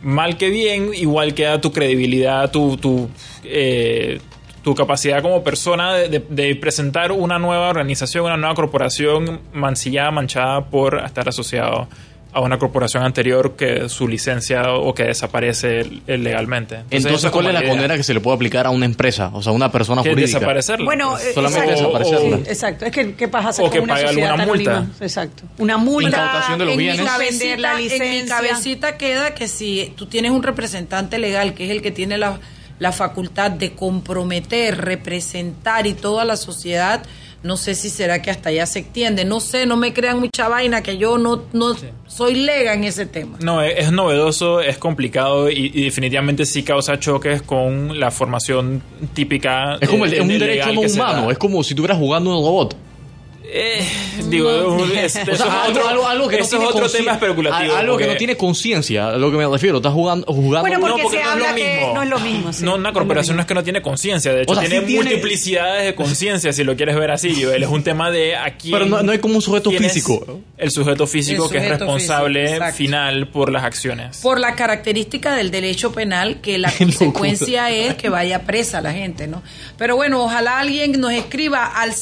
mal 0.02 0.36
que 0.38 0.48
bien, 0.50 0.92
igual 0.94 1.34
queda 1.34 1.60
tu 1.60 1.72
credibilidad, 1.72 2.50
tu, 2.50 2.76
tu, 2.78 3.08
eh, 3.44 4.18
tu 4.64 4.74
capacidad 4.74 5.22
como 5.22 5.44
persona 5.44 5.94
de, 5.94 6.08
de- 6.08 6.24
de 6.28 6.56
presentar 6.56 7.12
una 7.12 7.38
nueva 7.38 7.68
organización, 7.68 8.24
una 8.24 8.36
nueva 8.36 8.54
corporación 8.56 9.40
mancillada, 9.52 10.10
manchada 10.10 10.64
por 10.70 10.98
estar 11.04 11.28
asociado 11.28 11.86
a 12.32 12.40
una 12.40 12.58
corporación 12.58 13.04
anterior 13.04 13.54
que 13.54 13.88
su 13.88 14.08
licencia 14.08 14.72
o 14.72 14.92
que 14.92 15.04
desaparece 15.04 15.82
eh, 16.08 16.18
legalmente. 16.18 16.80
Entonces, 16.90 17.30
¿cuál 17.30 17.46
es 17.46 17.52
la 17.54 17.60
idea. 17.60 17.70
condena 17.70 17.96
que 17.96 18.02
se 18.02 18.12
le 18.12 18.18
puede 18.18 18.34
aplicar 18.34 18.66
a 18.66 18.70
una 18.70 18.86
empresa? 18.86 19.30
O 19.34 19.40
sea, 19.40 19.52
a 19.52 19.54
una 19.54 19.70
persona 19.70 20.02
Que 20.02 20.08
jurídica. 20.10 20.38
desaparecerla. 20.38 20.84
Bueno, 20.84 21.16
eh, 21.16 21.32
Solamente 21.32 21.70
exacto. 21.70 21.92
desaparecerla. 21.92 22.36
Sí, 22.38 22.42
exacto. 22.48 22.84
Es 22.86 22.90
que, 22.92 23.14
¿qué 23.14 23.28
pasa 23.28 23.62
O 23.62 23.70
que 23.70 23.78
con 23.78 23.84
una 23.84 23.94
pague 23.94 24.06
sociedad 24.08 24.30
alguna 24.32 24.46
multa. 24.52 24.70
anónima? 24.78 24.94
Exacto. 25.00 25.42
Una 25.58 25.76
multa. 25.76 26.08
Incautación 26.08 26.58
de 26.58 26.64
los 26.64 26.72
en 26.74 26.78
mi, 26.78 26.86
la 26.96 27.04
cabecita, 27.04 27.44
en 27.54 27.76
mi 27.76 27.82
licencia. 27.84 28.36
cabecita 28.36 28.96
queda 28.96 29.34
que 29.34 29.46
si 29.46 29.92
tú 29.96 30.06
tienes 30.06 30.32
un 30.32 30.42
representante 30.42 31.18
legal, 31.18 31.54
que 31.54 31.66
es 31.66 31.70
el 31.70 31.82
que 31.82 31.92
tiene 31.92 32.18
la, 32.18 32.40
la 32.78 32.92
facultad 32.92 33.50
de 33.50 33.74
comprometer, 33.74 34.78
representar 34.78 35.86
y 35.86 35.94
toda 35.94 36.24
la 36.24 36.36
sociedad, 36.36 37.02
no 37.44 37.58
sé 37.58 37.74
si 37.74 37.90
será 37.90 38.22
que 38.22 38.30
hasta 38.30 38.48
allá 38.48 38.64
se 38.64 38.78
extiende. 38.78 39.26
No 39.26 39.38
sé, 39.38 39.66
no 39.66 39.76
me 39.76 39.92
crean 39.92 40.18
mucha 40.18 40.48
vaina, 40.48 40.82
que 40.82 40.96
yo 40.96 41.18
no, 41.18 41.42
no 41.52 41.76
soy 42.06 42.36
lega 42.36 42.72
en 42.72 42.84
ese 42.84 43.04
tema. 43.04 43.36
No, 43.40 43.60
es, 43.60 43.74
es 43.76 43.92
novedoso, 43.92 44.62
es 44.62 44.78
complicado 44.78 45.50
y, 45.50 45.70
y 45.74 45.84
definitivamente 45.84 46.46
sí 46.46 46.62
causa 46.62 46.98
choques 46.98 47.42
con 47.42 48.00
la 48.00 48.10
formación 48.10 48.82
típica. 49.12 49.76
Es 49.78 49.90
como 49.90 50.06
el, 50.06 50.14
eh, 50.14 50.20
un 50.22 50.28
derecho 50.28 50.72
no 50.72 50.80
humano. 50.80 51.30
Es 51.30 51.36
como 51.36 51.62
si 51.62 51.74
estuvieras 51.74 51.98
jugando 51.98 52.30
en 52.30 52.36
un 52.38 52.44
robot. 52.44 52.76
Eh, 53.56 53.86
digo, 54.30 54.50
es- 54.94 55.14
O 55.14 55.18
eso 55.20 55.24
sea, 55.24 55.32
es 55.34 55.40
algo, 55.42 55.70
otro, 55.78 55.88
algo- 55.88 56.08
algo 56.08 56.28
que 56.28 56.38
no 56.38 56.42
eso 56.42 56.50
tiene 56.50 56.64
es 56.64 56.70
otro 56.74 56.86
consci- 56.88 56.92
tema 56.96 57.12
especulativo. 57.12 57.76
Algo 57.76 57.96
que 57.96 58.06
no 58.08 58.16
tiene 58.16 58.36
conciencia, 58.36 59.10
a 59.10 59.16
lo 59.16 59.30
que 59.30 59.36
me 59.36 59.46
refiero. 59.46 59.76
Estás 59.76 59.92
jugando. 59.92 60.26
jugando 60.26 60.60
Bueno, 60.62 60.80
porque, 60.80 60.96
No, 60.96 61.02
porque 61.04 61.18
se 61.18 61.22
no 61.24 61.30
es 61.30 61.38
lo 61.38 61.44
habla 61.44 61.54
que 61.54 61.76
mismo. 61.76 61.94
no 61.94 62.02
es 62.02 62.08
lo 62.08 62.18
mismo. 62.18 62.52
sí. 62.52 62.64
No, 62.64 62.74
una 62.74 62.92
corporación 62.92 63.36
no 63.36 63.42
es 63.42 63.46
que 63.46 63.54
no 63.54 63.62
tiene 63.62 63.80
conciencia, 63.80 64.32
de 64.34 64.42
hecho 64.42 64.52
O 64.52 64.54
sea, 64.56 64.64
tiene 64.68 64.80
sí 64.80 64.86
tiene- 64.86 65.04
multiplicidades 65.04 65.84
de 65.84 65.94
conciencia, 65.94 66.52
si 66.52 66.64
lo 66.64 66.74
quieres 66.74 66.96
ver 66.96 67.12
así. 67.12 67.40
Joel. 67.44 67.62
Es 67.62 67.68
un 67.68 67.84
tema 67.84 68.10
de 68.10 68.34
aquí. 68.34 68.72
Pero 68.72 68.86
no, 68.86 69.04
no 69.04 69.12
hay 69.12 69.18
como 69.20 69.36
un 69.36 69.42
sujeto 69.42 69.70
físico. 69.70 70.40
El 70.58 70.70
sujeto 70.72 71.06
físico 71.06 71.44
El 71.44 71.50
que 71.52 71.58
es 71.58 71.68
responsable 71.68 72.48
físico, 72.48 72.72
final 72.72 73.28
por 73.28 73.52
las 73.52 73.62
acciones. 73.62 74.18
Por 74.18 74.40
la 74.40 74.56
característica 74.56 75.34
del 75.36 75.52
derecho 75.52 75.92
penal, 75.92 76.40
que 76.40 76.58
la 76.58 76.72
consecuencia 76.78 77.70
es 77.70 77.94
que 77.94 78.08
vaya 78.08 78.42
presa 78.42 78.80
la 78.80 78.92
gente, 78.92 79.28
¿no? 79.28 79.42
Pero 79.78 79.94
bueno, 79.94 80.22
ojalá 80.24 80.58
alguien 80.58 81.00
nos 81.00 81.12
escriba 81.12 81.66
al 81.66 81.92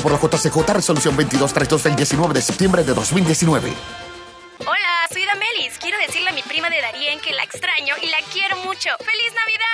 por 0.01 0.11
la 0.11 0.19
JCJ 0.19 0.73
Resolución 0.73 1.15
2232 1.15 1.83
del 1.83 1.95
19 1.95 2.33
de 2.33 2.41
septiembre 2.41 2.83
de 2.83 2.93
2019. 2.93 3.73
Hola, 4.59 4.90
soy 5.11 5.25
Damelis. 5.25 5.77
Quiero 5.79 5.97
decirle 5.99 6.29
a 6.29 6.33
mi 6.33 6.41
prima 6.43 6.69
de 6.69 6.79
Darien 6.81 7.19
que 7.19 7.33
la 7.33 7.43
extraño 7.43 7.95
y 8.01 8.07
la 8.07 8.17
quiero 8.31 8.57
mucho. 8.57 8.89
¡Feliz 8.99 9.33
Navidad! 9.35 9.71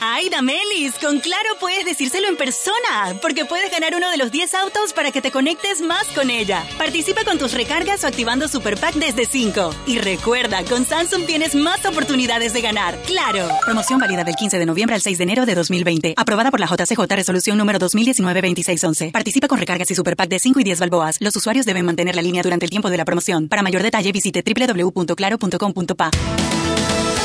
Ay, 0.00 0.28
Damelis, 0.28 0.94
con 0.94 1.20
Claro 1.20 1.50
puedes 1.60 1.84
decírselo 1.84 2.28
en 2.28 2.36
persona, 2.36 3.18
porque 3.22 3.44
puedes 3.44 3.70
ganar 3.70 3.94
uno 3.94 4.10
de 4.10 4.16
los 4.16 4.32
10 4.32 4.54
autos 4.54 4.92
para 4.92 5.12
que 5.12 5.22
te 5.22 5.30
conectes 5.30 5.80
más 5.80 6.06
con 6.08 6.30
ella. 6.30 6.64
Participa 6.78 7.24
con 7.24 7.38
tus 7.38 7.52
recargas 7.52 8.02
o 8.02 8.06
activando 8.06 8.48
Super 8.48 8.76
Pack 8.78 8.94
desde 8.94 9.26
5. 9.26 9.74
Y 9.86 9.98
recuerda, 9.98 10.64
con 10.64 10.84
Samsung 10.84 11.26
tienes 11.26 11.54
más 11.54 11.84
oportunidades 11.86 12.52
de 12.52 12.60
ganar. 12.60 13.00
¡Claro! 13.02 13.48
Promoción 13.64 14.00
válida 14.00 14.24
del 14.24 14.34
15 14.34 14.58
de 14.58 14.66
noviembre 14.66 14.96
al 14.96 15.02
6 15.02 15.18
de 15.18 15.24
enero 15.24 15.46
de 15.46 15.54
2020. 15.54 16.14
Aprobada 16.16 16.50
por 16.50 16.58
la 16.58 16.66
JCJ 16.66 17.00
Resolución 17.08 17.58
número 17.58 17.78
2019-2611. 17.78 19.12
Participa 19.12 19.46
con 19.46 19.58
recargas 19.58 19.90
y 19.90 19.94
Super 19.94 20.16
Pack 20.16 20.30
de 20.30 20.38
5 20.38 20.60
y 20.60 20.64
10 20.64 20.80
balboas. 20.80 21.16
Los 21.20 21.36
usuarios 21.36 21.66
deben 21.66 21.84
mantener 21.84 22.16
la 22.16 22.22
línea 22.22 22.42
durante 22.42 22.64
el 22.64 22.70
tiempo 22.70 22.90
de 22.90 22.96
la 22.96 23.04
promoción. 23.04 23.48
Para 23.48 23.62
mayor 23.62 23.82
detalle 23.82 24.10
visite 24.10 24.42
www.claro.com.pa. 24.80 26.10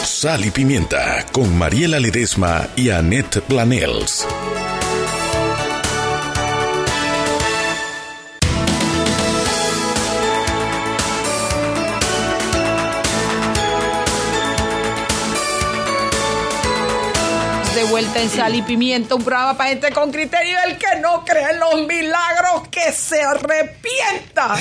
Sal 0.03 0.45
y 0.45 0.51
Pimienta 0.51 1.25
con 1.31 1.57
Mariela 1.57 1.99
Ledesma 1.99 2.67
y 2.75 2.89
Annette 2.89 3.41
Planels. 3.41 4.25
Vuelta 17.95 18.19
en 18.21 18.29
Sal 18.29 18.53
y 18.53 18.61
Pimienta, 18.61 19.15
un 19.15 19.23
programa 19.23 19.55
para 19.55 19.69
gente 19.69 19.89
con 19.93 20.11
criterio. 20.11 20.57
El 20.67 20.77
que 20.77 20.99
no 20.99 21.23
cree 21.23 21.51
en 21.51 21.59
los 21.61 21.75
milagros, 21.87 22.67
que 22.69 22.91
se 22.91 23.21
arrepienta. 23.21 24.53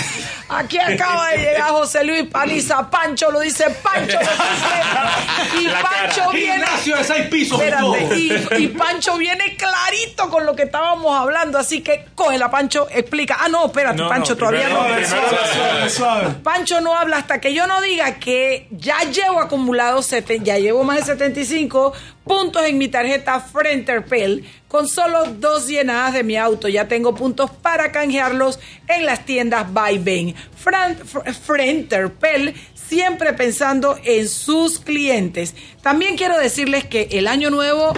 Aquí 0.50 0.78
acaba 0.78 1.30
de 1.30 1.38
llegar 1.38 1.70
José 1.70 2.04
Luis 2.04 2.28
Paliza. 2.30 2.88
Pancho 2.88 3.32
lo 3.32 3.40
dice, 3.40 3.64
Pancho 3.82 4.18
lo 4.20 4.20
dice. 4.20 5.60
Y 5.60 5.64
La 5.66 5.82
Pancho 5.82 6.16
cara. 6.20 6.30
viene. 6.30 6.54
Gimnasio 6.64 6.96
de 6.96 7.04
seis 7.04 7.26
pisos, 7.26 7.60
Espérate, 7.60 8.56
y, 8.60 8.68
Pancho 8.68 9.16
viene 9.16 9.56
clarito 9.56 10.28
con 10.30 10.46
lo 10.46 10.54
que 10.54 10.62
estábamos 10.62 11.12
hablando. 11.18 11.58
Así 11.58 11.80
que 11.80 12.04
cógela, 12.14 12.52
Pancho, 12.52 12.86
explica. 12.88 13.38
Ah, 13.40 13.48
no, 13.48 13.66
espérate, 13.66 13.96
No, 13.96 14.08
Pancho, 14.08 14.34
no, 14.34 14.38
todavía 14.38 14.68
no. 14.68 14.84
primero- 14.84 15.90
suave, 15.90 16.28
Pancho 16.44 16.80
no 16.80 16.96
habla 16.96 17.16
hasta 17.16 17.40
que 17.40 17.52
yo 17.52 17.66
no 17.66 17.80
diga 17.80 18.14
que 18.14 18.68
ya 18.70 19.00
llevo 19.10 19.40
acumulado, 19.40 20.00
ya 20.42 20.58
llevo 20.58 20.84
más 20.84 20.98
de 20.98 21.04
75 21.16 21.92
puntos 22.24 22.64
en 22.64 22.78
mi 22.78 22.88
tarjeta 22.88 23.40
Frenterpel 23.40 24.44
con 24.68 24.88
solo 24.88 25.24
dos 25.38 25.68
llenadas 25.68 26.14
de 26.14 26.24
mi 26.24 26.36
auto. 26.36 26.68
Ya 26.68 26.88
tengo 26.88 27.14
puntos 27.14 27.50
para 27.50 27.92
canjearlos 27.92 28.58
en 28.88 29.06
las 29.06 29.24
tiendas 29.24 29.72
Byben. 29.72 30.34
Frenterpel 31.42 32.54
siempre 32.74 33.32
pensando 33.32 33.98
en 34.04 34.28
sus 34.28 34.78
clientes. 34.78 35.54
También 35.82 36.16
quiero 36.16 36.38
decirles 36.38 36.84
que 36.84 37.08
el 37.12 37.28
año 37.28 37.50
nuevo 37.50 37.92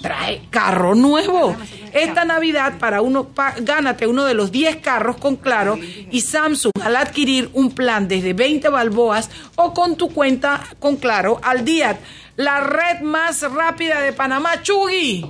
trae 0.00 0.42
carro 0.50 0.94
nuevo. 0.94 1.56
Esta 1.92 2.24
Navidad 2.24 2.78
para 2.78 3.02
uno 3.02 3.30
gánate 3.62 4.06
uno 4.06 4.24
de 4.24 4.34
los 4.34 4.52
10 4.52 4.76
carros 4.76 5.16
con 5.16 5.36
Claro 5.36 5.78
y 6.10 6.20
Samsung 6.20 6.72
al 6.82 6.96
adquirir 6.96 7.50
un 7.52 7.72
plan 7.72 8.08
desde 8.08 8.32
20 8.32 8.68
balboas 8.68 9.28
o 9.56 9.74
con 9.74 9.96
tu 9.96 10.08
cuenta 10.10 10.62
con 10.78 10.96
Claro 10.96 11.40
al 11.42 11.64
día. 11.64 11.98
La 12.40 12.60
red 12.60 13.00
más 13.02 13.42
rápida 13.42 14.00
de 14.00 14.12
Panamá, 14.12 14.62
Chugui. 14.62 15.26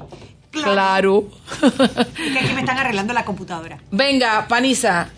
Claro. 0.50 1.28
Es 1.62 1.70
que 2.32 2.38
aquí 2.38 2.54
me 2.54 2.60
están 2.60 2.78
arreglando 2.78 3.12
la 3.12 3.24
computadora. 3.24 3.78
Venga, 3.90 4.46
Panisa. 4.48 5.08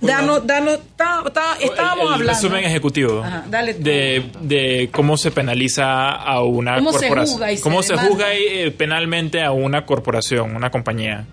Danos, 0.00 0.44
danos, 0.44 0.80
ta- 0.96 1.22
ta- 1.32 1.56
estábamos 1.60 2.06
el 2.08 2.12
hablando. 2.14 2.32
resumen 2.32 2.64
ejecutivo 2.64 3.22
Ajá, 3.22 3.44
dale 3.48 3.74
tú. 3.74 3.82
de, 3.84 4.30
de 4.40 4.88
cómo 4.90 5.16
se 5.16 5.30
penaliza 5.30 6.10
a 6.10 6.42
una 6.42 6.74
¿Cómo 6.76 6.92
se 6.92 7.06
corporación. 7.06 7.34
juzga 7.36 7.52
y 7.52 7.56
se 7.56 7.62
cómo 7.62 7.82
se 7.84 7.96
juzga 7.96 8.34
eh, 8.34 8.72
penalmente 8.72 9.40
a 9.44 9.52
una 9.52 9.86
corporación, 9.86 10.56
una 10.56 10.70
compañía. 10.70 11.24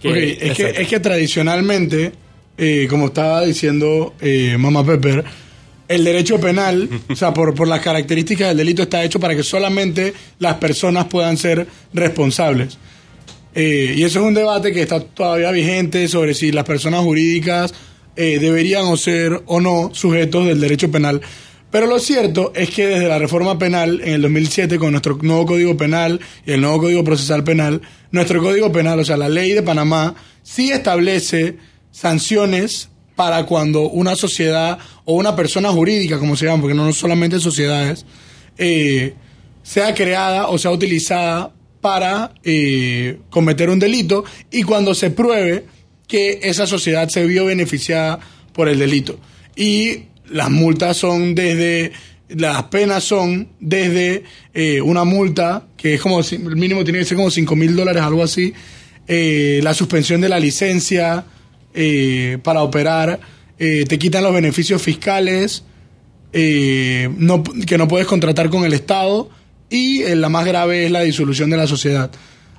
Que- 0.00 0.08
Ok, 0.08 0.16
es, 0.16 0.56
que, 0.56 0.82
es 0.82 0.86
que 0.88 1.00
tradicionalmente, 1.00 2.12
eh, 2.58 2.86
como 2.88 3.06
estaba 3.06 3.40
diciendo 3.42 4.14
eh, 4.20 4.56
Mama 4.56 4.84
Pepper, 4.86 5.24
el 5.88 6.04
derecho 6.04 6.40
penal, 6.40 6.88
o 7.08 7.16
sea, 7.16 7.34
por, 7.34 7.54
por 7.54 7.68
las 7.68 7.80
características 7.80 8.48
del 8.48 8.58
delito, 8.58 8.82
está 8.82 9.04
hecho 9.04 9.20
para 9.20 9.34
que 9.34 9.42
solamente 9.42 10.14
las 10.38 10.56
personas 10.56 11.06
puedan 11.06 11.36
ser 11.36 11.66
responsables. 11.92 12.78
Eh, 13.54 13.94
y 13.96 14.04
eso 14.04 14.20
es 14.20 14.26
un 14.26 14.34
debate 14.34 14.72
que 14.72 14.82
está 14.82 15.00
todavía 15.00 15.50
vigente 15.50 16.08
sobre 16.08 16.34
si 16.34 16.52
las 16.52 16.64
personas 16.64 17.02
jurídicas 17.02 17.74
eh, 18.16 18.38
deberían 18.38 18.86
o 18.86 18.96
ser 18.96 19.42
o 19.46 19.60
no 19.60 19.90
sujetos 19.92 20.46
del 20.46 20.60
derecho 20.60 20.90
penal. 20.90 21.20
Pero 21.70 21.86
lo 21.86 21.98
cierto 21.98 22.52
es 22.54 22.70
que 22.70 22.86
desde 22.86 23.08
la 23.08 23.18
reforma 23.18 23.58
penal 23.58 24.02
en 24.04 24.14
el 24.14 24.22
2007 24.22 24.78
con 24.78 24.90
nuestro 24.90 25.18
nuevo 25.22 25.46
Código 25.46 25.74
Penal 25.74 26.20
y 26.44 26.52
el 26.52 26.60
nuevo 26.60 26.80
Código 26.80 27.02
Procesal 27.02 27.44
Penal, 27.44 27.80
nuestro 28.10 28.42
Código 28.42 28.70
Penal, 28.70 29.00
o 29.00 29.04
sea, 29.04 29.16
la 29.16 29.30
ley 29.30 29.52
de 29.52 29.62
Panamá, 29.62 30.14
sí 30.42 30.70
establece 30.70 31.56
sanciones 31.90 32.90
para 33.14 33.44
cuando 33.46 33.88
una 33.88 34.16
sociedad 34.16 34.78
o 35.04 35.14
una 35.14 35.36
persona 35.36 35.70
jurídica, 35.70 36.18
como 36.18 36.36
se 36.36 36.46
llama, 36.46 36.62
porque 36.62 36.74
no 36.74 36.92
solamente 36.92 37.40
sociedades, 37.40 38.06
eh, 38.58 39.14
sea 39.62 39.94
creada 39.94 40.48
o 40.48 40.58
sea 40.58 40.70
utilizada 40.70 41.52
para 41.80 42.32
eh, 42.44 43.18
cometer 43.30 43.68
un 43.70 43.78
delito 43.78 44.24
y 44.50 44.62
cuando 44.62 44.94
se 44.94 45.10
pruebe 45.10 45.64
que 46.06 46.40
esa 46.42 46.66
sociedad 46.66 47.08
se 47.08 47.26
vio 47.26 47.46
beneficiada 47.46 48.20
por 48.52 48.68
el 48.68 48.78
delito. 48.78 49.18
Y 49.56 50.04
las 50.30 50.50
multas 50.50 50.96
son 50.96 51.34
desde, 51.34 51.92
las 52.28 52.64
penas 52.64 53.04
son 53.04 53.48
desde 53.60 54.24
eh, 54.54 54.80
una 54.80 55.04
multa, 55.04 55.66
que 55.76 55.94
es 55.94 56.00
como, 56.00 56.20
el 56.20 56.56
mínimo 56.56 56.84
tiene 56.84 57.00
que 57.00 57.04
ser 57.04 57.16
como 57.16 57.30
5 57.30 57.56
mil 57.56 57.74
dólares, 57.74 58.02
algo 58.02 58.22
así, 58.22 58.52
eh, 59.08 59.60
la 59.62 59.74
suspensión 59.74 60.20
de 60.20 60.28
la 60.28 60.38
licencia 60.38 61.24
eh, 61.74 62.38
para 62.42 62.62
operar, 62.62 63.20
eh, 63.58 63.84
te 63.88 63.98
quitan 63.98 64.22
los 64.24 64.32
beneficios 64.34 64.80
fiscales, 64.82 65.64
eh, 66.32 67.08
no, 67.18 67.42
que 67.42 67.76
no 67.78 67.88
puedes 67.88 68.06
contratar 68.06 68.48
con 68.50 68.64
el 68.64 68.72
Estado 68.72 69.28
y 69.68 70.02
eh, 70.02 70.16
la 70.16 70.28
más 70.28 70.44
grave 70.46 70.86
es 70.86 70.90
la 70.90 71.02
disolución 71.02 71.50
de 71.50 71.56
la 71.56 71.66
sociedad. 71.66 72.10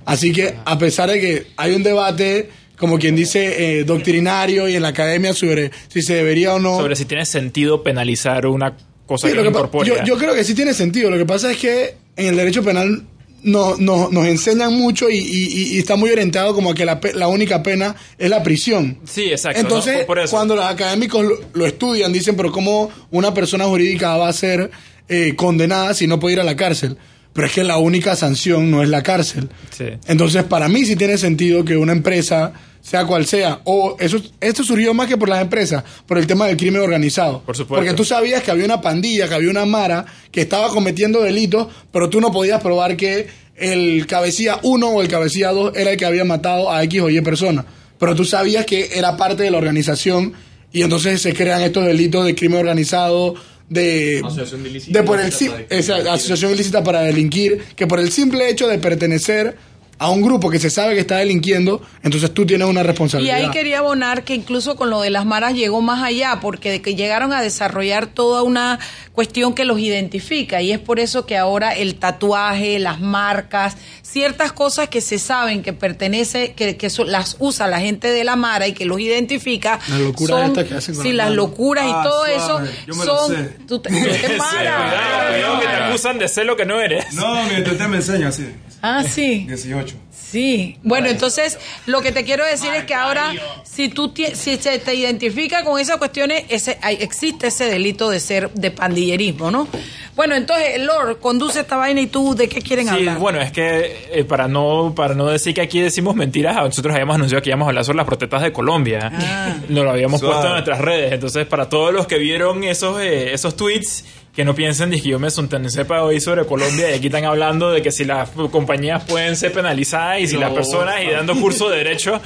Así 0.05 0.31
que 0.31 0.55
a 0.65 0.77
pesar 0.77 1.09
de 1.09 1.19
que 1.19 1.47
hay 1.57 1.73
un 1.73 1.83
debate, 1.83 2.49
como 2.77 2.99
quien 2.99 3.15
dice, 3.15 3.79
eh, 3.79 3.83
doctrinario 3.83 4.67
y 4.67 4.75
en 4.75 4.81
la 4.81 4.89
academia 4.89 5.33
sobre 5.33 5.71
si 5.87 6.01
se 6.01 6.15
debería 6.15 6.53
o 6.53 6.59
no... 6.59 6.77
Sobre 6.77 6.95
si 6.95 7.05
tiene 7.05 7.25
sentido 7.25 7.83
penalizar 7.83 8.45
una 8.47 8.75
cosa 9.05 9.27
Sí, 9.27 9.33
que 9.35 9.41
que 9.41 9.47
incorpórea. 9.47 9.95
yo, 9.99 10.03
yo 10.05 10.17
creo 10.17 10.33
que 10.35 10.43
sí 10.43 10.53
tiene 10.53 10.73
sentido. 10.73 11.09
Lo 11.09 11.17
que 11.17 11.25
pasa 11.25 11.51
es 11.51 11.57
que 11.57 11.95
en 12.15 12.27
el 12.27 12.35
derecho 12.35 12.63
penal 12.63 13.03
no, 13.43 13.75
no- 13.77 14.09
nos 14.11 14.25
enseñan 14.25 14.73
mucho 14.73 15.09
y, 15.09 15.17
y- 15.17 15.73
y 15.75 15.79
está 15.79 15.95
muy 15.95 16.09
orientado 16.09 16.53
como 16.53 16.71
a 16.71 16.75
que 16.75 16.85
la, 16.85 16.99
la 17.13 17.27
única 17.27 17.61
pena 17.63 17.95
es 18.17 18.29
la 18.29 18.41
prisión. 18.43 18.97
Sí, 19.05 19.25
exacto. 19.25 19.59
Entonces, 19.59 19.93
¿no? 19.93 19.97
Por- 19.99 20.07
por 20.07 20.19
eso. 20.19 20.35
cuando 20.35 20.55
los 20.55 20.65
académicos 20.65 21.23
lo, 21.25 21.35
lo 21.53 21.65
estudian, 21.65 22.11
dicen, 22.13 22.35
pero 22.35 22.51
¿cómo 22.51 22.89
una 23.11 23.33
persona 23.33 23.65
jurídica 23.65 24.17
va 24.17 24.27
a 24.29 24.33
ser 24.33 24.71
eh, 25.09 25.33
condenada 25.35 25.93
si 25.93 26.07
no 26.07 26.19
puede 26.19 26.33
ir 26.35 26.39
a 26.39 26.43
la 26.43 26.55
cárcel? 26.55 26.97
Pero 27.33 27.47
es 27.47 27.53
que 27.53 27.63
la 27.63 27.77
única 27.77 28.15
sanción 28.15 28.69
no 28.69 28.83
es 28.83 28.89
la 28.89 29.01
cárcel. 29.01 29.49
Sí. 29.75 29.85
Entonces, 30.07 30.43
para 30.43 30.69
mí 30.69 30.85
sí 30.85 30.95
tiene 30.95 31.17
sentido 31.17 31.65
que 31.65 31.75
una 31.77 31.91
empresa, 31.91 32.53
sea 32.83 33.05
cual 33.05 33.25
sea, 33.25 33.61
o 33.63 33.95
eso, 33.97 34.21
esto 34.41 34.61
surgió 34.61 34.93
más 34.93 35.07
que 35.07 35.15
por 35.15 35.29
las 35.29 35.41
empresas, 35.41 35.85
por 36.05 36.17
el 36.17 36.27
tema 36.27 36.47
del 36.47 36.57
crimen 36.57 36.81
organizado. 36.81 37.41
Por 37.41 37.55
supuesto. 37.55 37.75
Porque 37.81 37.95
tú 37.95 38.03
sabías 38.03 38.43
que 38.43 38.51
había 38.51 38.65
una 38.65 38.81
pandilla, 38.81 39.29
que 39.29 39.35
había 39.35 39.49
una 39.49 39.65
mara 39.65 40.05
que 40.31 40.41
estaba 40.41 40.67
cometiendo 40.67 41.21
delitos, 41.21 41.69
pero 41.93 42.09
tú 42.09 42.19
no 42.19 42.33
podías 42.33 42.61
probar 42.61 42.97
que 42.97 43.27
el 43.55 44.05
cabecilla 44.05 44.59
1 44.63 44.85
o 44.85 45.01
el 45.01 45.07
cabecilla 45.07 45.51
2 45.51 45.77
era 45.77 45.91
el 45.91 45.97
que 45.97 46.05
había 46.05 46.25
matado 46.25 46.69
a 46.69 46.83
X 46.83 47.01
o 47.01 47.09
Y 47.09 47.21
persona. 47.21 47.65
Pero 47.97 48.15
tú 48.15 48.25
sabías 48.25 48.65
que 48.65 48.89
era 48.95 49.15
parte 49.15 49.43
de 49.43 49.51
la 49.51 49.59
organización 49.59 50.33
y 50.73 50.81
entonces 50.81 51.21
se 51.21 51.33
crean 51.33 51.61
estos 51.61 51.85
delitos 51.85 52.25
de 52.25 52.35
crimen 52.35 52.59
organizado, 52.59 53.35
de, 53.69 54.21
Asociación 54.25 54.65
ilícita 54.65 54.99
de 54.99 55.05
por 55.05 55.21
el 55.21 55.33
esa 55.69 55.95
asociación 56.13 56.51
ilícita 56.51 56.83
para 56.83 56.99
delinquir, 57.01 57.59
que 57.77 57.87
por 57.87 58.01
el 58.01 58.11
simple 58.11 58.49
hecho 58.49 58.67
de 58.67 58.77
pertenecer 58.77 59.55
a 59.99 60.09
un 60.09 60.21
grupo 60.21 60.49
que 60.49 60.59
se 60.59 60.69
sabe 60.69 60.95
que 60.95 60.99
está 61.01 61.17
delinquiendo, 61.17 61.81
entonces 62.01 62.33
tú 62.33 62.45
tienes 62.45 62.67
una 62.67 62.81
Y 62.81 62.83
responsabilidad. 62.83 63.35
ahí 63.37 63.49
quería 63.51 63.79
abonar 63.79 64.23
que 64.23 64.33
incluso 64.35 64.75
con 64.75 64.89
lo 64.89 64.99
de 65.01 65.09
las 65.09 65.25
maras 65.25 65.53
llegó 65.53 65.81
más 65.81 66.03
allá, 66.03 66.39
porque 66.41 66.71
de 66.71 66.81
que 66.81 66.95
llegaron 66.95 67.31
a 67.31 67.41
desarrollar 67.41 68.07
toda 68.07 68.41
una 68.43 68.79
cuestión 69.13 69.53
que 69.53 69.63
los 69.65 69.79
identifica, 69.79 70.61
y 70.61 70.71
es 70.71 70.79
por 70.79 70.99
eso 70.99 71.25
que 71.25 71.37
ahora 71.37 71.73
el 71.75 71.95
tatuaje, 71.95 72.79
las 72.79 72.99
marcas, 72.99 73.77
ciertas 74.01 74.51
cosas 74.51 74.89
que 74.89 74.99
se 74.99 75.19
saben 75.19 75.61
que 75.61 75.71
pertenece, 75.73 76.53
que, 76.53 76.75
que 76.75 76.89
las 77.05 77.37
usa 77.39 77.67
la 77.67 77.79
gente 77.79 78.11
de 78.11 78.23
la 78.23 78.35
mara 78.35 78.67
y 78.67 78.73
que 78.73 78.85
los 78.85 78.99
identifica, 78.99 79.79
Las 79.87 79.99
locuras 79.99 80.37
son, 80.39 80.47
estas 80.47 80.65
que 80.67 80.73
hacen 80.75 80.95
con 80.95 81.03
sí, 81.03 81.13
las 81.13 81.31
locuras 81.31 81.85
y 81.85 81.91
Ah, 81.93 82.01
todo 82.03 82.25
suave, 82.25 82.35
eso 82.35 82.61
yo 82.87 82.95
me 82.95 83.05
lo 83.05 83.17
son, 83.17 83.31
sé. 83.35 83.43
tú 83.67 83.79
te, 83.79 83.89
tú 83.89 83.95
te 83.95 84.27
Sí, 84.27 84.33
maras. 84.37 84.93
cuidado, 84.93 85.33
cuidado, 85.33 85.59
que 85.59 85.65
te 85.67 85.71
acusan 85.75 86.19
de 86.19 86.27
ser 86.27 86.45
lo 86.45 86.57
que 86.57 86.65
no 86.65 86.81
eres. 86.81 87.13
No, 87.13 87.43
mi 87.43 87.61
usted 87.61 87.79
me 87.87 87.97
enseña 87.97 88.27
así. 88.29 88.47
Ah, 88.85 89.03
sí. 89.03 89.45
18. 89.47 89.95
Sí, 90.11 90.77
bueno, 90.83 91.07
entonces 91.07 91.57
lo 91.85 92.01
que 92.01 92.11
te 92.11 92.23
quiero 92.23 92.43
decir 92.45 92.73
es 92.73 92.85
que 92.85 92.93
ahora, 92.95 93.31
si 93.63 93.87
tú 93.87 94.11
si 94.33 94.57
se 94.57 94.79
te 94.79 94.93
identifica 94.95 95.63
con 95.63 95.79
esas 95.79 95.97
cuestiones, 95.97 96.43
ese, 96.49 96.77
hay- 96.81 96.97
existe 96.99 97.47
ese 97.47 97.65
delito 97.65 98.09
de 98.09 98.19
ser 98.19 98.49
de 98.51 98.71
pandillerismo, 98.71 99.51
¿no? 99.51 99.67
Bueno, 100.15 100.35
entonces, 100.35 100.79
Lord, 100.81 101.19
conduce 101.19 101.59
esta 101.61 101.77
vaina 101.77 102.01
y 102.01 102.07
tú, 102.07 102.35
¿de 102.35 102.49
qué 102.49 102.61
quieren 102.61 102.87
Sí, 102.87 102.93
hablar? 102.93 103.19
bueno, 103.19 103.41
es 103.41 103.51
que 103.51 104.07
eh, 104.11 104.23
para 104.25 104.47
no 104.47 104.93
para 104.95 105.13
no 105.13 105.27
decir 105.27 105.53
que 105.53 105.61
aquí 105.61 105.79
decimos 105.79 106.15
mentiras, 106.15 106.55
nosotros 106.55 106.93
habíamos 106.93 107.15
anunciado 107.15 107.41
que 107.41 107.49
íbamos 107.49 107.65
a 107.67 107.69
hablar 107.69 107.85
sobre 107.85 107.97
las 107.97 108.05
protestas 108.07 108.41
de 108.41 108.51
Colombia. 108.51 109.11
Ah. 109.13 109.55
Nos 109.69 109.83
lo 109.85 109.91
habíamos 109.91 110.19
Suave. 110.19 110.33
puesto 110.35 110.47
en 110.47 110.53
nuestras 110.53 110.79
redes. 110.81 111.13
Entonces, 111.13 111.45
para 111.45 111.69
todos 111.69 111.93
los 111.93 112.05
que 112.07 112.17
vieron 112.17 112.63
esos 112.63 112.99
eh, 113.01 113.33
esos 113.33 113.55
tweets, 113.55 114.03
que 114.35 114.43
no 114.43 114.55
piensen 114.55 114.89
que 114.89 114.99
yo 115.01 115.19
me 115.19 115.29
sepa 115.29 116.01
hoy 116.01 116.19
sobre 116.19 116.45
Colombia 116.45 116.89
y 116.91 116.93
aquí 116.95 117.07
están 117.07 117.25
hablando 117.25 117.71
de 117.71 117.81
que 117.81 117.91
si 117.91 118.03
las 118.03 118.29
compañías 118.29 119.03
pueden 119.03 119.35
ser 119.35 119.51
penalizadas 119.53 120.21
y 120.21 120.27
si 120.27 120.35
No. 120.35 120.41
las 120.41 120.53
personas 120.53 120.95
y 121.03 121.11
dando 121.11 121.35
curso 121.39 121.69
de 121.69 121.77
derecho. 121.77 122.19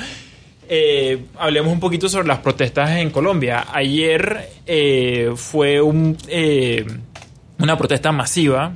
Eh, 0.69 1.25
hablemos 1.37 1.71
un 1.71 1.79
poquito 1.79 2.09
sobre 2.09 2.27
las 2.27 2.39
protestas 2.39 2.91
en 2.91 3.09
Colombia. 3.09 3.67
Ayer 3.71 4.49
eh, 4.65 5.31
fue 5.35 5.81
un, 5.81 6.17
eh, 6.27 6.85
una 7.59 7.77
protesta 7.77 8.11
masiva 8.11 8.73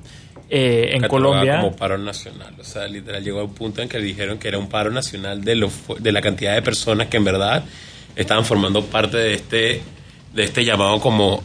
eh, 0.50 0.90
en 0.94 1.08
Colombia. 1.08 1.58
como 1.62 1.76
paro 1.76 1.98
nacional. 1.98 2.54
O 2.60 2.64
sea, 2.64 2.86
literal 2.88 3.24
llegó 3.24 3.40
a 3.40 3.44
un 3.46 3.54
punto 3.54 3.82
en 3.82 3.88
que 3.90 3.98
dijeron 4.00 4.38
que 4.40 4.50
era 4.50 4.58
un 4.58 4.68
paro 4.68 4.92
nacional 4.92 5.42
de, 5.44 5.56
lo, 5.56 5.72
de 6.00 6.12
la 6.12 6.22
cantidad 6.22 6.54
de 6.54 6.62
personas 6.62 7.08
que 7.08 7.16
en 7.18 7.24
verdad 7.24 7.64
estaban 8.16 8.44
formando 8.44 8.84
parte 8.86 9.18
de 9.18 9.34
este, 9.36 9.82
de 10.34 10.44
este 10.44 10.66
llamado 10.66 11.00
como 11.00 11.42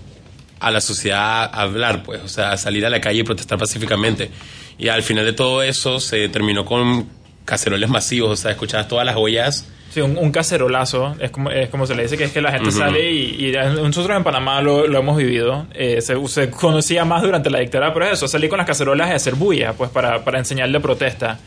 a 0.61 0.71
la 0.71 0.81
sociedad 0.81 1.45
a 1.45 1.63
hablar, 1.63 2.03
pues, 2.03 2.23
o 2.23 2.29
sea, 2.29 2.53
a 2.53 2.57
salir 2.57 2.85
a 2.87 2.91
la 2.91 3.01
calle 3.01 3.21
y 3.21 3.23
protestar 3.25 3.59
pacíficamente. 3.59 4.31
Y 4.79 4.89
al 4.89 5.03
final 5.03 5.25
de 5.25 5.33
todo 5.33 5.63
eso 5.63 6.01
se 6.01 6.29
terminó 6.29 6.65
con 6.65 7.09
caceroles 7.45 7.89
masivos, 7.89 8.31
o 8.31 8.37
sea, 8.37 8.51
escuchabas 8.51 8.89
todas 8.89 9.07
las 9.07 9.17
ollas. 9.17 9.69
Sí, 9.91 10.01
un, 10.01 10.19
un 10.19 10.31
cacerolazo, 10.31 11.17
es 11.21 11.31
como, 11.31 11.51
es 11.51 11.71
como 11.71 11.87
se 11.87 11.95
le 11.95 12.03
dice, 12.03 12.19
que 12.19 12.25
es 12.25 12.33
que 12.33 12.43
la 12.43 12.53
gente 12.53 12.71
sale 12.71 13.11
y, 13.11 13.49
y 13.49 13.53
nosotros 13.53 14.15
en 14.17 14.25
Panamá 14.25 14.61
lo, 14.61 14.87
lo 14.87 14.99
hemos 14.99 15.17
vivido. 15.17 15.67
Eh, 15.73 16.03
se, 16.03 16.15
se 16.29 16.51
conocía 16.51 17.05
más 17.07 17.23
durante 17.23 17.49
la 17.49 17.61
dictadura, 17.61 17.95
pero 17.95 18.07
eso, 18.07 18.29
salir 18.29 18.51
con 18.51 18.59
las 18.59 18.67
cacerolas 18.67 19.09
y 19.11 19.13
hacer 19.13 19.37
bulla, 19.37 19.73
pues 19.73 19.91
para, 19.91 20.23
para 20.23 20.39
enseñarle 20.39 20.81
protesta. 20.81 21.39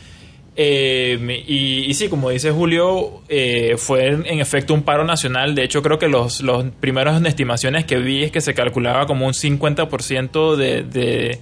Eh, 0.56 1.44
y, 1.46 1.84
y 1.88 1.94
sí, 1.94 2.08
como 2.08 2.30
dice 2.30 2.50
Julio, 2.50 3.22
eh, 3.28 3.76
fue 3.78 4.08
en, 4.08 4.26
en 4.26 4.40
efecto 4.40 4.74
un 4.74 4.82
paro 4.82 5.04
nacional. 5.04 5.54
De 5.54 5.64
hecho, 5.64 5.82
creo 5.82 5.98
que 5.98 6.08
los, 6.08 6.40
los 6.40 6.64
primeros 6.80 7.24
estimaciones 7.24 7.84
que 7.84 7.98
vi 7.98 8.24
es 8.24 8.30
que 8.32 8.40
se 8.40 8.54
calculaba 8.54 9.06
como 9.06 9.26
un 9.26 9.32
50% 9.32 10.56
de, 10.56 10.82
de 10.82 11.40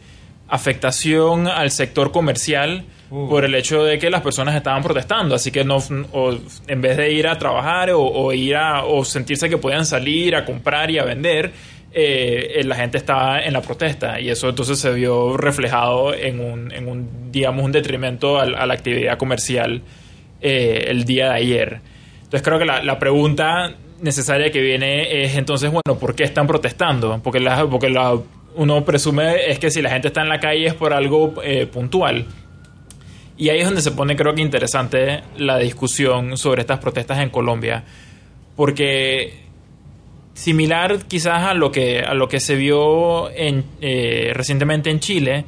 afectación 0.48 1.46
al 1.46 1.70
sector 1.70 2.12
comercial 2.12 2.84
por 3.08 3.46
el 3.46 3.54
hecho 3.54 3.84
de 3.84 3.98
que 3.98 4.10
las 4.10 4.20
personas 4.20 4.54
estaban 4.54 4.82
protestando. 4.82 5.34
Así 5.34 5.50
que 5.50 5.64
no, 5.64 5.78
o 6.12 6.34
en 6.66 6.80
vez 6.82 6.96
de 6.98 7.10
ir 7.10 7.26
a 7.26 7.38
trabajar 7.38 7.90
o, 7.90 8.02
o 8.02 8.32
ir 8.32 8.56
a 8.56 8.84
o 8.84 9.04
sentirse 9.04 9.48
que 9.48 9.56
podían 9.56 9.86
salir 9.86 10.36
a 10.36 10.44
comprar 10.44 10.90
y 10.90 10.98
a 10.98 11.04
vender, 11.04 11.50
eh, 11.92 12.60
la 12.64 12.74
gente 12.76 12.98
estaba 12.98 13.40
en 13.42 13.52
la 13.54 13.62
protesta 13.62 14.20
y 14.20 14.28
eso 14.30 14.48
entonces 14.48 14.78
se 14.78 14.92
vio 14.92 15.36
reflejado 15.36 16.14
en 16.14 16.40
un, 16.40 16.70
en 16.72 16.86
un 16.88 17.30
digamos, 17.32 17.64
un 17.64 17.72
detrimento 17.72 18.38
al- 18.38 18.54
a, 18.54 18.66
la 18.66 18.74
actividad 18.74 19.16
comercial 19.18 19.82
eh, 20.40 20.84
el 20.88 21.04
día 21.04 21.30
de 21.30 21.34
ayer. 21.36 21.80
Entonces 22.18 22.42
creo 22.42 22.58
que 22.58 22.64
la, 22.66 22.82
la 22.82 22.98
pregunta 22.98 23.74
necesaria 24.02 24.50
que 24.52 24.60
viene 24.60 25.24
es 25.24 25.36
entonces, 25.36 25.70
bueno, 25.70 25.98
¿por 25.98 26.14
qué 26.14 26.24
están 26.24 26.46
protestando? 26.46 27.20
Porque, 27.24 27.40
la, 27.40 27.66
porque 27.66 27.88
la, 27.88 28.16
uno 28.54 28.84
presume 28.84 29.50
es 29.50 29.58
que 29.58 29.70
si 29.70 29.80
la 29.82 29.90
gente 29.90 30.08
está 30.08 30.20
en 30.22 30.28
la 30.28 30.38
calle 30.40 30.66
es 30.66 30.74
por 30.74 30.92
algo 30.92 31.34
eh, 31.42 31.66
puntual. 31.66 32.26
Y 33.36 33.48
ahí 33.50 33.60
es 33.60 33.64
donde 33.66 33.80
se 33.82 33.92
pone 33.92 34.14
creo 34.16 34.34
que 34.34 34.42
interesante 34.42 35.20
la 35.36 35.58
discusión 35.58 36.36
sobre 36.36 36.60
estas 36.60 36.80
protestas 36.80 37.18
en 37.20 37.30
Colombia. 37.30 37.84
Porque 38.56 39.47
similar 40.38 40.98
quizás 41.08 41.42
a 41.42 41.54
lo 41.54 41.72
que, 41.72 42.00
a 42.00 42.14
lo 42.14 42.28
que 42.28 42.38
se 42.38 42.54
vio 42.54 43.28
en, 43.30 43.64
eh, 43.80 44.30
recientemente 44.34 44.88
en 44.88 45.00
Chile, 45.00 45.44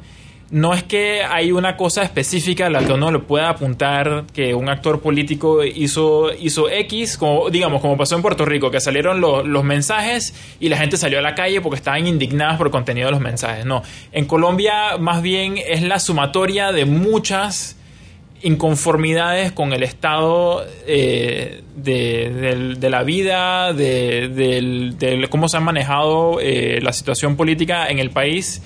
no 0.49 0.73
es 0.73 0.83
que 0.83 1.23
hay 1.23 1.53
una 1.53 1.77
cosa 1.77 2.03
específica 2.03 2.65
a 2.65 2.69
la 2.69 2.83
que 2.85 2.91
uno 2.91 3.09
le 3.09 3.19
pueda 3.19 3.47
apuntar 3.47 4.25
que 4.33 4.53
un 4.53 4.67
actor 4.67 4.99
político 4.99 5.63
hizo, 5.63 6.33
hizo 6.33 6.69
X, 6.69 7.15
como, 7.17 7.49
digamos, 7.49 7.79
como 7.79 7.95
pasó 7.95 8.17
en 8.17 8.21
Puerto 8.21 8.43
Rico, 8.43 8.69
que 8.69 8.81
salieron 8.81 9.21
lo- 9.21 9.43
los 9.43 9.63
mensajes 9.63 10.33
y 10.59 10.67
la 10.67 10.75
gente 10.75 10.97
salió 10.97 11.19
a 11.19 11.21
la 11.21 11.35
calle 11.35 11.61
porque 11.61 11.77
estaban 11.77 12.05
indignadas 12.05 12.57
por 12.57 12.67
el 12.67 12.71
contenido 12.71 13.05
de 13.07 13.11
los 13.13 13.21
mensajes. 13.21 13.65
No, 13.65 13.81
en 14.11 14.25
Colombia 14.25 14.97
más 14.99 15.21
bien 15.21 15.55
es 15.57 15.83
la 15.83 15.99
sumatoria 15.99 16.73
de 16.73 16.83
muchas 16.83 17.77
inconformidades 18.43 19.51
con 19.51 19.73
el 19.73 19.83
estado 19.83 20.65
eh, 20.87 21.61
de, 21.75 22.89
la 22.89 23.03
vida, 23.03 23.73
de, 23.73 25.27
cómo 25.29 25.47
se 25.47 25.57
ha 25.57 25.59
manejado 25.59 26.39
eh, 26.39 26.79
la 26.81 26.93
situación 26.93 27.35
política 27.35 27.87
en 27.87 27.99
el 27.99 28.09
país, 28.09 28.61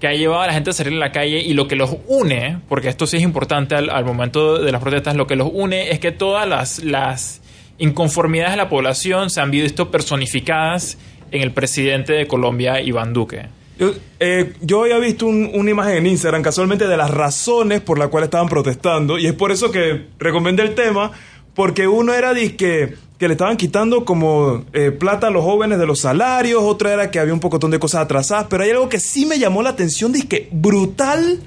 que 0.00 0.08
ha 0.08 0.14
llevado 0.14 0.42
a 0.42 0.46
la 0.46 0.54
gente 0.54 0.70
a 0.70 0.72
salir 0.72 0.94
a 0.94 0.96
la 0.96 1.12
calle 1.12 1.40
y 1.40 1.52
lo 1.52 1.68
que 1.68 1.76
los 1.76 1.96
une, 2.08 2.58
porque 2.68 2.88
esto 2.88 3.06
sí 3.06 3.18
es 3.18 3.22
importante 3.22 3.74
al, 3.74 3.90
al 3.90 4.04
momento 4.04 4.58
de 4.58 4.72
las 4.72 4.80
protestas, 4.80 5.14
lo 5.14 5.26
que 5.26 5.36
los 5.36 5.48
une 5.52 5.90
es 5.90 5.98
que 6.00 6.10
todas 6.10 6.48
las, 6.48 6.82
las 6.82 7.42
inconformidades 7.78 8.52
de 8.52 8.56
la 8.56 8.68
población 8.68 9.30
se 9.30 9.40
han 9.40 9.50
visto 9.50 9.90
personificadas 9.90 10.98
en 11.30 11.42
el 11.42 11.52
presidente 11.52 12.14
de 12.14 12.26
Colombia, 12.26 12.80
Iván 12.80 13.12
Duque. 13.12 13.59
Yo, 13.80 13.92
eh, 14.20 14.52
yo 14.60 14.82
había 14.82 14.98
visto 14.98 15.26
un- 15.26 15.50
una 15.54 15.70
imagen 15.70 15.96
en 15.96 16.06
Instagram 16.06 16.42
casualmente 16.42 16.86
de 16.86 16.96
las 16.98 17.10
razones 17.10 17.80
por 17.80 17.98
las 17.98 18.08
cuales 18.08 18.26
estaban 18.28 18.48
protestando 18.48 19.18
y 19.18 19.26
es 19.26 19.32
por 19.32 19.50
eso 19.52 19.70
que 19.72 20.06
recomendé 20.18 20.62
el 20.62 20.74
tema, 20.74 21.10
porque 21.54 21.88
uno 21.88 22.12
era 22.12 22.34
disque 22.34 22.94
que 23.18 23.26
le 23.26 23.32
estaban 23.34 23.56
quitando 23.56 24.04
como 24.04 24.64
eh, 24.74 24.90
plata 24.90 25.28
a 25.28 25.30
los 25.30 25.42
jóvenes 25.44 25.78
de 25.78 25.86
los 25.86 26.00
salarios, 26.00 26.62
otra 26.62 26.92
era 26.92 27.10
que 27.10 27.18
había 27.18 27.32
un 27.34 27.40
pocotón 27.40 27.70
de 27.70 27.78
cosas 27.78 28.02
atrasadas, 28.02 28.46
pero 28.50 28.64
hay 28.64 28.70
algo 28.70 28.88
que 28.90 29.00
sí 29.00 29.24
me 29.26 29.38
llamó 29.38 29.62
la 29.62 29.70
atención, 29.70 30.12
de 30.12 30.22
que 30.28 30.48
brutal, 30.52 31.40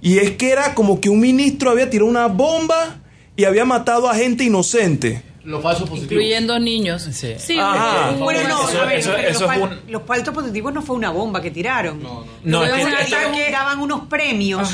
y 0.00 0.18
es 0.18 0.32
que 0.32 0.50
era 0.50 0.74
como 0.74 1.00
que 1.00 1.08
un 1.08 1.18
ministro 1.20 1.70
había 1.70 1.90
tirado 1.90 2.08
una 2.08 2.26
bomba 2.28 2.98
y 3.36 3.44
había 3.44 3.64
matado 3.64 4.08
a 4.08 4.14
gente 4.14 4.44
inocente. 4.44 5.22
Los 5.46 5.62
falsos 5.62 5.88
positivos. 5.88 6.12
Incluyendo 6.12 6.58
niños. 6.58 7.02
Sí. 7.12 7.34
sí 7.38 7.58
Ajá. 7.58 8.10
Bueno, 8.18 8.48
no, 8.48 8.68
Eso- 8.68 8.82
a 8.82 8.84
ver, 8.84 8.98
eso- 8.98 9.12
pero 9.16 9.28
eso 9.28 9.40
los, 9.46 9.52
es 9.52 9.58
fal- 9.62 9.80
los 9.88 10.02
falsos 10.02 10.34
positivos 10.34 10.74
no 10.74 10.82
fue 10.82 10.96
una 10.96 11.10
bomba 11.10 11.40
que 11.40 11.50
tiraron. 11.50 12.02
No, 12.02 12.24
No, 12.44 12.60
un 12.60 12.66
es 12.66 12.86
que- 13.06 13.14
ataque, 13.16 13.48
daban 13.52 13.80
unos 13.80 14.02
premios 14.08 14.68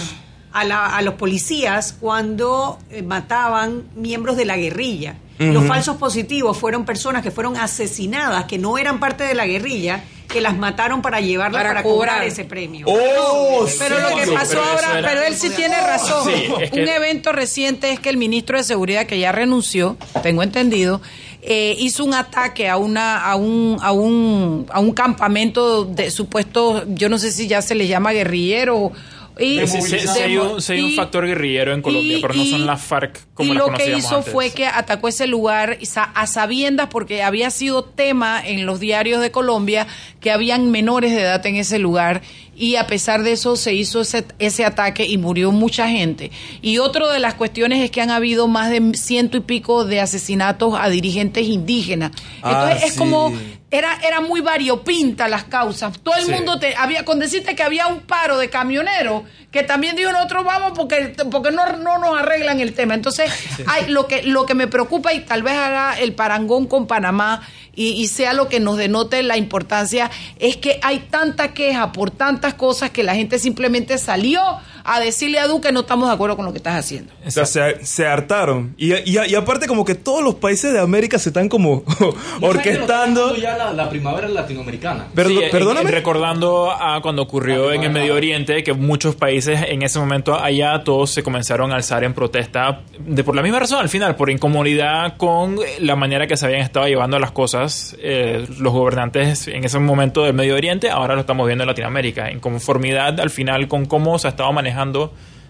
a, 0.53 0.65
la- 0.65 0.87
a 0.97 1.03
los 1.03 1.15
policías 1.15 1.95
cuando 2.01 2.79
eh, 2.91 3.03
mataban 3.03 3.85
miembros 3.95 4.37
de 4.37 4.45
la 4.47 4.57
guerrilla. 4.57 5.17
Los 5.39 5.65
falsos 5.67 5.97
positivos 5.97 6.57
fueron 6.57 6.85
personas 6.85 7.21
que 7.23 7.33
fueron 7.33 7.57
asesinadas, 7.57 8.45
que 8.45 8.59
no 8.59 8.79
eran 8.79 9.01
parte 9.01 9.25
de 9.25 9.35
la 9.35 9.45
guerrilla, 9.45 10.05
que 10.33 10.41
las 10.41 10.57
mataron 10.57 11.03
para 11.03 11.21
llevarlas 11.21 11.61
Para 11.63 11.71
para, 11.71 11.83
cobrar. 11.83 12.15
cobrar. 12.17 12.27
ese 12.29 12.45
premio. 12.45 12.87
¡Oh! 12.89 13.67
Pero 13.79 14.01
lo 14.01 14.17
que 14.17 14.25
Sí, 14.27 14.31
pasó 14.33 14.51
pero 14.51 14.63
ahora, 14.65 14.99
era- 14.99 15.09
pero 15.09 15.23
él 15.23 15.35
sí 15.37 15.51
tiene 15.51 15.77
razón. 15.81 16.25
Sí, 16.25 16.47
es 16.61 16.71
que- 16.71 16.83
Un 16.83 16.89
evento 16.89 17.33
reciente 17.33 17.93
es 17.93 18.01
que 18.01 18.09
el 18.09 18.17
ministro 18.17 18.57
de 18.59 18.65
Seguridad, 18.65 19.07
que 19.07 19.19
ya 19.19 19.31
renunció, 19.33 19.97
tengo 20.23 20.43
entendido, 20.43 21.01
eh, 21.43 21.75
hizo 21.79 22.05
un 22.05 22.15
ataque 22.15 22.69
a 22.69 22.77
una 22.77 23.25
a 23.25 23.35
un 23.37 23.77
a 23.83 23.93
un 23.93 24.67
a 24.71 24.79
un 24.81 24.93
campamento 24.93 25.85
de 25.85 26.11
supuesto, 26.11 26.85
yo 26.89 27.09
no 27.09 27.19
sé 27.19 27.33
si 27.33 27.47
ya 27.49 27.61
se 27.63 27.75
le 27.75 27.87
llama 27.89 28.13
guerrillero 28.13 28.93
y 29.39 29.67
sí, 29.67 29.81
sí 29.83 29.97
hay 30.21 30.37
un, 30.37 30.61
sí 30.61 30.73
hay 30.75 30.83
un 30.83 30.93
factor 30.95 31.27
guerrillero 31.27 31.73
en 31.73 31.83
Colombia, 31.83 32.19
y- 32.19 32.21
pero 32.23 32.35
no 32.35 32.43
y- 32.43 32.51
son 32.51 32.67
las 32.67 32.83
FARC 32.83 33.19
como 33.35 33.53
y 33.53 33.57
las 33.57 33.67
lo 33.67 33.75
que 33.75 33.97
hizo 33.97 34.17
antes. 34.17 34.33
fue 34.33 34.51
que 34.51 34.67
atacó 34.67 35.09
ese 35.09 35.27
lugar 35.27 35.79
a 36.15 36.27
sabiendas 36.27 36.89
porque 36.91 37.23
había 37.23 37.51
sido 37.51 37.85
tema 37.85 38.41
en 38.45 38.67
los 38.67 38.81
diarios 38.81 39.21
de 39.21 39.31
Colombia 39.31 39.87
que 40.21 40.31
habían 40.31 40.71
menores 40.71 41.13
de 41.13 41.23
edad 41.23 41.45
en 41.47 41.57
ese 41.57 41.79
lugar 41.79 42.23
y 42.55 42.77
a 42.77 42.87
pesar 42.87 43.23
de 43.23 43.33
eso 43.33 43.57
se 43.57 43.73
hizo 43.75 44.03
ese, 44.03 44.25
ese 44.39 44.65
ataque 44.65 45.05
y 45.07 45.17
murió 45.19 45.53
mucha 45.53 45.89
gente. 45.89 46.31
Y 46.61 46.79
otra 46.79 47.11
de 47.13 47.19
las 47.19 47.35
cuestiones 47.35 47.81
es 47.83 47.91
que 47.91 48.01
han 48.03 48.11
habido 48.11 48.47
más 48.49 48.71
de 48.71 48.93
ciento 48.95 49.37
y 49.39 49.41
pico 49.41 49.85
de 49.85 50.01
asesinatos 50.01 50.75
a 50.79 50.89
dirigentes 50.89 51.47
indígenas. 51.49 52.13
Ah, 52.43 52.51
Entonces 52.53 52.85
es 52.89 52.93
sí. 52.95 52.99
como 52.99 53.33
era 53.71 53.99
era 54.07 54.21
muy 54.21 54.41
variopinta 54.43 55.29
las 55.29 55.45
causas. 55.45 55.99
Todo 56.03 56.15
el 56.17 56.25
Sí. 56.27 56.31
mundo 56.33 56.59
te 56.59 56.75
había 56.77 57.05
con 57.07 57.19
decirte 57.19 57.55
que 57.57 57.63
había 57.63 57.87
un 57.87 58.01
paro 58.01 58.37
de 58.39 58.51
camioneros 58.51 59.23
que 59.51 59.63
también 59.63 59.97
dijo 59.97 60.13
nosotros 60.13 60.45
vamos 60.45 60.73
porque 60.77 61.15
porque 61.31 61.51
no, 61.53 61.65
no 61.79 61.99
nos 61.99 62.19
arreglan 62.19 62.61
el 62.61 62.75
tema. 62.75 62.95
Entonces, 62.95 63.31
hay, 63.67 63.89
lo 63.89 64.07
que 64.07 64.23
lo 64.23 64.45
que 64.47 64.55
me 64.55 64.67
preocupa 64.67 65.13
y 65.15 65.21
tal 65.21 65.43
vez 65.43 65.55
haga 65.55 65.99
el 65.99 66.13
parangón 66.15 66.67
con 66.67 66.87
Panamá 66.87 67.43
y, 67.75 67.89
y 67.93 68.09
sea 68.09 68.35
lo 68.35 68.49
que 68.51 68.61
nos 68.61 68.77
denote 68.77 69.23
la 69.23 69.39
importancia 69.39 70.11
es 70.39 70.59
que 70.59 70.79
hay 70.83 70.99
tanta 71.11 71.55
queja 71.55 71.93
por 71.93 72.11
cosas 72.55 72.91
que 72.91 73.03
la 73.03 73.15
gente 73.15 73.39
simplemente 73.39 73.99
salió 73.99 74.43
a 74.85 75.01
decirle 75.01 75.39
a 75.39 75.47
Duque 75.47 75.73
no 75.73 75.81
estamos 75.81 76.09
de 76.09 76.15
acuerdo 76.15 76.37
con 76.37 76.45
lo 76.47 76.53
que 76.53 76.59
estás 76.59 76.77
haciendo. 76.77 77.13
O 77.27 77.31
sea, 77.31 77.47
se, 77.47 77.85
se 77.85 78.07
hartaron. 78.07 78.75
Y, 78.77 78.93
y- 78.95 79.19
y 79.29 79.35
aparte 79.35 79.67
como 79.67 79.85
que 79.85 79.95
todos 79.95 80.23
los 80.23 80.35
países 80.37 80.73
de 80.73 80.81
América 80.81 81.19
se 81.19 81.29
están 81.31 81.49
como 81.49 81.83
orquestando. 82.41 83.37
ya 83.37 83.57
la, 83.57 83.73
la 83.73 83.89
primavera 83.89 84.29
latinoamericana. 84.29 85.07
Perdo- 85.15 85.33
Sí, 85.39 85.45
en- 85.45 85.51
perdóname. 85.51 85.89
en- 85.89 85.95
recordando 85.95 86.71
a 86.71 87.01
cuando 87.03 87.23
ocurrió 87.23 87.73
en 87.73 87.85
el 87.85 87.91
Medio 87.91 88.15
Oriente, 88.15 88.63
que 88.63 88.73
muchos 88.73 89.15
países 89.15 89.61
en 89.69 89.83
ese 89.83 89.99
momento 89.99 90.35
allá 90.39 90.83
todos 90.85 91.11
se 91.11 91.23
comenzaron 91.23 91.73
a 91.73 91.77
alzar 91.77 92.05
en 92.05 92.13
protesta, 92.15 92.81
de 92.99 93.25
por 93.25 93.35
la 93.37 93.43
misma 93.43 93.61
razón 93.61 93.81
al 93.81 93.89
final, 93.89 94.17
por 94.17 94.31
incomodidad 94.31 95.17
con 95.17 95.57
la 95.79 95.97
manera 95.97 96.27
que 96.27 96.37
se 96.37 96.47
habían 96.47 96.61
estado 96.63 96.87
llevando 96.87 97.19
las 97.19 97.31
cosas 97.31 97.97
eh, 98.01 98.47
los 98.59 98.73
gobernantes 98.73 99.49
en 99.49 99.65
ese 99.65 99.79
momento 99.79 100.25
del 100.25 100.35
Medio 100.35 100.55
Oriente, 100.57 100.91
ahora 100.91 101.15
lo 101.15 101.21
estamos 101.21 101.47
viendo 101.47 101.63
en 101.65 101.69
Latinoamérica, 101.69 102.29
en 102.29 102.41
conformidad 102.41 103.19
al 103.21 103.31
final 103.31 103.69
con 103.69 103.87
cómo 103.87 104.19
se 104.19 104.27
ha 104.27 104.31
estado 104.31 104.53
manejando 104.53 104.72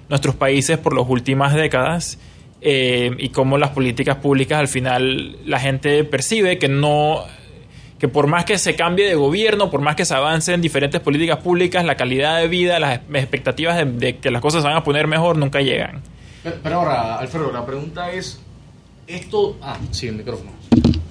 nuestros 0.09 0.35
países 0.35 0.79
por 0.79 0.97
las 0.97 1.09
últimas 1.09 1.55
décadas 1.55 2.19
eh, 2.61 3.11
y 3.19 3.31
cómo 3.31 3.59
las 3.59 3.71
políticas 3.71 4.17
públicas 4.17 4.59
al 4.59 4.69
final 4.69 5.37
la 5.45 5.59
gente 5.59 6.05
percibe 6.05 6.59
que 6.59 6.69
no 6.69 7.25
que 7.99 8.09
por 8.09 8.27
más 8.27 8.45
que 8.45 8.59
se 8.59 8.75
cambie 8.75 9.07
de 9.07 9.15
gobierno, 9.15 9.71
por 9.71 9.81
más 9.81 9.95
que 9.95 10.05
se 10.05 10.13
avance 10.13 10.53
en 10.53 10.61
diferentes 10.61 11.01
políticas 11.01 11.39
públicas, 11.39 11.85
la 11.85 11.97
calidad 11.97 12.41
de 12.41 12.49
vida, 12.49 12.81
las 12.81 13.01
expectativas 13.15 13.77
de, 13.77 13.85
de 13.85 14.17
que 14.19 14.33
las 14.33 14.43
cosas 14.43 14.63
se 14.63 14.69
van 14.69 14.77
a 14.77 14.83
poner 14.83 15.07
mejor 15.07 15.39
nunca 15.39 15.61
llegan. 15.61 16.03
Pero, 16.43 16.57
pero 16.61 16.77
ahora, 16.81 17.19
Alfredo, 17.19 17.53
la 17.53 17.65
pregunta 17.65 18.11
es, 18.11 18.41
esto... 19.07 19.57
Ah, 19.63 19.79
sí, 19.93 20.09
el 20.09 20.17
micrófono. 20.17 20.51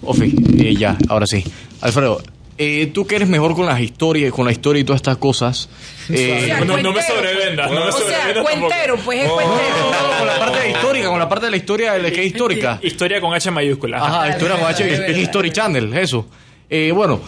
Ofi, 0.03 0.35
eh, 0.59 0.75
ya, 0.75 0.97
ahora 1.07 1.25
sí. 1.27 1.43
Alfredo, 1.79 2.21
eh, 2.57 2.91
tú 2.93 3.05
que 3.07 3.15
eres 3.15 3.27
mejor 3.29 3.55
con 3.55 3.65
las 3.65 3.79
historias, 3.79 4.31
con 4.31 4.45
la 4.45 4.51
historia 4.51 4.81
y 4.81 4.83
todas 4.83 4.99
estas 4.99 5.17
cosas... 5.17 5.69
eh, 6.09 6.39
O 6.41 6.45
sea, 6.45 6.59
no, 6.59 6.65
no 6.65 6.75
me 6.77 6.81
cuentero. 6.93 7.15
sobrevendas, 7.15 7.71
no 7.71 7.79
me 7.79 7.89
O 7.89 7.91
sea, 7.91 8.33
cuentero, 8.43 8.97
pues 9.03 9.19
es 9.25 9.29
cuentero. 9.31 9.75
con 10.19 10.27
la 10.27 10.39
parte 10.39 10.69
histórica, 10.69 11.07
con 11.07 11.19
la 11.19 11.29
parte 11.29 11.45
de 11.45 11.51
la 11.51 11.57
historia 11.57 11.93
de 11.93 11.99
la 12.03 12.11
que 12.11 12.21
es 12.21 12.27
histórica. 12.27 12.79
Historia 12.81 13.19
con 13.21 13.33
H 13.33 13.49
mayúscula. 13.51 13.97
Ajá, 13.97 14.29
historia 14.29 14.57
con 14.57 14.67
H, 14.69 14.93
es, 14.93 14.99
es 14.99 15.17
History 15.17 15.51
Channel, 15.51 15.93
eso. 15.97 16.27
Eh, 16.69 16.91
bueno, 16.93 17.19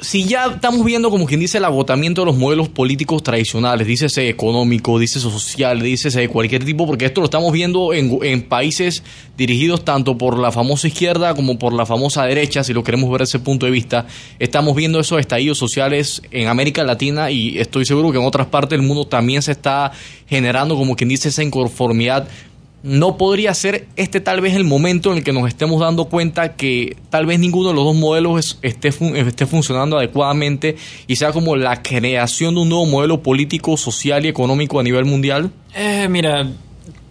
si 0.00 0.24
ya 0.24 0.46
estamos 0.46 0.84
viendo 0.84 1.10
como 1.10 1.26
quien 1.26 1.40
dice 1.40 1.58
el 1.58 1.64
agotamiento 1.64 2.22
de 2.22 2.26
los 2.26 2.36
modelos 2.36 2.68
políticos 2.68 3.22
tradicionales, 3.22 3.86
dícese 3.86 4.28
económico, 4.28 4.98
dícese 4.98 5.30
social, 5.30 5.80
dícese 5.80 6.20
de 6.20 6.28
cualquier 6.28 6.64
tipo, 6.64 6.86
porque 6.86 7.06
esto 7.06 7.20
lo 7.20 7.26
estamos 7.26 7.52
viendo 7.52 7.92
en, 7.92 8.18
en 8.22 8.42
países 8.42 9.02
dirigidos 9.36 9.84
tanto 9.84 10.16
por 10.18 10.38
la 10.38 10.52
famosa 10.52 10.88
izquierda 10.88 11.34
como 11.34 11.58
por 11.58 11.72
la 11.72 11.86
famosa 11.86 12.24
derecha, 12.24 12.64
si 12.64 12.72
lo 12.72 12.82
queremos 12.82 13.10
ver 13.10 13.20
desde 13.20 13.38
ese 13.38 13.44
punto 13.44 13.66
de 13.66 13.72
vista, 13.72 14.06
estamos 14.38 14.74
viendo 14.74 15.00
esos 15.00 15.20
estallidos 15.20 15.58
sociales 15.58 16.22
en 16.30 16.48
América 16.48 16.82
Latina 16.84 17.30
y 17.30 17.58
estoy 17.58 17.84
seguro 17.84 18.12
que 18.12 18.18
en 18.18 18.24
otras 18.24 18.46
partes 18.46 18.78
del 18.78 18.86
mundo 18.86 19.06
también 19.06 19.42
se 19.42 19.52
está 19.52 19.92
generando 20.28 20.76
como 20.76 20.96
quien 20.96 21.08
dice 21.08 21.28
esa 21.28 21.42
inconformidad 21.42 22.28
no 22.82 23.16
podría 23.18 23.52
ser 23.54 23.86
este 23.96 24.20
tal 24.20 24.40
vez 24.40 24.54
el 24.54 24.64
momento 24.64 25.10
en 25.12 25.18
el 25.18 25.24
que 25.24 25.32
nos 25.32 25.46
estemos 25.48 25.80
dando 25.80 26.06
cuenta 26.06 26.56
que 26.56 26.96
tal 27.10 27.26
vez 27.26 27.38
ninguno 27.38 27.68
de 27.68 27.74
los 27.74 27.84
dos 27.84 27.94
modelos 27.96 28.38
es- 28.38 28.58
esté, 28.62 28.90
fun- 28.92 29.16
esté 29.16 29.46
funcionando 29.46 29.98
adecuadamente 29.98 30.76
y 31.06 31.16
sea 31.16 31.32
como 31.32 31.56
la 31.56 31.82
creación 31.82 32.54
de 32.54 32.60
un 32.62 32.68
nuevo 32.70 32.86
modelo 32.86 33.22
político, 33.22 33.76
social 33.76 34.24
y 34.24 34.28
económico 34.28 34.80
a 34.80 34.82
nivel 34.82 35.04
mundial? 35.04 35.50
Eh, 35.74 36.06
mira, 36.08 36.48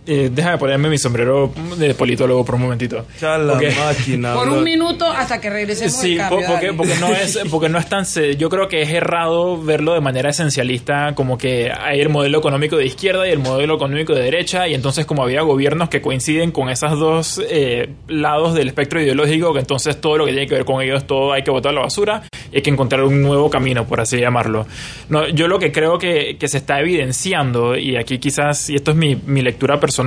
eh, 0.09 0.29
déjame 0.33 0.57
ponerme 0.57 0.89
mi 0.89 0.97
sombrero 0.97 1.51
de 1.77 1.93
politólogo 1.93 2.43
por 2.43 2.55
un 2.55 2.61
momentito. 2.63 3.05
la 3.21 3.37
Porque- 3.53 3.71
máquina. 3.71 4.33
Por 4.33 4.49
un 4.49 4.63
minuto 4.63 5.05
hasta 5.05 5.39
que 5.39 5.49
regresemos 5.49 5.93
Sí, 5.93 6.17
cambio. 6.17 6.45
porque, 6.47 6.73
porque 6.73 6.95
no 6.99 7.07
es 7.09 7.39
porque 7.51 7.69
no 7.69 7.77
es 7.77 7.87
tan 7.87 8.05
yo 8.37 8.49
creo 8.49 8.67
que 8.67 8.81
es 8.81 8.89
errado 8.89 9.61
verlo 9.61 9.93
de 9.93 10.01
manera 10.01 10.29
esencialista 10.29 11.13
como 11.15 11.37
que 11.37 11.69
hay 11.71 11.99
el 11.99 12.09
modelo 12.09 12.39
económico 12.39 12.75
de 12.77 12.85
izquierda 12.85 13.27
y 13.27 13.31
el 13.31 13.39
modelo 13.39 13.75
económico 13.75 14.15
de 14.15 14.23
derecha 14.23 14.67
y 14.67 14.73
entonces 14.73 15.05
como 15.05 15.21
había 15.23 15.41
gobiernos 15.41 15.89
que 15.89 16.01
coinciden 16.01 16.51
con 16.51 16.69
esos 16.69 16.97
dos 16.97 17.41
eh, 17.49 17.89
lados 18.07 18.55
del 18.55 18.69
espectro 18.69 19.01
ideológico 19.01 19.53
que 19.53 19.59
entonces 19.59 19.99
todo 20.01 20.17
lo 20.17 20.25
que 20.25 20.31
tiene 20.31 20.47
que 20.47 20.55
ver 20.55 20.65
con 20.65 20.81
ellos 20.81 21.05
todo 21.05 21.33
hay 21.33 21.43
que 21.43 21.51
botar 21.51 21.71
a 21.71 21.75
la 21.75 21.81
basura 21.81 22.23
y 22.51 22.55
hay 22.57 22.61
que 22.61 22.69
encontrar 22.71 23.03
un 23.03 23.21
nuevo 23.21 23.49
camino 23.49 23.85
por 23.85 23.99
así 24.01 24.17
llamarlo 24.17 24.65
no, 25.09 25.27
yo 25.29 25.47
lo 25.47 25.59
que 25.59 25.71
creo 25.71 25.97
que, 25.99 26.37
que 26.39 26.47
se 26.47 26.57
está 26.57 26.79
evidenciando 26.79 27.75
y 27.77 27.95
aquí 27.97 28.17
quizás 28.17 28.69
y 28.69 28.75
esto 28.75 28.91
es 28.91 28.97
mi, 28.97 29.15
mi 29.27 29.41
lectura 29.41 29.79
personal 29.79 29.98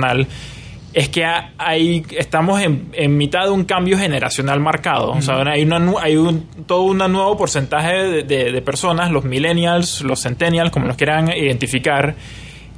es 0.93 1.09
que 1.09 1.25
ha- 1.25 1.53
hay, 1.57 2.05
estamos 2.17 2.61
en, 2.61 2.89
en 2.93 3.17
mitad 3.17 3.45
de 3.45 3.49
un 3.49 3.63
cambio 3.65 3.97
generacional 3.97 4.59
marcado. 4.59 5.11
O 5.11 5.21
sea, 5.21 5.41
hay, 5.41 5.63
una, 5.63 5.79
nu- 5.79 5.97
hay 5.99 6.15
un, 6.17 6.47
todo 6.67 6.83
un 6.83 6.97
nuevo 6.99 7.35
porcentaje 7.35 7.93
de, 8.03 8.23
de- 8.23 8.51
de 8.51 8.61
personas, 8.61 9.09
los 9.11 9.23
millennials, 9.23 10.01
los 10.01 10.21
centennials, 10.21 10.69
como 10.71 10.85
los 10.85 10.95
quieran 10.95 11.29
identificar, 11.29 12.13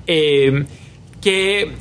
eh, 0.07 0.63
que 1.21 1.71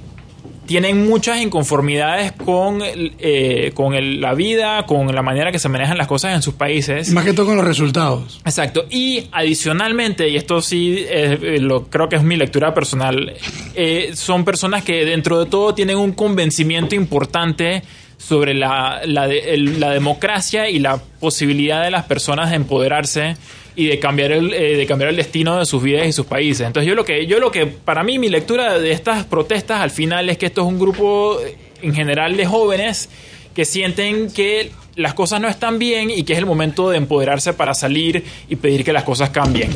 tienen 0.67 1.07
muchas 1.07 1.41
inconformidades 1.41 2.33
con, 2.33 2.81
eh, 2.83 3.71
con 3.75 3.95
el- 3.95 4.21
la 4.21 4.35
vida, 4.35 4.85
con 4.87 5.15
la 5.15 5.23
manera 5.23 5.53
que 5.53 5.59
se 5.59 5.69
manejan 5.69 5.99
las 5.99 6.07
cosas 6.07 6.35
en 6.35 6.43
sus 6.43 6.55
países. 6.55 7.11
Más 7.11 7.25
que 7.25 7.33
todo 7.33 7.47
con 7.47 7.57
los 7.57 7.65
resultados. 7.65 8.41
Exacto. 8.45 8.87
Y 8.91 9.25
adicionalmente, 9.33 10.29
y 10.29 10.37
esto 10.37 10.61
sí 10.61 10.97
eh, 11.09 11.39
eh, 11.43 11.59
lo, 11.61 11.85
creo 11.89 12.09
que 12.09 12.17
es 12.17 12.23
mi 12.23 12.37
lectura 12.37 12.75
personal, 12.75 13.35
eh, 13.75 14.11
son 14.15 14.45
personas 14.45 14.85
que 14.85 15.05
dentro 15.05 15.43
de 15.45 15.51
todo 15.51 15.75
tienen 15.75 15.97
un 15.99 16.13
convencimiento 16.13 16.95
importante 16.95 17.83
sobre 18.19 18.55
la, 18.55 19.03
la, 19.05 19.27
de- 19.27 19.55
el- 19.55 19.81
la 19.81 19.91
democracia 19.91 20.69
y 20.71 20.79
la 20.79 20.99
posibilidad 21.21 21.83
de 21.83 21.91
las 21.91 22.05
personas 22.05 22.51
de 22.51 22.57
empoderarse 22.57 23.37
y 23.77 23.87
de 23.87 23.99
cambiar 23.99 24.33
el 24.33 24.53
eh, 24.53 24.77
de 24.77 24.87
cambiar 24.87 25.11
el 25.11 25.17
destino 25.17 25.59
de 25.59 25.67
sus 25.67 25.83
vidas 25.83 26.07
y 26.07 26.13
sus 26.13 26.27
países. 26.27 26.67
Entonces 26.67 26.89
yo 26.89 26.95
lo 26.95 27.05
que 27.05 27.27
yo 27.27 27.39
lo 27.39 27.51
que 27.51 27.67
para 27.67 28.03
mí 28.05 28.19
mi 28.19 28.29
lectura 28.29 28.79
de 28.79 28.93
estas 28.93 29.25
protestas 29.25 29.81
al 29.81 29.91
final 29.91 30.31
es 30.31 30.39
que 30.39 30.47
esto 30.47 30.63
es 30.63 30.69
un 30.69 30.79
grupo 30.79 31.41
eh, 31.41 31.57
en 31.83 31.95
general 31.95 32.37
de 32.37 32.47
jóvenes 32.47 33.09
que 33.55 33.65
sienten 33.65 34.31
que 34.31 34.71
las 34.97 35.15
cosas 35.15 35.41
no 35.41 35.49
están 35.49 35.79
bien 35.79 36.11
y 36.11 36.23
que 36.25 36.35
es 36.35 36.39
el 36.39 36.47
momento 36.47 36.91
de 36.91 36.99
empoderarse 36.99 37.53
para 37.53 37.75
salir 37.75 38.25
y 38.49 38.57
pedir 38.57 38.85
que 38.85 38.93
las 38.93 39.05
cosas 39.05 39.31
cambien. 39.31 39.71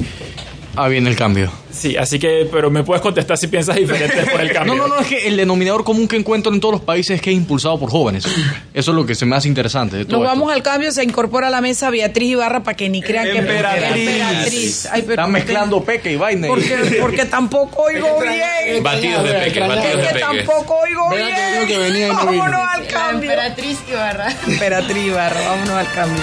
Ah, 0.81 0.87
viene 0.89 1.11
el 1.11 1.16
cambio. 1.16 1.51
Sí, 1.72 1.97
así 1.97 2.18
que, 2.20 2.49
pero 2.53 2.70
me 2.70 2.85
puedes 2.85 3.03
contestar 3.03 3.37
si 3.37 3.49
piensas 3.49 3.74
diferente 3.74 4.14
después 4.16 4.39
del 4.39 4.53
cambio. 4.53 4.76
No, 4.76 4.87
no, 4.87 4.95
no, 4.95 5.01
es 5.01 5.09
que 5.09 5.26
el 5.26 5.37
denominador 5.37 5.83
común 5.83 6.07
que 6.07 6.14
encuentro 6.16 6.53
en 6.55 6.61
todos 6.61 6.72
los 6.74 6.83
países 6.83 7.16
es 7.16 7.20
que 7.22 7.31
es 7.31 7.37
impulsado 7.37 7.79
por 7.81 7.91
jóvenes. 7.91 8.24
Eso 8.72 8.91
es 8.93 8.97
lo 8.97 9.05
que 9.05 9.14
se 9.16 9.26
me 9.26 9.35
hace 9.35 9.49
interesante 9.49 9.97
de 9.97 10.05
todo 10.05 10.18
Nos 10.20 10.29
esto. 10.29 10.39
vamos 10.41 10.53
al 10.55 10.62
cambio, 10.62 10.93
se 10.93 11.03
incorpora 11.03 11.49
a 11.49 11.51
la 11.51 11.61
mesa 11.61 11.91
Beatriz 11.91 12.31
Ibarra 12.31 12.62
para 12.62 12.76
que 12.76 12.89
ni 12.89 13.03
crean 13.03 13.24
que 13.26 13.39
Emperatriz. 13.39 14.09
Emperatriz. 14.09 14.87
Ay, 14.93 15.03
pero 15.03 15.12
Están 15.14 15.33
mezclando 15.33 15.83
peque 15.83 16.12
y 16.12 16.16
vaina. 16.16 16.47
Porque, 16.47 16.99
porque 17.01 17.24
tampoco 17.24 17.83
oigo 17.83 18.20
bien. 18.20 18.83
Batidos 18.83 19.24
de 19.24 19.33
peque, 19.33 19.61
batidos 19.61 19.97
de 19.97 20.03
que 20.03 20.09
peque. 20.14 20.20
tampoco 20.20 20.79
oigo 20.79 21.11
bien. 21.11 21.66
que 21.66 21.76
venía. 21.79 22.09
Vámonos 22.12 22.61
al 22.72 22.87
cambio. 22.87 23.31
Emperatriz 23.33 23.79
Ibarra. 23.91 24.29
Emperatriz 24.47 25.07
Ibarra, 25.07 25.41
vámonos 25.49 25.74
al 25.74 25.93
cambio. 25.93 26.22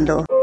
Orlando. 0.00 0.39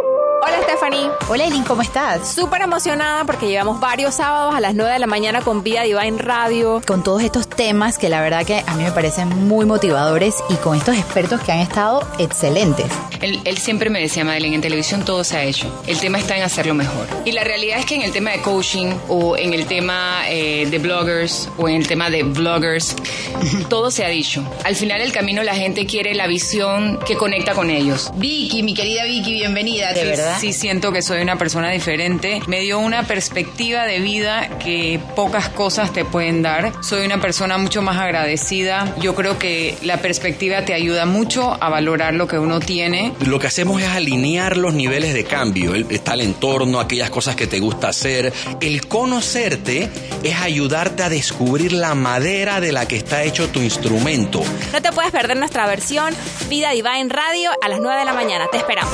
Hola 0.57 0.65
Stephanie. 0.65 1.09
Hola 1.29 1.45
Elin, 1.45 1.63
¿cómo 1.63 1.83
estás? 1.83 2.33
Súper 2.33 2.63
emocionada 2.63 3.25
porque 3.25 3.47
llevamos 3.47 3.79
varios 3.79 4.15
sábados 4.15 4.55
a 4.55 4.59
las 4.59 4.73
9 4.73 4.91
de 4.91 4.97
la 4.97 5.05
mañana 5.05 5.41
con 5.41 5.61
Vida 5.61 5.83
Divine 5.83 6.17
Radio. 6.17 6.81
Con 6.87 7.03
todos 7.03 7.21
estos 7.21 7.47
temas 7.47 7.99
que 7.99 8.09
la 8.09 8.21
verdad 8.21 8.43
que 8.43 8.63
a 8.65 8.73
mí 8.73 8.83
me 8.83 8.91
parecen 8.91 9.29
muy 9.47 9.67
motivadores 9.67 10.33
y 10.49 10.55
con 10.55 10.75
estos 10.75 10.97
expertos 10.97 11.41
que 11.41 11.51
han 11.51 11.59
estado 11.59 12.01
excelentes. 12.17 12.87
Él, 13.21 13.39
él 13.45 13.57
siempre 13.59 13.91
me 13.91 13.99
decía, 13.99 14.23
Madeleine, 14.23 14.55
en 14.55 14.61
televisión 14.61 15.05
todo 15.05 15.23
se 15.23 15.37
ha 15.37 15.43
hecho. 15.43 15.71
El 15.85 15.99
tema 15.99 16.17
está 16.17 16.35
en 16.37 16.43
hacerlo 16.43 16.73
mejor. 16.73 17.05
Y 17.25 17.33
la 17.33 17.43
realidad 17.43 17.77
es 17.77 17.85
que 17.85 17.95
en 17.95 18.01
el 18.01 18.11
tema 18.11 18.31
de 18.31 18.41
coaching 18.41 18.93
o 19.09 19.37
en 19.37 19.53
el 19.53 19.67
tema 19.67 20.23
eh, 20.27 20.67
de 20.69 20.79
bloggers 20.79 21.49
o 21.57 21.69
en 21.69 21.75
el 21.75 21.87
tema 21.87 22.09
de 22.09 22.23
vloggers, 22.23 22.95
todo 23.69 23.91
se 23.91 24.05
ha 24.05 24.09
dicho. 24.09 24.43
Al 24.63 24.75
final 24.75 25.01
del 25.01 25.11
camino 25.11 25.43
la 25.43 25.55
gente 25.55 25.85
quiere 25.85 26.15
la 26.15 26.25
visión 26.25 26.99
que 27.05 27.15
conecta 27.15 27.53
con 27.53 27.69
ellos. 27.69 28.11
Vicky, 28.15 28.63
mi 28.63 28.73
querida 28.73 29.03
Vicky, 29.03 29.33
bienvenida, 29.33 29.93
de 29.93 30.03
verdad. 30.03 30.37
Sí, 30.39 30.46
siento 30.53 30.91
que 30.91 31.01
soy 31.01 31.21
una 31.21 31.37
persona 31.37 31.69
diferente. 31.71 32.41
Me 32.47 32.59
dio 32.61 32.79
una 32.79 33.03
perspectiva 33.03 33.85
de 33.85 33.99
vida 33.99 34.49
que 34.59 34.99
pocas 35.15 35.49
cosas 35.49 35.93
te 35.93 36.05
pueden 36.05 36.41
dar. 36.41 36.71
Soy 36.83 37.05
una 37.05 37.19
persona 37.21 37.57
mucho 37.57 37.81
más 37.81 37.97
agradecida. 37.97 38.93
Yo 38.99 39.15
creo 39.15 39.37
que 39.39 39.77
la 39.83 39.97
perspectiva 39.97 40.63
te 40.65 40.73
ayuda 40.73 41.05
mucho 41.05 41.57
a 41.61 41.69
valorar 41.69 42.13
lo 42.13 42.27
que 42.27 42.37
uno 42.39 42.59
tiene. 42.59 43.13
Lo 43.25 43.39
que 43.39 43.47
hacemos 43.47 43.81
es 43.81 43.87
alinear 43.87 44.57
los 44.57 44.73
niveles 44.73 45.13
de 45.13 45.23
cambio. 45.23 45.73
El- 45.75 45.87
Está 45.89 46.13
el 46.13 46.21
entorno, 46.21 46.79
aquellas 46.79 47.09
cosas 47.09 47.35
que 47.35 47.47
te 47.47 47.59
gusta 47.59 47.87
hacer. 47.89 48.31
El 48.61 48.87
conocerte 48.87 49.89
es 50.23 50.35
ayudarte 50.39 51.03
a 51.03 51.09
descubrir 51.09 51.71
la 51.73 51.95
madera 51.95 52.59
de 52.61 52.71
la 52.71 52.87
que 52.87 52.97
está 52.97 53.23
hecho 53.23 53.49
tu 53.49 53.61
instrumento. 53.61 54.41
No 54.73 54.81
te 54.81 54.91
puedes 54.91 55.11
perder 55.11 55.37
nuestra 55.37 55.65
versión 55.65 56.13
Vida 56.49 56.71
Divine 56.71 57.07
Radio 57.09 57.51
a 57.61 57.67
las 57.69 57.79
9 57.79 57.99
de 57.99 58.05
la 58.05 58.13
mañana. 58.13 58.45
Te 58.51 58.57
esperamos. 58.57 58.93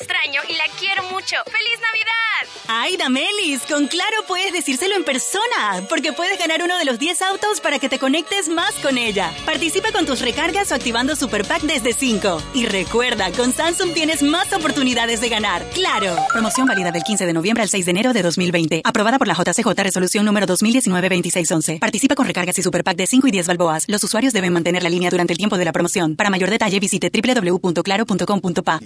Extraño 0.00 0.40
y 0.48 0.54
la 0.54 0.64
quiero 0.78 1.02
mucho. 1.04 1.36
¡Feliz 1.44 1.78
Navidad! 1.80 2.20
Ay, 2.68 2.96
Damelis, 2.96 3.62
con 3.62 3.86
Claro 3.88 4.24
puedes 4.26 4.52
decírselo 4.52 4.96
en 4.96 5.04
persona, 5.04 5.84
porque 5.88 6.12
puedes 6.12 6.38
ganar 6.38 6.62
uno 6.62 6.78
de 6.78 6.84
los 6.84 6.98
10 6.98 7.20
autos 7.22 7.60
para 7.60 7.78
que 7.78 7.88
te 7.88 7.98
conectes 7.98 8.48
más 8.48 8.72
con 8.76 8.96
ella. 8.96 9.30
Participa 9.44 9.92
con 9.92 10.06
tus 10.06 10.20
recargas 10.20 10.72
o 10.72 10.74
activando 10.74 11.16
Super 11.16 11.44
Pack 11.44 11.62
desde 11.62 11.92
5. 11.92 12.42
Y 12.54 12.66
recuerda, 12.66 13.30
con 13.32 13.52
Samsung 13.52 13.92
tienes 13.92 14.22
más 14.22 14.52
oportunidades 14.52 15.20
de 15.20 15.28
ganar. 15.28 15.68
¡Claro! 15.74 16.16
Promoción 16.32 16.66
válida 16.66 16.92
del 16.92 17.02
15 17.02 17.26
de 17.26 17.32
noviembre 17.32 17.62
al 17.62 17.68
6 17.68 17.84
de 17.84 17.90
enero 17.90 18.12
de 18.12 18.22
2020. 18.22 18.80
Aprobada 18.84 19.18
por 19.18 19.28
la 19.28 19.34
JCJ 19.34 19.68
Resolución 19.76 20.24
número 20.24 20.46
2019-2611. 20.46 21.78
Participa 21.78 22.14
con 22.14 22.26
recargas 22.26 22.58
y 22.58 22.62
superpack 22.62 22.96
de 22.96 23.06
5 23.06 23.28
y 23.28 23.30
10 23.32 23.48
balboas. 23.48 23.84
Los 23.86 24.02
usuarios 24.04 24.32
deben 24.32 24.52
mantener 24.52 24.82
la 24.82 24.88
línea 24.88 25.10
durante 25.10 25.34
el 25.34 25.38
tiempo 25.38 25.58
de 25.58 25.64
la 25.66 25.72
promoción. 25.72 26.16
Para 26.16 26.30
mayor 26.30 26.48
detalle 26.48 26.80
visite 26.80 27.10
www.claro.com.pa. 27.10 28.80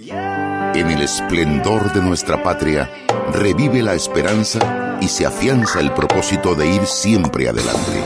En 0.75 0.89
el 0.89 1.04
esplendor 1.05 1.93
de 1.93 2.01
nuestra 2.01 2.41
patria, 2.41 2.89
revive 3.31 3.81
la 3.83 3.93
esperanza 3.93 4.97
y 5.01 5.07
se 5.07 5.25
afianza 5.25 5.79
el 5.79 5.91
propósito 5.93 6.55
de 6.55 6.67
ir 6.67 6.85
siempre 6.87 7.47
adelante, 7.47 8.03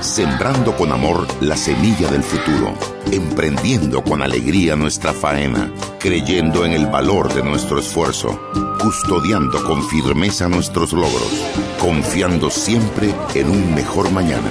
sembrando 0.00 0.74
con 0.74 0.90
amor 0.90 1.26
la 1.42 1.56
semilla 1.56 2.08
del 2.08 2.22
futuro, 2.22 2.74
emprendiendo 3.12 4.02
con 4.02 4.22
alegría 4.22 4.76
nuestra 4.76 5.12
faena, 5.12 5.70
creyendo 6.00 6.64
en 6.64 6.72
el 6.72 6.86
valor 6.86 7.32
de 7.34 7.42
nuestro 7.42 7.78
esfuerzo, 7.78 8.40
custodiando 8.80 9.62
con 9.64 9.86
firmeza 9.86 10.48
nuestros 10.48 10.92
logros, 10.94 11.30
confiando 11.78 12.48
siempre 12.48 13.14
en 13.34 13.50
un 13.50 13.74
mejor 13.74 14.10
mañana. 14.10 14.50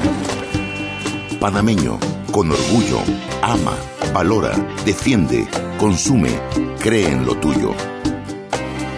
Panameño, 1.39 1.99
con 2.31 2.51
orgullo, 2.51 2.99
ama, 3.43 3.77
valora, 4.13 4.51
defiende, 4.85 5.45
consume, 5.77 6.31
cree 6.79 7.07
en 7.11 7.25
lo 7.25 7.35
tuyo. 7.37 7.75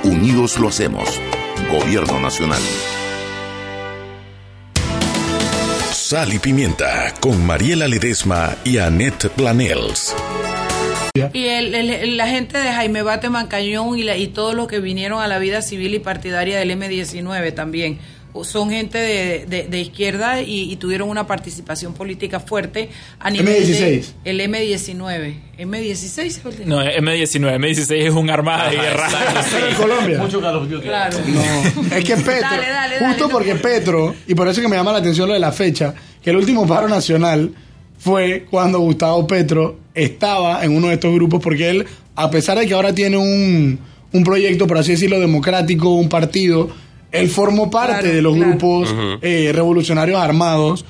Unidos 0.04 0.58
lo 0.58 0.70
hacemos. 0.70 1.20
Gobierno 1.70 2.20
Nacional. 2.20 2.62
Sal 5.92 6.34
y 6.34 6.40
Pimienta 6.40 7.14
con 7.20 7.46
Mariela 7.46 7.88
Ledesma 7.88 8.56
y 8.64 8.78
Annette 8.78 9.30
Planels. 9.30 10.16
Y 11.34 11.46
el- 11.46 11.76
el- 11.76 12.18
la 12.18 12.28
gente 12.28 12.58
de 12.58 12.72
Jaime 12.72 13.02
Bateman 13.04 13.48
Cañón 13.48 13.98
y, 13.98 14.04
la- 14.04 14.16
y 14.18 14.28
todos 14.28 14.56
los 14.56 14.68
que 14.68 14.80
vinieron 14.80 15.22
a 15.22 15.28
la 15.28 15.38
vida 15.38 15.62
civil 15.62 15.94
y 15.94 16.00
partidaria 16.00 16.58
del 16.58 16.72
M19 16.72 17.52
también. 17.54 18.00
Son 18.44 18.70
gente 18.70 18.98
de, 18.98 19.46
de- 19.48 19.68
de 19.68 19.80
izquierda 19.82 20.42
y, 20.42 20.72
y 20.72 20.76
tuvieron 20.76 21.10
una 21.10 21.26
participación 21.28 21.94
política 21.94 22.40
fuerte 22.40 22.90
a 23.20 23.30
nivel 23.32 23.64
M16. 23.64 23.80
de 23.80 24.06
el 24.26 24.40
M19. 24.40 25.34
M16 25.58 26.40
fue 26.40 26.52
el 26.52 26.58
de- 26.60 26.66
No, 26.66 26.82
M19. 26.84 27.58
M16 27.58 27.92
es 28.08 28.14
un 28.14 28.30
arma 28.30 28.70
de 28.70 28.78
guerra. 28.78 29.08
En 29.70 29.76
Colombia. 29.76 30.20
Mucho 30.20 30.40
Duty. 30.42 30.88
Claro. 30.88 31.18
No, 31.28 31.96
es 31.96 32.04
que 32.06 32.16
Petro, 32.18 32.42
Dale, 32.42 32.70
dale, 32.70 32.96
dale, 33.00 33.08
justo 33.08 33.26
no 33.28 33.30
porque 33.30 33.56
Petro, 33.56 34.16
y 34.28 34.36
por 34.36 34.48
eso 34.48 34.62
que 34.62 34.68
me 34.68 34.76
llama 34.76 34.92
la 34.92 35.00
atención 35.00 35.28
lo 35.28 35.34
de 35.34 35.40
la 35.40 35.52
fecha, 35.52 35.94
que 36.22 36.30
el 36.30 36.36
último 36.38 36.66
paro 36.68 36.88
nacional 36.88 37.52
fue 37.98 38.46
cuando 38.50 38.80
Gustavo 38.80 39.26
Petro 39.28 39.80
estaba 39.94 40.64
en 40.64 40.76
uno 40.76 40.88
de 40.88 40.94
estos 40.94 41.14
grupos, 41.14 41.42
porque 41.44 41.70
él, 41.70 41.86
a 42.16 42.30
pesar 42.32 42.58
de 42.58 42.68
que 42.68 42.74
ahora 42.74 42.94
tiene 42.94 43.18
un, 43.18 43.80
un 44.14 44.24
proyecto, 44.24 44.68
por 44.68 44.78
así 44.78 44.92
decirlo, 44.92 45.20
democrático, 45.20 45.90
un 45.96 46.08
partido, 46.10 46.70
él 47.12 47.30
formó 47.30 47.70
parte 47.72 48.00
Claro, 48.02 48.16
de 48.16 48.22
los 48.22 48.36
claro. 48.36 48.50
grupos 48.52 48.96
eh, 49.22 49.52
revolucionarios 49.54 50.20
armados. 50.20 50.86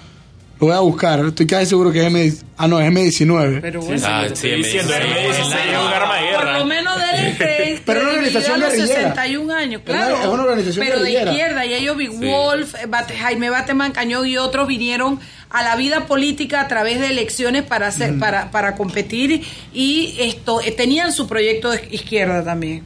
Lo 0.59 0.67
voy 0.67 0.76
a 0.76 0.80
buscar, 0.82 1.22
estoy 1.26 1.47
casi 1.47 1.67
seguro 1.67 1.89
que 1.89 2.01
es 2.01 2.07
M, 2.07 2.34
ah, 2.57 2.67
no, 2.67 2.82
es 2.82 2.91
M19. 2.91 3.59
Pero 3.61 3.80
bueno. 3.82 4.01
Ah, 4.05 4.24
sí, 4.28 4.34
Estoy 4.34 4.55
diciendo, 4.63 4.91
M16. 4.93 4.99
M16 4.99 5.32
es 5.38 5.78
un 5.80 5.93
arma 5.93 6.15
de 6.17 6.34
Por 6.36 6.45
lo 6.59 6.65
menos 6.65 6.97
de 6.99 7.28
él 7.30 7.38
que 7.38 7.82
Pero 7.86 8.01
una 8.01 8.09
organización 8.09 8.53
a 8.55 8.57
los 8.57 8.74
guerrillera. 8.74 8.99
61 9.15 9.53
años, 9.53 9.82
Es 9.86 9.89
una- 9.89 9.97
claro. 10.05 10.20
es 10.22 10.28
una 10.28 10.43
organización 10.43 10.86
pero 10.86 11.01
de 11.01 11.11
izquierda. 11.13 11.65
Y 11.65 11.74
ellos, 11.76 11.95
Big 11.95 12.11
Sí. 12.11 12.26
Wolf, 12.26 12.76
eh, 12.76 12.88
Bate- 12.89 13.15
Jaime 13.17 13.49
Bateman 13.49 13.93
Cañón 13.93 14.28
y 14.28 14.36
otros 14.38 14.67
vinieron 14.67 15.17
a 15.49 15.63
la 15.63 15.78
vida 15.78 16.07
política 16.07 16.59
a 16.59 16.67
través 16.67 16.99
de 16.99 17.07
elecciones 17.07 17.63
para 17.63 17.88
hacer, 17.88 18.20
para, 18.20 18.51
para 18.51 18.76
competir 18.76 19.41
y 19.74 20.13
esto 20.20 20.59
eh, 20.59 20.74
tenían 20.74 21.13
su 21.13 21.26
proyecto 21.26 21.72
de 21.72 21.88
izquierda 21.89 22.43
también. 22.43 22.84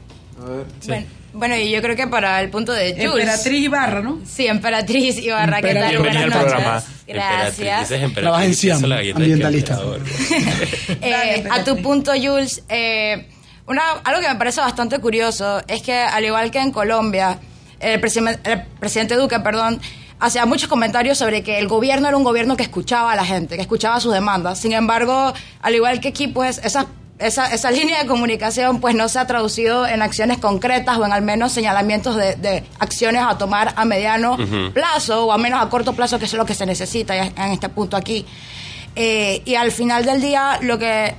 Bueno, 0.86 1.06
bueno, 1.34 1.56
y 1.58 1.72
yo 1.72 1.82
creo 1.82 1.96
que 1.96 2.08
para 2.08 2.40
el 2.42 2.50
punto 2.50 2.72
de 2.72 2.92
Jules. 2.94 3.26
Emperatriz 3.26 3.64
Ibarra, 3.64 4.02
¿no? 4.02 4.20
Sí, 4.26 4.48
Emperatriz 4.48 5.18
Ibarra, 5.18 5.62
¿qué 5.62 5.74
tal? 5.74 5.96
Emperatriz. 5.96 6.00
Buenas 6.00 6.14
Bienvenida 6.14 6.24
al 6.24 6.30
noches. 6.30 6.54
programa. 6.54 6.84
Gracias. 7.08 7.92
Es 7.92 8.02
emperatriz, 8.02 8.14
Trabaja 8.16 8.46
en 8.46 8.52
esa 8.52 8.62
Siam, 8.62 8.84
es 8.84 8.90
galleta 8.90 9.18
ambientalista. 9.20 9.80
Eh, 11.02 11.44
a 11.50 11.64
tu 11.64 11.82
punto, 11.82 12.12
Jules, 12.14 12.64
eh, 12.70 13.28
una, 13.68 13.82
algo 14.04 14.22
que 14.22 14.28
me 14.30 14.36
parece 14.36 14.62
bastante 14.62 15.00
curioso 15.00 15.62
es 15.68 15.82
que, 15.82 15.94
al 15.96 16.24
igual 16.26 16.52
que 16.52 16.60
en 16.60 16.72
Colombia, 16.72 17.40
el, 17.80 18.00
presime- 18.02 18.40
el 18.44 18.62
presidente 18.80 19.16
Duque, 19.16 19.40
perdón, 19.40 19.82
hacía 20.20 20.46
muchos 20.46 20.68
comentarios 20.70 21.18
sobre 21.18 21.44
que 21.44 21.60
el 21.60 21.68
gobierno 21.68 22.08
era 22.08 22.16
un 22.18 22.24
gobierno 22.24 22.56
que 22.56 22.64
escuchaba 22.64 23.12
a 23.12 23.16
la 23.16 23.26
gente, 23.26 23.56
que 23.56 23.62
escuchaba 23.62 24.00
sus 24.00 24.14
demandas. 24.14 24.60
Sin 24.60 24.72
embargo, 24.74 25.34
al 25.62 25.76
igual 25.76 26.00
que 26.00 26.10
aquí, 26.10 26.28
pues, 26.28 26.60
esa, 26.64 26.88
esa, 27.20 27.54
esa 27.54 27.72
línea 27.72 28.02
de 28.02 28.08
comunicación 28.08 28.80
pues 28.80 28.96
no 28.96 29.08
se 29.10 29.20
ha 29.20 29.28
traducido 29.28 29.88
en 29.88 30.02
acciones 30.02 30.38
concretas 30.38 30.98
o 30.98 31.06
en 31.06 31.14
al 31.14 31.22
menos 31.22 31.52
señalamientos 31.52 32.16
de, 32.16 32.36
de 32.36 32.64
acciones 32.80 33.24
a 33.26 33.38
tomar 33.38 33.74
a 33.76 33.86
mediano 33.86 34.38
plazo 34.74 35.26
o 35.26 35.32
al 35.32 35.42
menos 35.42 35.62
a 35.62 35.70
corto 35.70 35.94
plazo, 35.94 36.20
que 36.20 36.26
es 36.26 36.34
lo 36.34 36.46
que 36.46 36.56
se 36.56 36.66
necesita 36.66 37.16
en 37.16 37.52
este 37.52 37.70
punto 37.70 37.98
aquí. 37.98 38.26
Eh, 38.96 39.42
y 39.46 39.56
al 39.56 39.72
final 39.72 40.06
del 40.06 40.22
día, 40.22 40.60
lo 40.62 40.78
que 40.78 41.16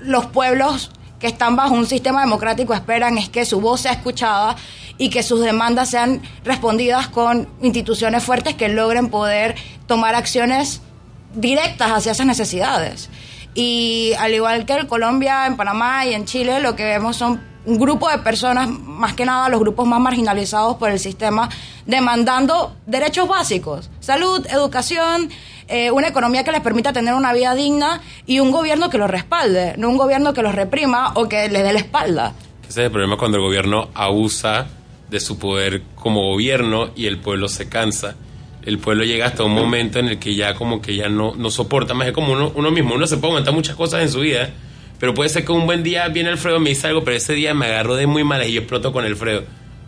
los 0.00 0.26
pueblos 0.26 0.90
que 1.18 1.26
están 1.28 1.56
bajo 1.56 1.74
un 1.74 1.86
sistema 1.86 2.20
democrático 2.20 2.74
esperan 2.74 3.18
es 3.18 3.28
que 3.28 3.44
su 3.44 3.60
voz 3.60 3.82
sea 3.82 3.92
escuchada 3.92 4.56
y 4.98 5.08
que 5.08 5.22
sus 5.22 5.40
demandas 5.40 5.90
sean 5.90 6.20
respondidas 6.44 7.08
con 7.08 7.48
instituciones 7.60 8.22
fuertes 8.22 8.54
que 8.54 8.68
logren 8.68 9.08
poder 9.08 9.54
tomar 9.86 10.14
acciones 10.14 10.80
directas 11.34 11.90
hacia 11.92 12.12
esas 12.12 12.26
necesidades. 12.26 13.08
Y 13.54 14.12
al 14.18 14.32
igual 14.32 14.64
que 14.64 14.74
en 14.74 14.86
Colombia, 14.86 15.46
en 15.46 15.56
Panamá 15.56 16.06
y 16.06 16.14
en 16.14 16.24
Chile, 16.24 16.60
lo 16.60 16.74
que 16.74 16.84
vemos 16.84 17.16
son 17.16 17.40
un 17.64 17.78
grupo 17.78 18.08
de 18.10 18.18
personas, 18.18 18.68
más 18.68 19.14
que 19.14 19.24
nada 19.24 19.48
los 19.48 19.60
grupos 19.60 19.86
más 19.86 20.00
marginalizados 20.00 20.76
por 20.76 20.90
el 20.90 20.98
sistema, 20.98 21.48
demandando 21.86 22.74
derechos 22.86 23.28
básicos, 23.28 23.90
salud, 24.00 24.44
educación, 24.46 25.30
eh, 25.68 25.90
una 25.90 26.08
economía 26.08 26.44
que 26.44 26.52
les 26.52 26.60
permita 26.60 26.92
tener 26.92 27.14
una 27.14 27.32
vida 27.32 27.54
digna 27.54 28.00
y 28.26 28.40
un 28.40 28.50
gobierno 28.50 28.90
que 28.90 28.98
los 28.98 29.10
respalde, 29.10 29.74
no 29.76 29.88
un 29.88 29.96
gobierno 29.96 30.34
que 30.34 30.42
los 30.42 30.54
reprima 30.54 31.12
o 31.14 31.28
que 31.28 31.48
les 31.48 31.62
dé 31.62 31.72
la 31.72 31.78
espalda. 31.78 32.32
Ese 32.68 32.80
es 32.80 32.86
el 32.86 32.90
problema 32.90 33.16
cuando 33.16 33.36
el 33.36 33.44
gobierno 33.44 33.88
abusa 33.94 34.66
de 35.08 35.20
su 35.20 35.38
poder 35.38 35.82
como 35.94 36.30
gobierno 36.30 36.90
y 36.96 37.06
el 37.06 37.18
pueblo 37.18 37.48
se 37.48 37.68
cansa. 37.68 38.16
El 38.64 38.78
pueblo 38.78 39.04
llega 39.04 39.26
hasta 39.26 39.42
un 39.42 39.52
momento 39.52 39.98
en 39.98 40.08
el 40.08 40.18
que 40.18 40.34
ya 40.34 40.54
como 40.54 40.80
que 40.80 40.94
ya 40.96 41.08
no, 41.08 41.34
no 41.34 41.50
soporta 41.50 41.94
más. 41.94 42.08
Es 42.08 42.12
como 42.12 42.32
uno, 42.32 42.52
uno 42.54 42.70
mismo, 42.70 42.94
uno 42.94 43.06
se 43.06 43.16
puede 43.16 43.32
aguantar 43.32 43.54
muchas 43.54 43.76
cosas 43.76 44.02
en 44.02 44.10
su 44.10 44.20
vida, 44.20 44.50
pero 45.00 45.14
puede 45.14 45.30
ser 45.30 45.44
que 45.44 45.52
un 45.52 45.66
buen 45.66 45.82
día 45.82 46.06
viene 46.08 46.30
Alfredo, 46.30 46.60
me 46.60 46.70
dice 46.70 46.86
algo, 46.86 47.02
pero 47.02 47.16
ese 47.16 47.34
día 47.34 47.54
me 47.54 47.66
agarro 47.66 47.96
de 47.96 48.06
muy 48.06 48.22
malas 48.24 48.48
y 48.48 48.52
yo 48.52 48.60
exploto 48.60 48.92
con 48.92 49.04
Alfredo. 49.04 49.44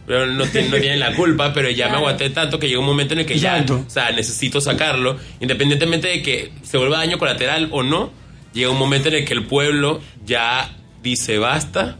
Pero 0.06 0.26
no, 0.26 0.44
tiene, 0.44 0.68
no 0.68 0.76
tiene 0.76 0.96
la 0.96 1.14
culpa, 1.14 1.52
pero 1.54 1.70
ya 1.70 1.88
me 1.88 1.96
aguanté 1.96 2.28
tanto 2.30 2.58
que 2.58 2.68
llega 2.68 2.80
un 2.80 2.86
momento 2.86 3.14
en 3.14 3.20
el 3.20 3.26
que 3.26 3.38
ya, 3.38 3.64
o 3.68 3.88
sea, 3.88 4.10
necesito 4.12 4.60
sacarlo, 4.60 5.16
independientemente 5.40 6.08
de 6.08 6.22
que 6.22 6.52
se 6.62 6.76
vuelva 6.76 6.98
daño 6.98 7.18
colateral 7.18 7.68
o 7.70 7.82
no, 7.82 8.10
llega 8.52 8.70
un 8.70 8.78
momento 8.78 9.08
en 9.08 9.14
el 9.14 9.24
que 9.24 9.32
el 9.32 9.44
pueblo 9.44 10.00
ya 10.26 10.76
dice 11.02 11.38
basta 11.38 11.96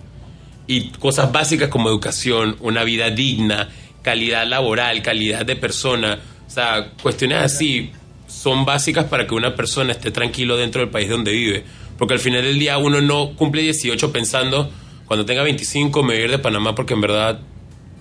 y 0.67 0.89
cosas 0.91 1.33
básicas 1.33 1.69
como 1.69 1.89
educación, 1.89 2.57
una 2.61 2.85
vida 2.85 3.11
digna, 3.11 3.69
calidad 4.03 4.47
laboral, 4.47 5.03
calidad 5.03 5.47
de 5.47 5.57
persona, 5.57 6.19
sea, 6.55 6.91
cuestiones 7.03 7.39
así 7.39 7.91
son 8.27 8.65
básicas 8.65 9.05
para 9.07 9.27
que 9.27 9.35
una 9.35 9.55
persona 9.55 9.93
esté 9.93 10.11
tranquilo 10.11 10.57
dentro 10.57 10.81
del 10.81 10.91
país 10.91 11.09
donde 11.09 11.33
vive. 11.33 11.65
Porque 11.99 12.15
al 12.15 12.21
final 12.21 12.43
del 12.43 12.59
día 12.59 12.79
uno 12.79 13.01
no 13.01 13.35
cumple 13.37 13.63
18 13.63 14.13
pensando, 14.13 14.71
cuando 15.07 15.25
tenga 15.25 15.43
25 15.43 16.03
me 16.03 16.15
voy 16.15 16.23
a 16.23 16.25
ir 16.25 16.31
de 16.31 16.39
Panamá 16.39 16.75
porque 16.75 16.95
en 16.95 17.01
verdad 17.01 17.41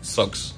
sucks. 0.01 0.55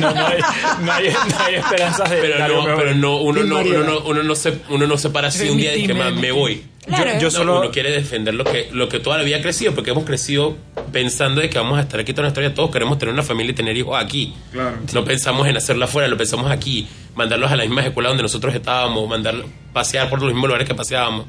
No, 0.00 0.12
no 0.12 0.26
hay, 0.26 0.40
no 0.82 0.92
hay- 0.92 1.08
no 1.30 1.38
hay 1.38 1.54
esperanzas 1.54 2.10
de 2.10 2.16
Pero 2.16 2.48
no, 2.48 2.76
pero 2.76 2.94
no, 2.94 3.16
uno 3.18 3.40
no, 3.44 3.46
uno 3.46 3.54
Mariela. 3.56 3.86
no, 3.86 3.98
uno 4.06 4.22
no 4.24 4.34
se, 4.34 4.58
uno 4.70 4.86
no 4.88 4.98
se 4.98 5.10
para 5.10 5.28
así 5.28 5.48
un 5.48 5.56
día 5.58 5.76
y 5.76 5.86
que 5.86 5.94
"Man, 5.94 6.20
me 6.20 6.32
voy. 6.32 6.64
Claro. 6.86 7.04
Yo- 7.14 7.18
yo 7.20 7.24
No, 7.26 7.30
solo- 7.30 7.60
uno 7.60 7.70
quiere 7.70 7.90
defender 7.90 8.34
lo 8.34 8.44
que, 8.44 8.68
lo 8.72 8.88
que 8.88 9.00
toda 9.00 9.16
la 9.18 9.24
vida 9.24 9.38
ha 9.38 9.42
crecido, 9.42 9.74
porque 9.74 9.90
hemos 9.92 10.04
crecido 10.04 10.56
pensando 10.92 11.40
de 11.40 11.48
que 11.48 11.58
vamos 11.58 11.78
a 11.78 11.82
estar 11.82 11.98
aquí 11.98 12.12
toda 12.12 12.24
nuestra 12.24 12.42
vida. 12.42 12.54
Todos 12.54 12.70
queremos 12.70 12.98
tener 12.98 13.12
una 13.12 13.22
familia 13.22 13.52
y 13.52 13.54
tener 13.54 13.76
hijos 13.76 13.96
aquí. 14.02 14.34
Claro. 14.52 14.76
No 14.92 15.04
pensamos 15.04 15.46
en 15.48 15.56
hacerla 15.56 15.86
afuera, 15.86 16.08
lo 16.08 16.16
pensamos 16.16 16.50
aquí. 16.50 16.86
Mandarlos 17.14 17.50
a 17.50 17.56
las 17.56 17.66
mismas 17.66 17.86
escuelas 17.86 18.10
donde 18.10 18.22
nosotros 18.24 18.54
estábamos, 18.54 19.08
mandarlos 19.08 19.46
pasear 19.72 20.08
por 20.10 20.20
los 20.20 20.28
mismos 20.32 20.48
lugares 20.48 20.68
que 20.68 20.74
paseábamos. 20.74 21.26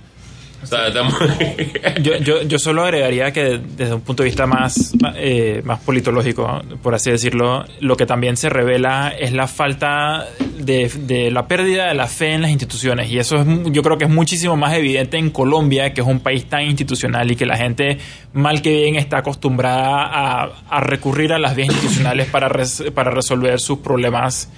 Yo, 2.01 2.17
yo, 2.17 2.41
yo 2.43 2.59
solo 2.59 2.83
agregaría 2.83 3.31
que 3.31 3.59
desde 3.77 3.93
un 3.93 4.01
punto 4.01 4.23
de 4.23 4.29
vista 4.29 4.45
más, 4.47 4.93
eh, 5.15 5.61
más 5.63 5.79
politológico, 5.79 6.61
por 6.83 6.93
así 6.93 7.09
decirlo, 7.11 7.63
lo 7.79 7.95
que 7.95 8.05
también 8.05 8.35
se 8.37 8.49
revela 8.49 9.13
es 9.17 9.31
la 9.31 9.47
falta 9.47 10.25
de, 10.57 10.89
de 10.99 11.31
la 11.31 11.47
pérdida 11.47 11.87
de 11.87 11.93
la 11.93 12.07
fe 12.07 12.33
en 12.33 12.41
las 12.41 12.51
instituciones. 12.51 13.09
Y 13.11 13.19
eso 13.19 13.37
es, 13.37 13.47
yo 13.71 13.81
creo 13.81 13.97
que 13.97 14.05
es 14.05 14.09
muchísimo 14.11 14.55
más 14.57 14.73
evidente 14.75 15.17
en 15.17 15.29
Colombia, 15.29 15.93
que 15.93 16.01
es 16.01 16.07
un 16.07 16.19
país 16.19 16.45
tan 16.45 16.63
institucional 16.63 17.31
y 17.31 17.35
que 17.35 17.45
la 17.45 17.57
gente, 17.57 17.97
mal 18.33 18.61
que 18.61 18.71
bien, 18.83 18.95
está 18.95 19.19
acostumbrada 19.19 20.03
a, 20.05 20.49
a 20.69 20.79
recurrir 20.81 21.31
a 21.33 21.39
las 21.39 21.55
vías 21.55 21.69
institucionales 21.69 22.27
para, 22.27 22.49
res- 22.49 22.83
para 22.93 23.11
resolver 23.11 23.59
sus 23.59 23.79
problemas 23.79 24.49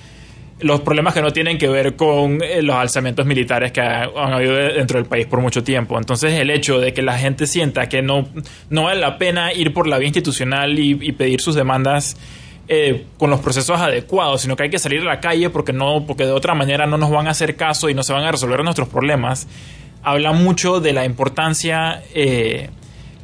los 0.59 0.81
problemas 0.81 1.13
que 1.13 1.21
no 1.21 1.31
tienen 1.31 1.57
que 1.59 1.67
ver 1.67 1.95
con 1.95 2.41
eh, 2.43 2.61
los 2.63 2.75
alzamientos 2.75 3.25
militares 3.25 3.71
que 3.71 3.81
ha- 3.81 4.03
han 4.15 4.33
habido 4.33 4.55
de- 4.55 4.73
dentro 4.73 4.97
del 4.99 5.07
país 5.07 5.27
por 5.27 5.39
mucho 5.39 5.63
tiempo. 5.63 5.97
Entonces, 5.97 6.33
el 6.33 6.49
hecho 6.49 6.79
de 6.79 6.93
que 6.93 7.01
la 7.03 7.17
gente 7.17 7.45
sienta 7.45 7.87
que 7.89 8.01
no, 8.01 8.27
no 8.69 8.83
vale 8.83 8.99
la 8.99 9.17
pena 9.19 9.53
ir 9.53 9.71
por 9.73 9.87
la 9.87 9.97
vía 9.99 10.07
institucional 10.07 10.79
y, 10.79 10.97
y 10.99 11.11
pedir 11.11 11.41
sus 11.41 11.53
demandas 11.55 12.17
eh, 12.69 13.05
con 13.17 13.29
los 13.29 13.39
procesos 13.39 13.79
adecuados, 13.79 14.41
sino 14.41 14.55
que 14.55 14.63
hay 14.63 14.69
que 14.69 14.79
salir 14.79 15.01
a 15.01 15.05
la 15.05 15.19
calle 15.19 15.49
porque, 15.51 15.73
no, 15.73 16.05
porque 16.07 16.25
de 16.25 16.31
otra 16.31 16.53
manera 16.55 16.85
no 16.87 16.97
nos 16.97 17.11
van 17.11 17.27
a 17.27 17.31
hacer 17.31 17.55
caso 17.55 17.89
y 17.89 17.93
no 17.93 18.01
se 18.03 18.11
van 18.13 18.23
a 18.23 18.31
resolver 18.31 18.63
nuestros 18.63 18.89
problemas, 18.89 19.47
habla 20.03 20.31
mucho 20.33 20.79
de 20.79 20.91
la 20.93 21.05
importancia... 21.05 22.01
eh, 22.15 22.69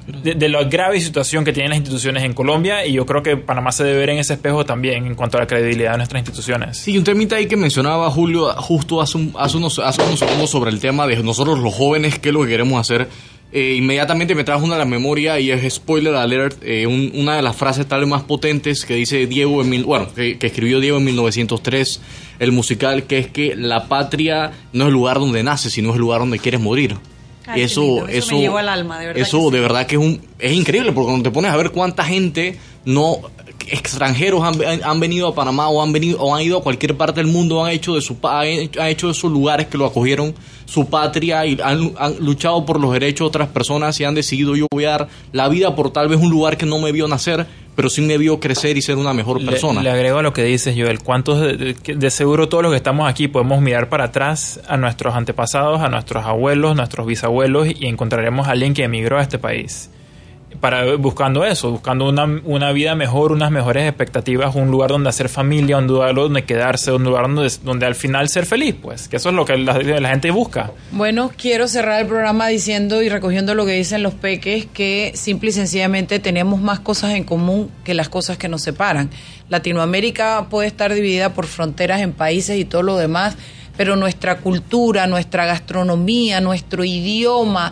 de, 0.07 0.49
la 0.49 0.63
grave 0.65 0.99
situación 0.99 1.45
que 1.45 1.53
tienen 1.53 1.69
las 1.69 1.77
instituciones 1.79 2.23
en 2.23 2.33
Colombia 2.33 2.85
y 2.85 2.93
yo 2.93 3.05
creo 3.05 3.23
que 3.23 3.37
Panamá 3.37 3.71
se 3.71 3.83
debe 3.83 3.99
ver 3.99 4.09
en 4.11 4.17
ese 4.19 4.33
espejo 4.33 4.65
también 4.65 5.05
en 5.07 5.15
cuanto 5.15 5.37
a 5.37 5.41
la 5.41 5.47
credibilidad 5.47 5.91
de 5.91 5.97
nuestras 5.97 6.19
instituciones. 6.21 6.77
Sí, 6.77 6.97
un 6.97 7.03
temita 7.03 7.35
ahí 7.37 7.45
que 7.47 7.55
mencionaba 7.55 8.09
Julio 8.11 8.47
justo 8.57 9.01
hace, 9.01 9.17
un- 9.17 9.33
hace, 9.37 9.57
unos, 9.57 9.79
hace 9.79 10.01
unos 10.01 10.19
segundos 10.19 10.49
sobre 10.49 10.71
el 10.71 10.79
tema 10.79 11.07
de 11.07 11.15
nosotros 11.23 11.59
los 11.59 11.73
jóvenes, 11.73 12.19
qué 12.19 12.29
es 12.29 12.33
lo 12.33 12.43
que 12.43 12.49
queremos 12.49 12.79
hacer. 12.79 13.07
Eh, 13.55 13.75
inmediatamente 13.77 14.33
me 14.33 14.43
trajo 14.43 14.65
una 14.65 14.75
a 14.75 14.79
la 14.79 14.85
memoria 14.85 15.39
y 15.39 15.51
es 15.51 15.75
spoiler 15.75 16.15
alert, 16.15 16.57
eh, 16.63 16.87
un- 16.87 17.11
una 17.13 17.35
de 17.35 17.43
las 17.43 17.55
frases 17.55 17.85
tal 17.85 17.99
vez 17.99 18.09
más 18.09 18.23
potentes 18.23 18.83
que 18.83 18.95
dice 18.95 19.27
Diego, 19.27 19.61
en 19.61 19.83
bueno, 19.85 20.07
que, 20.13 20.39
que 20.39 20.47
escribió 20.47 20.79
Diego 20.79 20.97
en 20.97 21.03
1903, 21.05 22.01
el 22.39 22.51
musical, 22.51 23.03
que 23.03 23.19
es 23.19 23.27
que 23.27 23.55
la 23.55 23.87
patria 23.87 24.51
no 24.73 24.85
es 24.85 24.87
el 24.87 24.93
lugar 24.93 25.19
donde 25.19 25.43
naces, 25.43 25.71
sino 25.73 25.89
es 25.89 25.95
el 25.95 26.01
lugar 26.01 26.19
donde 26.21 26.39
quieres 26.39 26.61
morir. 26.61 26.95
Ay, 27.45 27.61
eso, 27.63 27.81
lindo, 27.81 28.07
eso 28.07 28.17
eso, 28.17 28.35
me 28.35 28.41
llegó 28.41 28.57
al 28.57 28.69
alma, 28.69 28.99
de 28.99 29.07
verdad 29.07 29.21
Eso 29.21 29.39
sí. 29.39 29.51
de 29.51 29.59
verdad 29.59 29.85
que 29.87 29.95
es 29.95 30.01
un 30.01 30.21
es 30.39 30.51
increíble 30.53 30.91
porque 30.91 31.07
cuando 31.09 31.23
te 31.29 31.31
pones 31.33 31.51
a 31.51 31.57
ver 31.57 31.71
cuánta 31.71 32.03
gente 32.05 32.57
no 32.85 33.17
extranjeros 33.67 34.43
han, 34.43 34.83
han- 34.83 34.99
venido 34.99 35.27
a 35.27 35.35
Panamá 35.35 35.69
o 35.69 35.81
han 35.81 35.91
venido 35.93 36.19
o 36.19 36.35
han 36.35 36.41
ido 36.41 36.57
a 36.57 36.61
cualquier 36.63 36.95
parte 36.97 37.21
del 37.23 37.31
mundo 37.31 37.63
han 37.63 37.71
hecho 37.71 37.95
de 37.95 38.01
su 38.01 38.17
han 38.23 38.45
hecho, 38.47 39.07
de 39.07 39.11
esos 39.13 39.31
lugares 39.31 39.67
que 39.67 39.77
lo 39.77 39.85
acogieron 39.85 40.33
su 40.65 40.87
patria 40.87 41.45
y 41.45 41.57
han, 41.63 41.93
han 41.97 42.15
luchado 42.19 42.65
por 42.65 42.79
los 42.79 42.91
derechos 42.93 43.19
de 43.25 43.27
otras 43.27 43.47
personas 43.49 43.99
y 43.99 44.03
han 44.03 44.15
decidido 44.15 44.55
yo 44.55 44.67
voy 44.71 44.85
a 44.85 44.89
dar 44.91 45.07
la 45.31 45.47
vida 45.49 45.75
por 45.75 45.91
tal 45.91 46.07
vez 46.07 46.19
un 46.19 46.29
lugar 46.29 46.57
que 46.57 46.65
no 46.65 46.79
me 46.79 46.91
vio 46.91 47.07
nacer 47.07 47.45
pero 47.75 47.89
sí 47.89 48.01
me 48.01 48.17
vio 48.17 48.39
crecer 48.39 48.77
y 48.77 48.81
ser 48.81 48.97
una 48.97 49.13
mejor 49.13 49.43
persona 49.45 49.81
Le, 49.81 49.89
agrego 49.89 50.19
a 50.19 50.23
lo 50.23 50.33
que 50.33 50.43
dices, 50.43 50.75
Joel. 50.77 50.99
¿Cuántos 50.99 51.41
de, 51.41 51.57
de- 51.57 51.73
que 51.75 51.95
de 51.95 52.09
seguro 52.11 52.47
todos 52.49 52.63
los 52.63 52.71
que 52.71 52.77
estamos 52.77 53.09
aquí 53.09 53.27
podemos 53.27 53.61
mirar 53.61 53.89
para 53.89 54.05
atrás 54.05 54.59
a 54.67 54.77
nuestros 54.77 55.15
antepasados, 55.15 55.81
a 55.81 55.89
nuestros 55.89 56.25
abuelos, 56.25 56.75
nuestros 56.75 57.07
bisabuelos 57.07 57.67
y 57.67 57.87
encontraremos 57.87 58.47
a 58.47 58.51
alguien 58.51 58.73
que 58.73 58.83
emigró 58.83 59.17
a 59.17 59.21
este 59.23 59.39
país? 59.39 59.89
Para, 60.59 60.95
buscando 60.95 61.45
eso, 61.45 61.71
buscando 61.71 62.07
una, 62.07 62.25
una 62.43 62.71
vida 62.71 62.95
mejor, 62.95 63.31
unas 63.31 63.51
mejores 63.51 63.87
expectativas, 63.87 64.55
un 64.55 64.71
lugar 64.71 64.91
donde 64.91 65.09
hacer 65.09 65.29
familia, 65.29 65.77
un 65.77 65.87
lugar 65.87 66.15
donde 66.15 66.43
quedarse, 66.43 66.91
un 66.91 67.03
lugar 67.03 67.23
donde, 67.23 67.51
donde 67.63 67.85
al 67.85 67.95
final 67.95 68.29
ser 68.29 68.45
feliz, 68.45 68.75
pues, 68.81 69.07
que 69.07 69.17
eso 69.17 69.29
es 69.29 69.35
lo 69.35 69.45
que 69.45 69.57
la, 69.57 69.77
la 69.77 70.09
gente 70.09 70.31
busca. 70.31 70.71
Bueno, 70.91 71.31
quiero 71.35 71.67
cerrar 71.67 72.01
el 72.01 72.07
programa 72.07 72.47
diciendo 72.47 73.01
y 73.01 73.09
recogiendo 73.09 73.55
lo 73.55 73.65
que 73.65 73.73
dicen 73.73 74.03
los 74.03 74.13
peques, 74.13 74.65
que 74.65 75.11
simple 75.15 75.49
y 75.49 75.53
sencillamente 75.53 76.19
tenemos 76.19 76.61
más 76.61 76.79
cosas 76.79 77.11
en 77.11 77.23
común 77.23 77.69
que 77.83 77.93
las 77.93 78.09
cosas 78.09 78.37
que 78.37 78.47
nos 78.47 78.61
separan. 78.61 79.09
Latinoamérica 79.49 80.47
puede 80.49 80.67
estar 80.67 80.93
dividida 80.93 81.33
por 81.33 81.45
fronteras 81.45 82.01
en 82.01 82.13
países 82.13 82.57
y 82.57 82.65
todo 82.65 82.83
lo 82.83 82.97
demás, 82.97 83.35
pero 83.75 83.95
nuestra 83.95 84.37
cultura, 84.37 85.07
nuestra 85.07 85.45
gastronomía, 85.45 86.39
nuestro 86.41 86.83
idioma, 86.83 87.71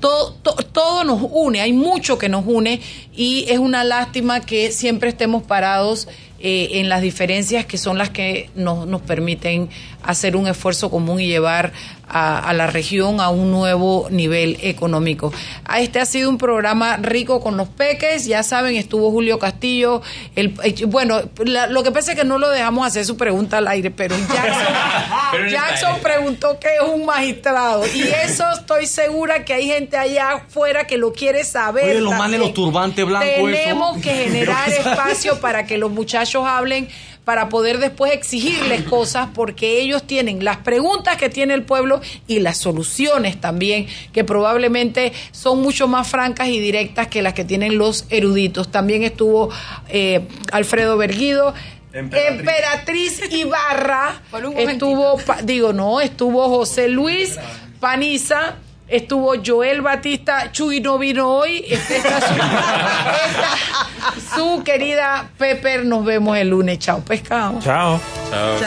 todo, 0.00 0.34
to- 0.42 0.56
todo 0.72 1.04
nos 1.04 1.22
une, 1.30 1.60
hay 1.62 1.72
mucho 1.72 2.18
que 2.18 2.28
nos 2.28 2.44
une 2.46 2.80
y 3.16 3.46
es 3.48 3.58
una 3.58 3.82
lástima 3.84 4.40
que 4.40 4.70
siempre 4.72 5.08
estemos 5.10 5.42
parados 5.42 6.08
eh, 6.40 6.68
en 6.80 6.88
las 6.88 7.02
diferencias 7.02 7.66
que 7.66 7.78
son 7.78 7.98
las 7.98 8.10
que 8.10 8.50
nos, 8.54 8.86
nos 8.86 9.00
permiten 9.02 9.68
hacer 10.02 10.36
un 10.36 10.46
esfuerzo 10.46 10.90
común 10.90 11.20
y 11.20 11.26
llevar 11.26 11.72
a, 12.08 12.38
a 12.48 12.52
la 12.54 12.66
región 12.66 13.20
a 13.20 13.28
un 13.28 13.50
nuevo 13.50 14.08
nivel 14.10 14.58
económico. 14.62 15.32
A 15.64 15.80
Este 15.80 16.00
ha 16.00 16.06
sido 16.06 16.28
un 16.30 16.38
programa 16.38 16.96
rico 16.96 17.40
con 17.40 17.56
los 17.56 17.68
peques, 17.68 18.24
ya 18.24 18.42
saben, 18.42 18.74
estuvo 18.76 19.10
Julio 19.10 19.38
Castillo, 19.38 20.00
el, 20.34 20.54
eh, 20.64 20.74
bueno, 20.86 21.20
la- 21.44 21.66
lo 21.68 21.82
que 21.82 21.92
pasa 21.92 22.12
es 22.12 22.18
que 22.18 22.24
no 22.24 22.38
lo 22.38 22.48
dejamos 22.48 22.86
hacer 22.86 23.04
su 23.04 23.16
pregunta 23.16 23.58
al 23.58 23.68
aire, 23.68 23.90
pero 23.90 24.16
Jackson, 24.34 25.48
Jackson 25.50 25.98
preguntó 26.02 26.58
qué 26.58 26.68
es 26.80 26.88
un 26.92 27.04
magistrado 27.04 27.84
y 27.94 28.02
eso 28.24 28.44
estoy 28.58 28.86
segura 28.86 29.44
que 29.44 29.52
hay 29.54 29.66
gente 29.66 29.96
allá 29.96 30.30
afuera 30.32 30.86
que 30.86 30.96
lo 30.96 31.12
quiere 31.12 31.44
saber. 31.44 31.84
Oye, 31.90 32.00
los 32.00 32.14
manes, 32.16 32.40
los 32.40 32.54
turbantes 32.54 33.04
blancos. 33.04 33.28
Tenemos 33.28 33.96
eso. 33.98 34.02
que 34.02 34.14
generar 34.14 34.68
espacio 34.72 35.38
para 35.40 35.66
que 35.66 35.78
los 35.78 35.90
muchachos 35.90 36.29
hablen, 36.38 36.88
para 37.24 37.48
poder 37.48 37.78
después 37.78 38.12
exigirles 38.12 38.82
cosas, 38.82 39.28
porque 39.34 39.80
ellos 39.80 40.04
tienen 40.04 40.44
las 40.44 40.56
preguntas 40.58 41.16
que 41.16 41.28
tiene 41.28 41.54
el 41.54 41.62
pueblo 41.62 42.00
y 42.26 42.40
las 42.40 42.56
soluciones 42.56 43.40
también, 43.40 43.86
que 44.12 44.24
probablemente 44.24 45.12
son 45.30 45.60
mucho 45.60 45.86
más 45.86 46.08
francas 46.08 46.48
y 46.48 46.58
directas 46.58 47.08
que 47.08 47.22
las 47.22 47.34
que 47.34 47.44
tienen 47.44 47.78
los 47.78 48.06
eruditos. 48.10 48.70
También 48.70 49.02
estuvo 49.02 49.50
eh, 49.88 50.26
Alfredo 50.50 50.96
Berguido. 50.96 51.54
Emperatriz, 51.92 53.20
Ibarra 53.32 54.22
estuvo, 54.56 55.18
digo 55.42 55.72
no, 55.72 56.00
estuvo 56.00 56.48
José 56.48 56.88
Luis 56.88 57.36
Paniza, 57.80 58.56
estuvo 58.90 59.34
Joel 59.44 59.82
Batista, 59.82 60.50
Chuy 60.52 60.80
no 60.80 60.98
vino 60.98 61.28
hoy, 61.30 61.64
este- 61.68 61.96
esta 61.98 62.20
su, 62.20 62.34
esta- 62.34 64.36
su 64.36 64.62
querida 64.64 65.30
Pepper, 65.38 65.84
nos 65.84 66.04
vemos 66.04 66.36
el 66.36 66.50
lunes, 66.50 66.78
chao 66.78 67.00
pescado. 67.00 67.58
Chao. 67.60 68.00
Chao. 68.30 68.58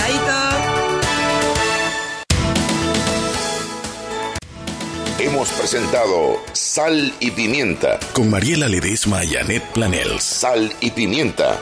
Hemos 5.20 5.50
presentado 5.54 6.38
Sal 6.52 7.14
y 7.20 7.32
Pimienta. 7.32 8.00
Con 8.14 8.30
Mariela 8.30 8.68
Ledesma 8.68 9.24
y 9.24 9.38
Annette 9.38 9.64
Planels. 9.74 10.24
Sal 10.24 10.74
y 10.82 10.92
Pimienta 10.92 11.58